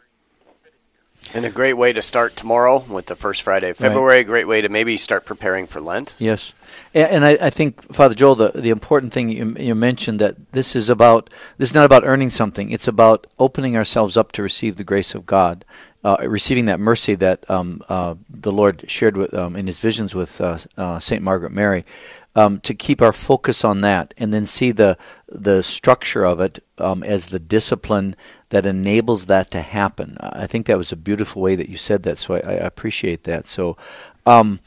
And 1.34 1.44
a 1.44 1.50
great 1.50 1.72
way 1.74 1.92
to 1.92 2.02
start 2.02 2.36
tomorrow 2.36 2.84
with 2.88 3.06
the 3.06 3.16
first 3.16 3.42
Friday 3.42 3.70
of 3.70 3.80
Right. 3.80 3.88
February. 3.88 4.20
A 4.20 4.24
great 4.24 4.46
way 4.46 4.60
to 4.60 4.68
maybe 4.68 4.96
start 4.96 5.24
preparing 5.26 5.66
for 5.66 5.80
Lent. 5.80 6.14
Yes, 6.18 6.52
and 6.94 7.24
I, 7.24 7.32
I 7.40 7.50
think 7.50 7.82
Father 7.92 8.14
Joel, 8.14 8.36
the 8.36 8.52
the 8.54 8.70
important 8.70 9.12
thing 9.12 9.30
you, 9.30 9.56
you 9.58 9.74
mentioned 9.74 10.20
that 10.20 10.52
this 10.52 10.76
is 10.76 10.88
about 10.88 11.28
this 11.58 11.70
is 11.70 11.74
not 11.74 11.84
about 11.84 12.04
earning 12.04 12.30
something. 12.30 12.70
It's 12.70 12.86
about 12.86 13.26
opening 13.40 13.76
ourselves 13.76 14.16
up 14.16 14.30
to 14.32 14.42
receive 14.42 14.76
the 14.76 14.84
grace 14.84 15.16
of 15.16 15.26
God, 15.26 15.64
uh, 16.04 16.16
receiving 16.20 16.66
that 16.66 16.78
mercy 16.78 17.16
that 17.16 17.48
um, 17.50 17.82
uh, 17.88 18.14
the 18.30 18.52
Lord 18.52 18.84
shared 18.88 19.16
with 19.16 19.34
um, 19.34 19.56
in 19.56 19.66
His 19.66 19.80
visions 19.80 20.14
with 20.14 20.40
uh, 20.40 20.58
uh, 20.76 21.00
Saint 21.00 21.22
Margaret 21.22 21.50
Mary. 21.52 21.84
Um, 22.36 22.60
to 22.60 22.74
keep 22.74 23.00
our 23.00 23.14
focus 23.14 23.64
on 23.64 23.80
that, 23.80 24.12
and 24.18 24.32
then 24.32 24.44
see 24.44 24.70
the 24.70 24.98
the 25.26 25.62
structure 25.62 26.24
of 26.24 26.38
it 26.38 26.62
um, 26.76 27.02
as 27.02 27.28
the 27.28 27.38
discipline 27.38 28.14
that 28.50 28.66
enables 28.66 29.24
that 29.26 29.50
to 29.52 29.62
happen. 29.62 30.18
I 30.20 30.46
think 30.46 30.66
that 30.66 30.76
was 30.76 30.92
a 30.92 30.96
beautiful 30.96 31.40
way 31.40 31.56
that 31.56 31.70
you 31.70 31.78
said 31.78 32.02
that, 32.02 32.18
so 32.18 32.34
I, 32.34 32.40
I 32.40 32.52
appreciate 32.52 33.24
that. 33.24 33.48
So. 33.48 33.76
Um, 34.26 34.60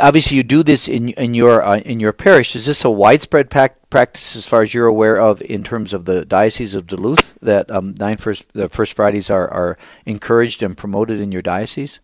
obviously 0.00 0.36
you 0.36 0.42
do 0.42 0.62
this 0.62 0.88
in 0.88 1.10
in 1.10 1.34
your 1.34 1.62
uh, 1.62 1.78
in 1.78 2.00
your 2.00 2.12
parish. 2.12 2.56
Is 2.56 2.66
this 2.66 2.84
a 2.84 2.90
widespread 2.90 3.50
pac- 3.50 3.88
practice 3.90 4.36
as 4.36 4.46
far 4.46 4.62
as 4.62 4.74
you're 4.74 4.86
aware 4.86 5.20
of 5.20 5.42
in 5.42 5.64
terms 5.64 5.92
of 5.92 6.04
the 6.04 6.24
diocese 6.24 6.74
of 6.74 6.86
Duluth 6.86 7.34
that 7.40 7.70
um, 7.70 7.94
nine 7.98 8.16
first 8.16 8.52
the 8.52 8.68
first 8.68 8.94
Fridays 8.94 9.30
are 9.30 9.48
are 9.48 9.78
encouraged 10.06 10.62
and 10.62 10.76
promoted 10.76 11.20
in 11.20 11.32
your 11.32 11.42
diocese? 11.42 12.00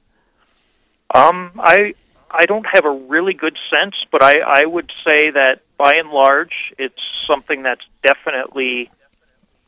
Um, 1.15 1.53
I 1.59 1.95
I 2.31 2.45
don't 2.47 2.67
have 2.73 2.85
a 2.85 2.91
really 2.91 3.35
good 3.35 3.57
sense, 3.71 3.95
but 4.11 4.23
I, 4.23 4.41
I 4.41 4.67
would 4.67 4.91
say 5.05 5.31
that 5.31 5.61
by 5.77 5.93
and 5.97 6.11
large, 6.11 6.75
it's 6.79 7.01
something 7.27 7.63
that's 7.63 7.85
definitely 8.03 8.91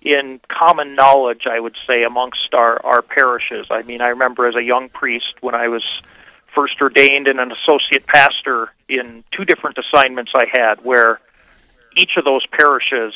in 0.03 0.41
common 0.49 0.95
knowledge. 0.95 1.43
I 1.51 1.59
would 1.59 1.77
say 1.77 2.03
amongst 2.05 2.55
our 2.55 2.85
our 2.85 3.03
parishes. 3.03 3.67
I 3.71 3.83
mean, 3.83 4.01
I 4.01 4.09
remember 4.09 4.47
as 4.47 4.55
a 4.55 4.63
young 4.63 4.89
priest 4.89 5.35
when 5.41 5.55
I 5.55 5.69
was 5.69 5.85
first 6.55 6.81
ordained 6.81 7.29
and 7.29 7.41
an 7.41 7.53
associate 7.53 8.07
pastor 8.07 8.73
in 8.89 9.23
two 9.33 9.45
different 9.45 9.79
assignments 9.79 10.33
I 10.35 10.47
had, 10.51 10.85
where 10.85 11.21
each 11.97 12.13
of 12.17 12.25
those 12.25 12.45
parishes 12.47 13.15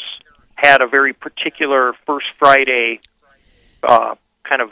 had 0.55 0.81
a 0.81 0.87
very 0.87 1.13
particular 1.13 1.93
First 2.07 2.27
Friday 2.39 3.01
uh, 3.83 4.15
kind 4.45 4.63
of 4.63 4.71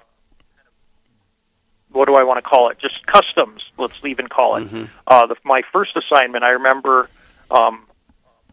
what 1.92 2.06
do 2.06 2.14
I 2.14 2.22
want 2.24 2.38
to 2.42 2.48
call 2.48 2.70
it? 2.70 2.78
Just 2.78 3.04
customs, 3.06 3.62
let's 3.78 3.94
even 4.04 4.28
call 4.28 4.56
it. 4.56 4.62
Uh, 5.06 5.26
the, 5.26 5.36
my 5.44 5.62
first 5.72 5.96
assignment, 5.96 6.44
I 6.44 6.50
remember 6.50 7.08
um, 7.50 7.86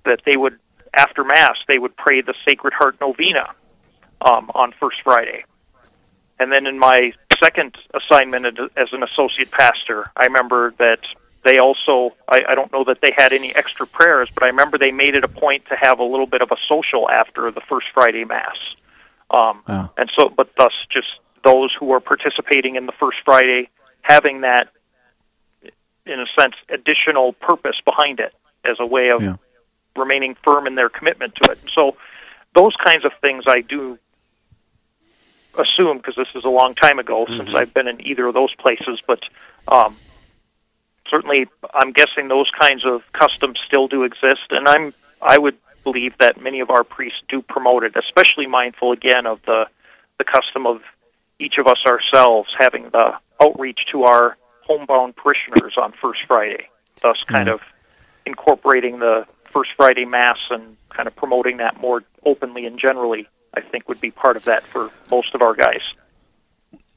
that 0.05 0.21
they 0.25 0.35
would, 0.35 0.57
after 0.93 1.23
Mass, 1.23 1.57
they 1.67 1.77
would 1.77 1.95
pray 1.95 2.21
the 2.21 2.33
Sacred 2.47 2.73
Heart 2.73 2.99
Novena 2.99 3.53
um, 4.21 4.49
on 4.55 4.73
First 4.79 4.97
Friday. 5.03 5.45
And 6.39 6.51
then 6.51 6.65
in 6.67 6.77
my 6.79 7.13
second 7.43 7.75
assignment 7.93 8.45
as- 8.45 8.89
an 8.91 9.03
associate 9.03 9.51
pastor, 9.51 10.05
I 10.15 10.25
remember 10.25 10.73
that 10.79 10.99
they 11.43 11.59
also, 11.59 12.15
I, 12.27 12.41
I 12.49 12.55
don't 12.55 12.71
know 12.73 12.83
that 12.85 12.99
they 13.01 13.13
had 13.15 13.31
any 13.31 13.55
extra 13.55 13.85
prayers, 13.87 14.29
but 14.33 14.43
I 14.43 14.47
remember 14.47 14.77
they 14.77 14.91
made 14.91 15.15
it 15.15 15.23
a 15.23 15.27
point 15.27 15.65
to 15.69 15.75
have 15.79 15.99
a 15.99 16.03
little 16.03 16.25
bit 16.25 16.41
of 16.41 16.51
a 16.51 16.57
social 16.67 17.09
after 17.09 17.51
the 17.51 17.61
First 17.61 17.87
Friday 17.93 18.25
Mass. 18.25 18.57
Um, 19.29 19.61
and 19.97 20.11
so, 20.17 20.29
but 20.29 20.49
thus, 20.57 20.73
just 20.91 21.07
those 21.47 21.73
who 21.79 21.93
are 21.93 22.01
participating 22.01 22.75
in 22.75 22.85
the 22.85 22.91
First 22.99 23.19
Friday 23.23 23.69
having 24.01 24.41
that, 24.41 24.67
in 26.05 26.19
a 26.19 26.25
sense, 26.39 26.55
additional 26.69 27.33
purpose 27.33 27.75
behind 27.85 28.19
it 28.19 28.33
as 28.65 28.77
a 28.79 28.85
way 28.85 29.09
of 29.09 29.21
Yeah. 29.21 29.35
remaining 29.95 30.35
firm 30.43 30.67
in 30.67 30.75
their 30.75 30.89
commitment 30.89 31.35
to 31.35 31.51
it. 31.51 31.59
So, 31.73 31.97
those 32.53 32.75
kinds 32.85 33.05
of 33.05 33.11
things 33.21 33.43
I 33.47 33.61
do 33.61 33.97
assume 35.57 35.97
because 35.97 36.15
this 36.15 36.27
is 36.35 36.43
a 36.43 36.49
long 36.49 36.75
time 36.75 36.99
ago 36.99 37.25
since 37.27 37.49
I've 37.55 37.73
been 37.73 37.87
in 37.87 38.05
either 38.05 38.27
of 38.27 38.33
those 38.33 38.53
places, 38.55 38.99
but 39.07 39.21
um, 39.67 39.95
certainly 41.09 41.47
I'm 41.73 41.91
guessing 41.93 42.27
those 42.27 42.49
kinds 42.59 42.85
of 42.85 43.01
customs 43.13 43.57
still 43.65 43.87
do 43.87 44.03
exist, 44.03 44.47
and 44.51 44.67
I'm 44.67 44.93
I 45.21 45.37
would 45.39 45.57
believe 45.83 46.13
that 46.19 46.39
many 46.41 46.59
of 46.59 46.69
our 46.69 46.83
priests 46.83 47.21
do 47.27 47.41
promote 47.41 47.83
it, 47.83 47.95
especially 47.95 48.47
mindful 48.47 48.91
again 48.91 49.25
of 49.25 49.41
the 49.43 49.67
the 50.19 50.23
custom 50.23 50.65
of 50.65 50.81
each 51.39 51.55
of 51.59 51.67
us 51.67 51.77
ourselves 51.85 52.49
having 52.57 52.89
the 52.89 53.13
outreach 53.41 53.79
to 53.91 54.03
our 54.03 54.37
homebound 54.63 55.15
parishioners 55.15 55.75
on 55.77 55.93
First 56.01 56.21
Friday, 56.27 56.69
thus 57.01 57.17
hmm. 57.27 57.33
kind 57.33 57.49
of 57.49 57.61
incorporating 58.25 58.99
the 58.99 59.25
First 59.51 59.73
Friday 59.75 60.05
Mass 60.05 60.37
and 60.49 60.77
kind 60.89 61.07
of 61.07 61.15
promoting 61.15 61.57
that 61.57 61.79
more 61.79 62.03
openly 62.25 62.65
and 62.65 62.79
generally. 62.79 63.27
I 63.55 63.61
think 63.61 63.87
would 63.87 64.01
be 64.01 64.11
part 64.11 64.37
of 64.37 64.43
that 64.43 64.63
for 64.63 64.91
most 65.09 65.33
of 65.33 65.41
our 65.41 65.55
guys. 65.55 65.81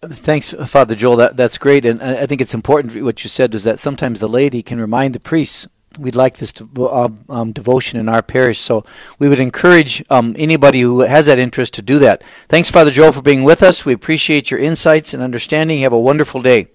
Thanks, 0.03 0.53
Father 0.53 0.95
Joel. 0.95 1.17
That 1.17 1.37
that's 1.37 1.59
great, 1.59 1.85
and 1.85 2.03
I 2.03 2.23
I 2.23 2.27
think 2.27 2.41
it's 2.41 2.55
important. 2.55 3.03
What 3.03 3.23
you 3.23 3.29
said 3.29 3.55
is 3.55 3.65
that 3.65 3.79
sometimes 3.79 4.21
the 4.21 4.29
laity 4.29 4.63
can 4.63 4.81
remind 4.81 5.15
the 5.15 5.21
priests. 5.21 5.69
We'd 6.01 6.17
like 6.17 6.39
this 6.39 6.53
devo- 6.53 7.21
uh, 7.29 7.33
um, 7.33 7.53
devotion 7.53 8.01
in 8.01 8.09
our 8.09 8.23
parish, 8.23 8.59
so 8.59 8.85
we 9.19 9.29
would 9.29 9.41
encourage 9.41 10.03
um, 10.11 10.35
anybody 10.39 10.81
who 10.81 11.01
has 11.01 11.27
that 11.27 11.39
interest 11.39 11.75
to 11.75 11.83
do 11.83 11.99
that. 11.99 12.25
Thanks, 12.49 12.71
Father 12.71 12.91
Joel, 12.91 13.13
for 13.13 13.23
being 13.23 13.45
with 13.45 13.63
us. 13.63 13.85
We 13.85 13.93
appreciate 13.93 14.51
your 14.51 14.61
insights 14.61 15.13
and 15.15 15.23
understanding. 15.23 15.81
Have 15.81 15.93
a 15.93 16.01
wonderful 16.01 16.41
day. 16.43 16.69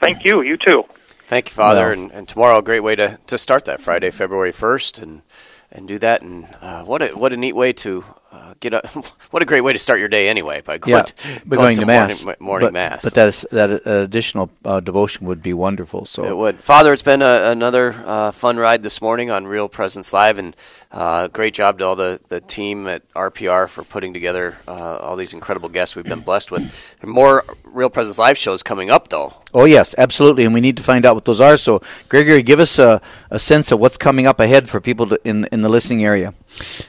Thank 0.00 0.24
you. 0.24 0.42
You 0.42 0.56
too. 0.56 0.84
Thank 1.26 1.48
you, 1.48 1.54
Father. 1.54 1.80
Well- 1.80 1.92
and, 1.92 2.12
and 2.12 2.28
tomorrow, 2.28 2.58
a 2.58 2.62
great 2.62 2.80
way 2.80 2.94
to, 2.96 3.18
to 3.26 3.38
start 3.38 3.64
that 3.64 3.80
Friday, 3.80 4.10
February 4.10 4.52
first, 4.52 4.98
and 4.98 5.22
and 5.70 5.88
do 5.88 5.98
that. 5.98 6.22
And 6.22 6.46
uh, 6.60 6.84
what 6.84 7.02
a 7.02 7.08
what 7.08 7.32
a 7.32 7.36
neat 7.36 7.56
way 7.56 7.72
to 7.74 8.04
uh, 8.32 8.54
get 8.60 8.74
up. 8.74 8.86
what 9.30 9.42
a 9.42 9.46
great 9.46 9.60
way 9.60 9.72
to 9.72 9.78
start 9.78 10.00
your 10.00 10.08
day 10.08 10.28
anyway 10.28 10.62
by 10.62 10.78
going 10.78 10.96
yeah, 10.96 11.02
to, 11.02 11.42
but 11.44 11.56
going, 11.56 11.76
to, 11.76 11.86
mass, 11.86 12.24
morning, 12.24 12.36
morning 12.40 12.66
but, 12.68 12.72
mass. 12.72 13.04
But 13.04 13.14
that 13.14 13.28
is, 13.28 13.46
that 13.50 13.86
additional 13.86 14.50
uh, 14.64 14.80
devotion 14.80 15.26
would 15.26 15.42
be 15.42 15.52
wonderful. 15.52 16.06
So 16.06 16.24
It 16.24 16.36
would. 16.36 16.58
Father, 16.58 16.92
it's 16.92 17.02
been 17.02 17.22
a, 17.22 17.50
another 17.50 17.92
uh, 18.06 18.30
fun 18.30 18.56
ride 18.56 18.82
this 18.82 19.02
morning 19.02 19.30
on 19.30 19.46
Real 19.46 19.68
Presence 19.68 20.12
Live, 20.12 20.38
and 20.38 20.56
uh, 20.90 21.28
great 21.28 21.54
job 21.54 21.78
to 21.78 21.84
all 21.84 21.96
the, 21.96 22.20
the 22.28 22.40
team 22.40 22.86
at 22.86 23.10
RPR 23.12 23.68
for 23.68 23.84
putting 23.84 24.14
together 24.14 24.56
uh, 24.66 24.96
all 24.96 25.16
these 25.16 25.34
incredible 25.34 25.68
guests 25.68 25.94
we've 25.94 26.04
been 26.04 26.20
blessed 26.20 26.50
with. 26.50 26.96
More 27.04 27.44
Real 27.72 27.90
Presence 27.90 28.18
Live 28.18 28.36
shows 28.36 28.62
coming 28.62 28.90
up, 28.90 29.08
though. 29.08 29.34
Oh 29.54 29.64
yes, 29.64 29.94
absolutely, 29.96 30.44
and 30.44 30.54
we 30.54 30.60
need 30.60 30.76
to 30.76 30.82
find 30.82 31.06
out 31.06 31.14
what 31.14 31.24
those 31.24 31.40
are. 31.40 31.56
So, 31.56 31.80
Gregory, 32.08 32.42
give 32.42 32.60
us 32.60 32.78
a, 32.78 33.00
a 33.30 33.38
sense 33.38 33.72
of 33.72 33.80
what's 33.80 33.96
coming 33.96 34.26
up 34.26 34.40
ahead 34.40 34.68
for 34.68 34.80
people 34.80 35.06
to, 35.08 35.20
in 35.24 35.46
in 35.52 35.62
the 35.62 35.68
listening 35.68 36.04
area. 36.04 36.34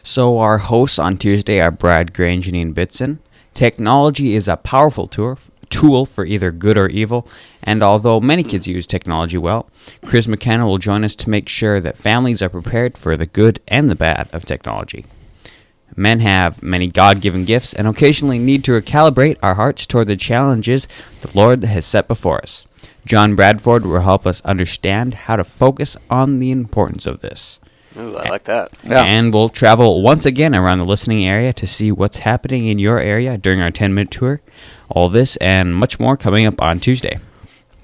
So 0.04 0.38
our 0.40 0.58
hosts 0.58 1.00
on 1.00 1.18
Tuesday 1.18 1.60
are 1.60 1.72
Brad 1.72 2.14
Gray 2.14 2.34
and 2.34 2.44
Janine 2.44 2.74
Bitson. 2.74 3.20
Technology 3.54 4.36
is 4.36 4.48
a 4.48 4.58
powerful 4.58 5.08
tool 5.08 5.38
tool 5.70 6.06
for 6.06 6.24
either 6.24 6.52
good 6.52 6.78
or 6.78 6.88
evil, 6.88 7.28
and 7.64 7.82
although 7.82 8.20
many 8.20 8.44
kids 8.44 8.68
use 8.68 8.86
technology 8.86 9.38
well, 9.38 9.68
Chris 10.06 10.28
McKenna 10.28 10.68
will 10.68 10.78
join 10.78 11.04
us 11.04 11.16
to 11.16 11.30
make 11.30 11.50
sure 11.50 11.80
that 11.80 11.98
families 11.98 12.44
are 12.44 12.50
prepared 12.50 12.96
for 12.98 13.18
the 13.18 13.26
good 13.26 13.60
and 13.68 13.90
the 13.90 13.96
bad 13.96 14.30
of 14.32 14.46
technology. 14.46 15.06
Men 15.96 16.20
have 16.20 16.64
many 16.64 16.88
God 16.88 17.22
given 17.22 17.46
gifts 17.46 17.74
and 17.74 17.88
occasionally 17.88 18.39
need 18.39 18.64
to 18.66 18.72
recalibrate 18.72 19.38
our 19.44 19.56
hearts 19.56 19.86
toward 19.86 20.08
the 20.08 20.16
challenges 20.16 20.88
the 21.22 21.32
Lord 21.36 21.64
has 21.64 21.86
set 21.86 22.08
before 22.08 22.41
us. 22.41 22.66
John 23.06 23.36
Bradford 23.36 23.86
will 23.86 24.02
help 24.02 24.26
us 24.26 24.41
understand 24.41 25.14
how 25.14 25.36
to 25.36 25.44
focus 25.44 25.98
on 26.10 26.39
the 26.39 26.52
importance 26.52 27.06
of 27.06 27.20
this. 27.20 27.60
Ooh, 27.98 28.18
I 28.18 28.30
like 28.30 28.46
that. 28.46 28.70
Yeah. 28.88 29.04
And 29.04 29.32
we'll 29.34 29.50
travel 29.50 30.02
once 30.02 30.26
again 30.26 30.56
around 30.56 30.80
the 30.80 30.86
listening 30.86 31.28
area 31.28 31.54
to 31.54 31.68
see 31.68 31.91
what's 31.91 32.18
happening 32.18 32.68
in 32.68 32.80
your 32.80 33.00
area 33.00 33.38
during 33.38 33.62
our 33.62 33.72
10 33.72 33.94
minute 33.94 34.10
tour. 34.10 34.41
All 34.89 35.10
this 35.10 35.36
and 35.38 35.76
much 35.76 36.00
more 36.00 36.18
coming 36.18 36.46
up 36.46 36.62
on 36.62 36.80
Tuesday. 36.80 37.20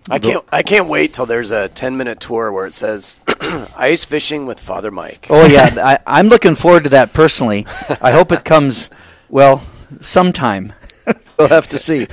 I 0.09 0.19
can't. 0.19 0.45
I 0.51 0.63
can't 0.63 0.87
wait 0.87 1.13
till 1.13 1.25
there's 1.25 1.51
a 1.51 1.69
10 1.69 1.97
minute 1.97 2.19
tour 2.19 2.51
where 2.51 2.65
it 2.65 2.73
says 2.73 3.15
ice 3.75 4.03
fishing 4.05 4.45
with 4.45 4.59
Father 4.59 4.91
Mike. 4.91 5.27
Oh 5.29 5.45
yeah, 5.45 5.69
I, 5.77 5.99
I'm 6.19 6.27
looking 6.27 6.55
forward 6.55 6.83
to 6.85 6.89
that 6.91 7.13
personally. 7.13 7.65
I 8.01 8.11
hope 8.11 8.31
it 8.31 8.43
comes 8.45 8.89
well 9.29 9.61
sometime. 10.01 10.73
we'll 11.37 11.47
have 11.47 11.67
to 11.69 11.77
see. 11.79 12.07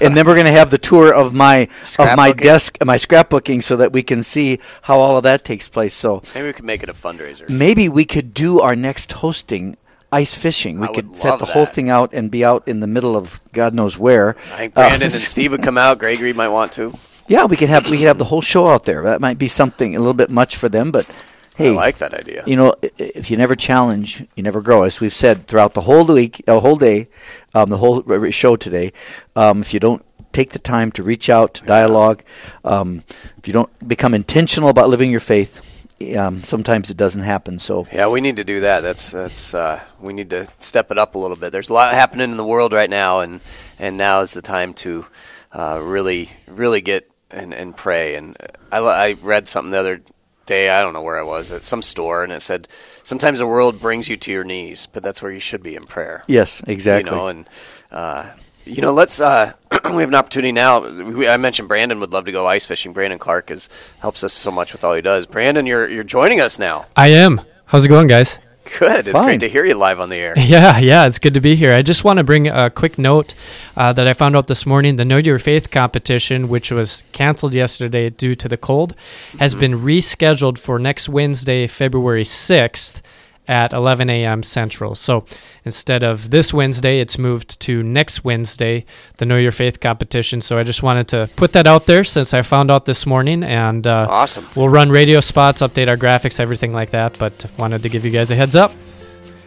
And 0.00 0.16
then 0.16 0.26
we're 0.26 0.34
going 0.34 0.46
to 0.46 0.52
have 0.52 0.70
the 0.70 0.78
tour 0.78 1.12
of 1.12 1.34
my 1.34 1.68
of 1.98 2.16
my 2.16 2.32
desk, 2.32 2.78
my 2.84 2.96
scrapbooking, 2.96 3.62
so 3.62 3.76
that 3.76 3.92
we 3.92 4.02
can 4.02 4.22
see 4.22 4.60
how 4.82 4.98
all 5.00 5.16
of 5.16 5.22
that 5.24 5.44
takes 5.44 5.68
place. 5.68 5.94
So 5.94 6.22
Maybe 6.34 6.46
we 6.46 6.52
could 6.52 6.64
make 6.64 6.82
it 6.82 6.88
a 6.88 6.94
fundraiser. 6.94 7.48
maybe 7.48 7.88
we 7.88 8.04
could 8.04 8.32
do 8.34 8.60
our 8.60 8.76
next 8.76 9.12
hosting 9.12 9.76
ice 10.12 10.32
fishing. 10.34 10.78
We 10.78 10.88
I 10.88 10.92
could 10.92 11.16
set 11.16 11.30
love 11.30 11.38
the 11.40 11.46
whole 11.46 11.66
thing 11.66 11.90
out 11.90 12.14
and 12.14 12.30
be 12.30 12.44
out 12.44 12.68
in 12.68 12.80
the 12.80 12.86
middle 12.86 13.16
of 13.16 13.40
God 13.52 13.74
knows 13.74 13.98
where. 13.98 14.36
I 14.52 14.56
think 14.56 14.72
Uh, 14.76 14.82
Brandon 14.88 15.12
and 15.12 15.20
Steve 15.34 15.50
would 15.52 15.62
come 15.62 15.76
out. 15.76 15.98
Gregory 15.98 16.32
might 16.32 16.48
want 16.50 16.70
to. 16.72 16.96
Yeah, 17.26 17.44
we 17.44 17.56
could 17.56 17.70
have 17.70 17.88
we 17.90 17.98
could 17.98 18.06
have 18.06 18.18
the 18.18 18.24
whole 18.24 18.42
show 18.42 18.68
out 18.68 18.84
there. 18.84 19.02
That 19.02 19.20
might 19.20 19.38
be 19.38 19.48
something 19.48 19.96
a 19.96 19.98
little 19.98 20.14
bit 20.14 20.30
much 20.30 20.56
for 20.56 20.68
them, 20.68 20.90
but 20.90 21.06
hey, 21.56 21.70
I 21.70 21.74
like 21.74 21.98
that 21.98 22.14
idea. 22.14 22.42
You 22.46 22.56
know, 22.56 22.74
if 22.98 23.30
you 23.30 23.36
never 23.36 23.56
challenge, 23.56 24.24
you 24.34 24.42
never 24.42 24.60
grow. 24.60 24.82
As 24.82 25.00
we've 25.00 25.12
said 25.12 25.46
throughout 25.46 25.74
the 25.74 25.82
whole 25.82 26.04
week, 26.04 26.42
the 26.46 26.60
whole 26.60 26.76
day, 26.76 27.08
um, 27.54 27.70
the 27.70 27.78
whole 27.78 28.02
show 28.30 28.56
today, 28.56 28.92
um, 29.36 29.62
if 29.62 29.72
you 29.72 29.80
don't 29.80 30.04
take 30.32 30.50
the 30.50 30.58
time 30.58 30.90
to 30.92 31.02
reach 31.02 31.30
out, 31.30 31.54
to 31.54 31.64
dialogue, 31.64 32.22
um, 32.64 33.04
if 33.38 33.46
you 33.46 33.52
don't 33.52 33.88
become 33.88 34.14
intentional 34.14 34.68
about 34.68 34.88
living 34.88 35.10
your 35.10 35.20
faith, 35.20 35.62
um, 36.16 36.42
sometimes 36.42 36.90
it 36.90 36.96
doesn't 36.96 37.22
happen. 37.22 37.58
So 37.58 37.86
Yeah, 37.92 38.08
we 38.08 38.20
need 38.20 38.36
to 38.36 38.44
do 38.44 38.60
that. 38.60 38.80
That's 38.80 39.12
that's 39.12 39.54
uh, 39.54 39.80
we 40.00 40.12
need 40.12 40.30
to 40.30 40.46
step 40.58 40.90
it 40.90 40.98
up 40.98 41.14
a 41.14 41.18
little 41.18 41.36
bit. 41.36 41.52
There's 41.52 41.70
a 41.70 41.72
lot 41.72 41.94
happening 41.94 42.30
in 42.30 42.36
the 42.36 42.46
world 42.46 42.72
right 42.72 42.90
now, 42.90 43.20
and 43.20 43.40
and 43.78 43.96
now 43.96 44.20
is 44.20 44.34
the 44.34 44.42
time 44.42 44.74
to 44.74 45.06
uh, 45.52 45.80
really 45.82 46.28
really 46.46 46.80
get 46.80 47.08
and, 47.34 47.52
and 47.52 47.76
pray. 47.76 48.14
And 48.14 48.36
I 48.72 48.78
I 48.78 49.12
read 49.14 49.48
something 49.48 49.70
the 49.70 49.78
other 49.78 50.00
day. 50.46 50.70
I 50.70 50.80
don't 50.80 50.92
know 50.92 51.02
where 51.02 51.18
I 51.18 51.22
was 51.22 51.50
at 51.50 51.62
some 51.62 51.82
store, 51.82 52.22
and 52.24 52.32
it 52.32 52.40
said 52.42 52.68
sometimes 53.02 53.38
the 53.38 53.46
world 53.46 53.80
brings 53.80 54.08
you 54.08 54.16
to 54.16 54.30
your 54.30 54.44
knees, 54.44 54.86
but 54.86 55.02
that's 55.02 55.22
where 55.22 55.32
you 55.32 55.40
should 55.40 55.62
be 55.62 55.74
in 55.74 55.84
prayer. 55.84 56.24
Yes, 56.26 56.62
exactly. 56.66 57.10
You 57.10 57.16
know, 57.16 57.28
and 57.28 57.48
uh, 57.90 58.30
you 58.64 58.82
know, 58.82 58.92
let's. 58.92 59.20
Uh, 59.20 59.52
we 59.84 60.02
have 60.02 60.08
an 60.08 60.14
opportunity 60.14 60.52
now. 60.52 60.88
We, 60.88 61.28
I 61.28 61.36
mentioned 61.36 61.68
Brandon 61.68 62.00
would 62.00 62.12
love 62.12 62.24
to 62.26 62.32
go 62.32 62.46
ice 62.46 62.66
fishing. 62.66 62.92
Brandon 62.92 63.18
Clark 63.18 63.50
is 63.50 63.68
helps 64.00 64.24
us 64.24 64.32
so 64.32 64.50
much 64.50 64.72
with 64.72 64.84
all 64.84 64.94
he 64.94 65.02
does. 65.02 65.26
Brandon, 65.26 65.66
you're 65.66 65.88
you're 65.88 66.04
joining 66.04 66.40
us 66.40 66.58
now. 66.58 66.86
I 66.96 67.08
am. 67.08 67.40
How's 67.66 67.84
it 67.84 67.88
going, 67.88 68.06
guys? 68.06 68.38
Good. 68.78 69.06
It's 69.08 69.20
great 69.20 69.40
to 69.40 69.48
hear 69.48 69.64
you 69.64 69.74
live 69.74 70.00
on 70.00 70.08
the 70.08 70.18
air. 70.18 70.34
Yeah, 70.44 70.78
yeah, 70.78 71.06
it's 71.06 71.18
good 71.18 71.34
to 71.34 71.40
be 71.40 71.54
here. 71.54 71.74
I 71.74 71.82
just 71.82 72.04
want 72.04 72.18
to 72.18 72.24
bring 72.24 72.48
a 72.48 72.70
quick 72.70 72.98
note 72.98 73.34
uh, 73.76 73.92
that 73.92 74.06
I 74.06 74.12
found 74.12 74.36
out 74.36 74.46
this 74.46 74.64
morning. 74.66 74.96
The 74.96 75.04
Know 75.04 75.16
Your 75.18 75.38
Faith 75.38 75.70
competition, 75.70 76.48
which 76.48 76.70
was 76.70 77.04
canceled 77.12 77.54
yesterday 77.54 78.10
due 78.10 78.34
to 78.34 78.48
the 78.48 78.56
cold, 78.56 78.94
has 79.38 79.52
Mm-hmm. 79.52 79.60
been 79.60 79.72
rescheduled 79.80 80.58
for 80.58 80.78
next 80.78 81.08
Wednesday, 81.08 81.66
February 81.66 82.24
6th 82.24 83.00
at 83.46 83.72
11 83.72 84.08
a.m. 84.10 84.42
Central. 84.42 84.94
So 84.94 85.24
instead 85.64 86.02
of 86.02 86.30
this 86.30 86.52
Wednesday, 86.54 87.00
it's 87.00 87.18
moved 87.18 87.60
to 87.60 87.82
next 87.82 88.24
Wednesday, 88.24 88.84
the 89.18 89.26
Know 89.26 89.36
Your 89.36 89.52
Faith 89.52 89.80
competition. 89.80 90.40
So 90.40 90.58
I 90.58 90.62
just 90.62 90.82
wanted 90.82 91.08
to 91.08 91.28
put 91.36 91.52
that 91.52 91.66
out 91.66 91.86
there 91.86 92.04
since 92.04 92.32
I 92.34 92.42
found 92.42 92.70
out 92.70 92.84
this 92.86 93.06
morning. 93.06 93.42
And 93.42 93.86
uh, 93.86 94.06
awesome. 94.10 94.46
We'll 94.56 94.68
run 94.68 94.90
radio 94.90 95.20
spots, 95.20 95.62
update 95.62 95.88
our 95.88 95.96
graphics, 95.96 96.40
everything 96.40 96.72
like 96.72 96.90
that. 96.90 97.18
But 97.18 97.46
wanted 97.58 97.82
to 97.82 97.88
give 97.88 98.04
you 98.04 98.10
guys 98.10 98.30
a 98.30 98.34
heads 98.34 98.56
up. 98.56 98.70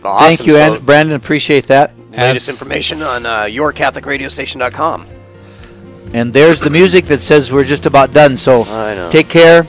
Awesome. 0.03 0.27
thank 0.37 0.47
you, 0.47 0.53
So- 0.53 0.73
and 0.75 0.85
Brandon. 0.85 1.15
Appreciate 1.15 1.67
that. 1.67 1.93
Latest 2.11 2.49
information 2.49 3.01
on 3.03 3.25
uh, 3.27 3.41
yourcatholicradiostation.com. 3.43 5.05
And 6.13 6.33
there's 6.33 6.59
the 6.59 6.69
music 6.69 7.05
that 7.05 7.19
says 7.19 7.51
we're 7.51 7.63
just 7.65 7.85
about 7.85 8.13
done. 8.13 8.37
So 8.37 8.63
I 8.63 8.95
know. 8.95 9.09
take 9.11 9.27
care. 9.29 9.67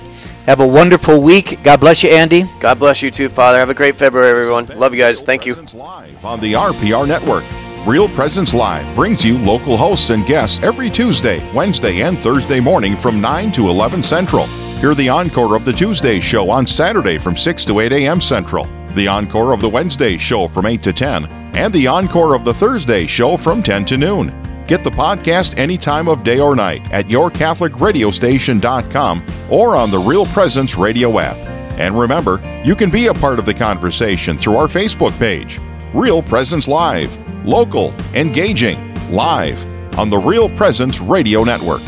Have 0.48 0.60
a 0.60 0.66
wonderful 0.66 1.20
week. 1.20 1.62
God 1.62 1.78
bless 1.78 2.02
you, 2.02 2.08
Andy. 2.08 2.44
God 2.58 2.78
bless 2.78 3.02
you 3.02 3.10
too, 3.10 3.28
Father. 3.28 3.58
Have 3.58 3.68
a 3.68 3.74
great 3.74 3.96
February, 3.96 4.30
everyone. 4.30 4.64
Love 4.78 4.94
you 4.94 4.98
guys. 4.98 5.20
Thank 5.20 5.44
you. 5.44 5.52
on 5.52 6.40
the 6.40 6.54
RPR 6.54 7.06
network. 7.06 7.44
Real 7.86 8.08
Presence 8.08 8.54
Live 8.54 8.96
brings 8.96 9.22
you 9.22 9.36
local 9.36 9.76
hosts 9.76 10.08
and 10.08 10.24
guests 10.24 10.58
every 10.62 10.88
Tuesday, 10.88 11.46
Wednesday, 11.52 12.00
and 12.00 12.18
Thursday 12.18 12.60
morning 12.60 12.96
from 12.96 13.20
9 13.20 13.52
to 13.52 13.68
11 13.68 14.02
Central. 14.02 14.46
Hear 14.80 14.94
the 14.94 15.10
encore 15.10 15.54
of 15.54 15.66
the 15.66 15.72
Tuesday 15.74 16.18
show 16.18 16.48
on 16.48 16.66
Saturday 16.66 17.18
from 17.18 17.36
6 17.36 17.66
to 17.66 17.80
8 17.80 17.92
a.m. 17.92 18.18
Central, 18.18 18.64
the 18.94 19.06
encore 19.06 19.52
of 19.52 19.60
the 19.60 19.68
Wednesday 19.68 20.16
show 20.16 20.48
from 20.48 20.64
8 20.64 20.82
to 20.82 20.94
10, 20.94 21.26
and 21.56 21.74
the 21.74 21.86
encore 21.86 22.34
of 22.34 22.46
the 22.46 22.54
Thursday 22.54 23.06
show 23.06 23.36
from 23.36 23.62
10 23.62 23.84
to 23.84 23.98
noon. 23.98 24.47
Get 24.68 24.84
the 24.84 24.90
podcast 24.90 25.58
any 25.58 25.78
time 25.78 26.08
of 26.08 26.22
day 26.22 26.38
or 26.40 26.54
night 26.54 26.92
at 26.92 27.06
yourcatholicradiostation.com 27.06 29.26
or 29.50 29.76
on 29.76 29.90
the 29.90 29.98
Real 29.98 30.26
Presence 30.26 30.76
radio 30.76 31.18
app. 31.18 31.36
And 31.78 31.98
remember, 31.98 32.40
you 32.64 32.76
can 32.76 32.90
be 32.90 33.06
a 33.06 33.14
part 33.14 33.38
of 33.38 33.46
the 33.46 33.54
conversation 33.54 34.36
through 34.36 34.56
our 34.56 34.66
Facebook 34.66 35.16
page. 35.18 35.58
Real 35.94 36.20
Presence 36.22 36.68
Live. 36.68 37.16
Local, 37.46 37.94
engaging, 38.14 38.94
live. 39.10 39.64
on 39.98 40.10
the 40.10 40.18
Real 40.18 40.50
Presence 40.50 41.00
Radio 41.00 41.44
Network. 41.44 41.80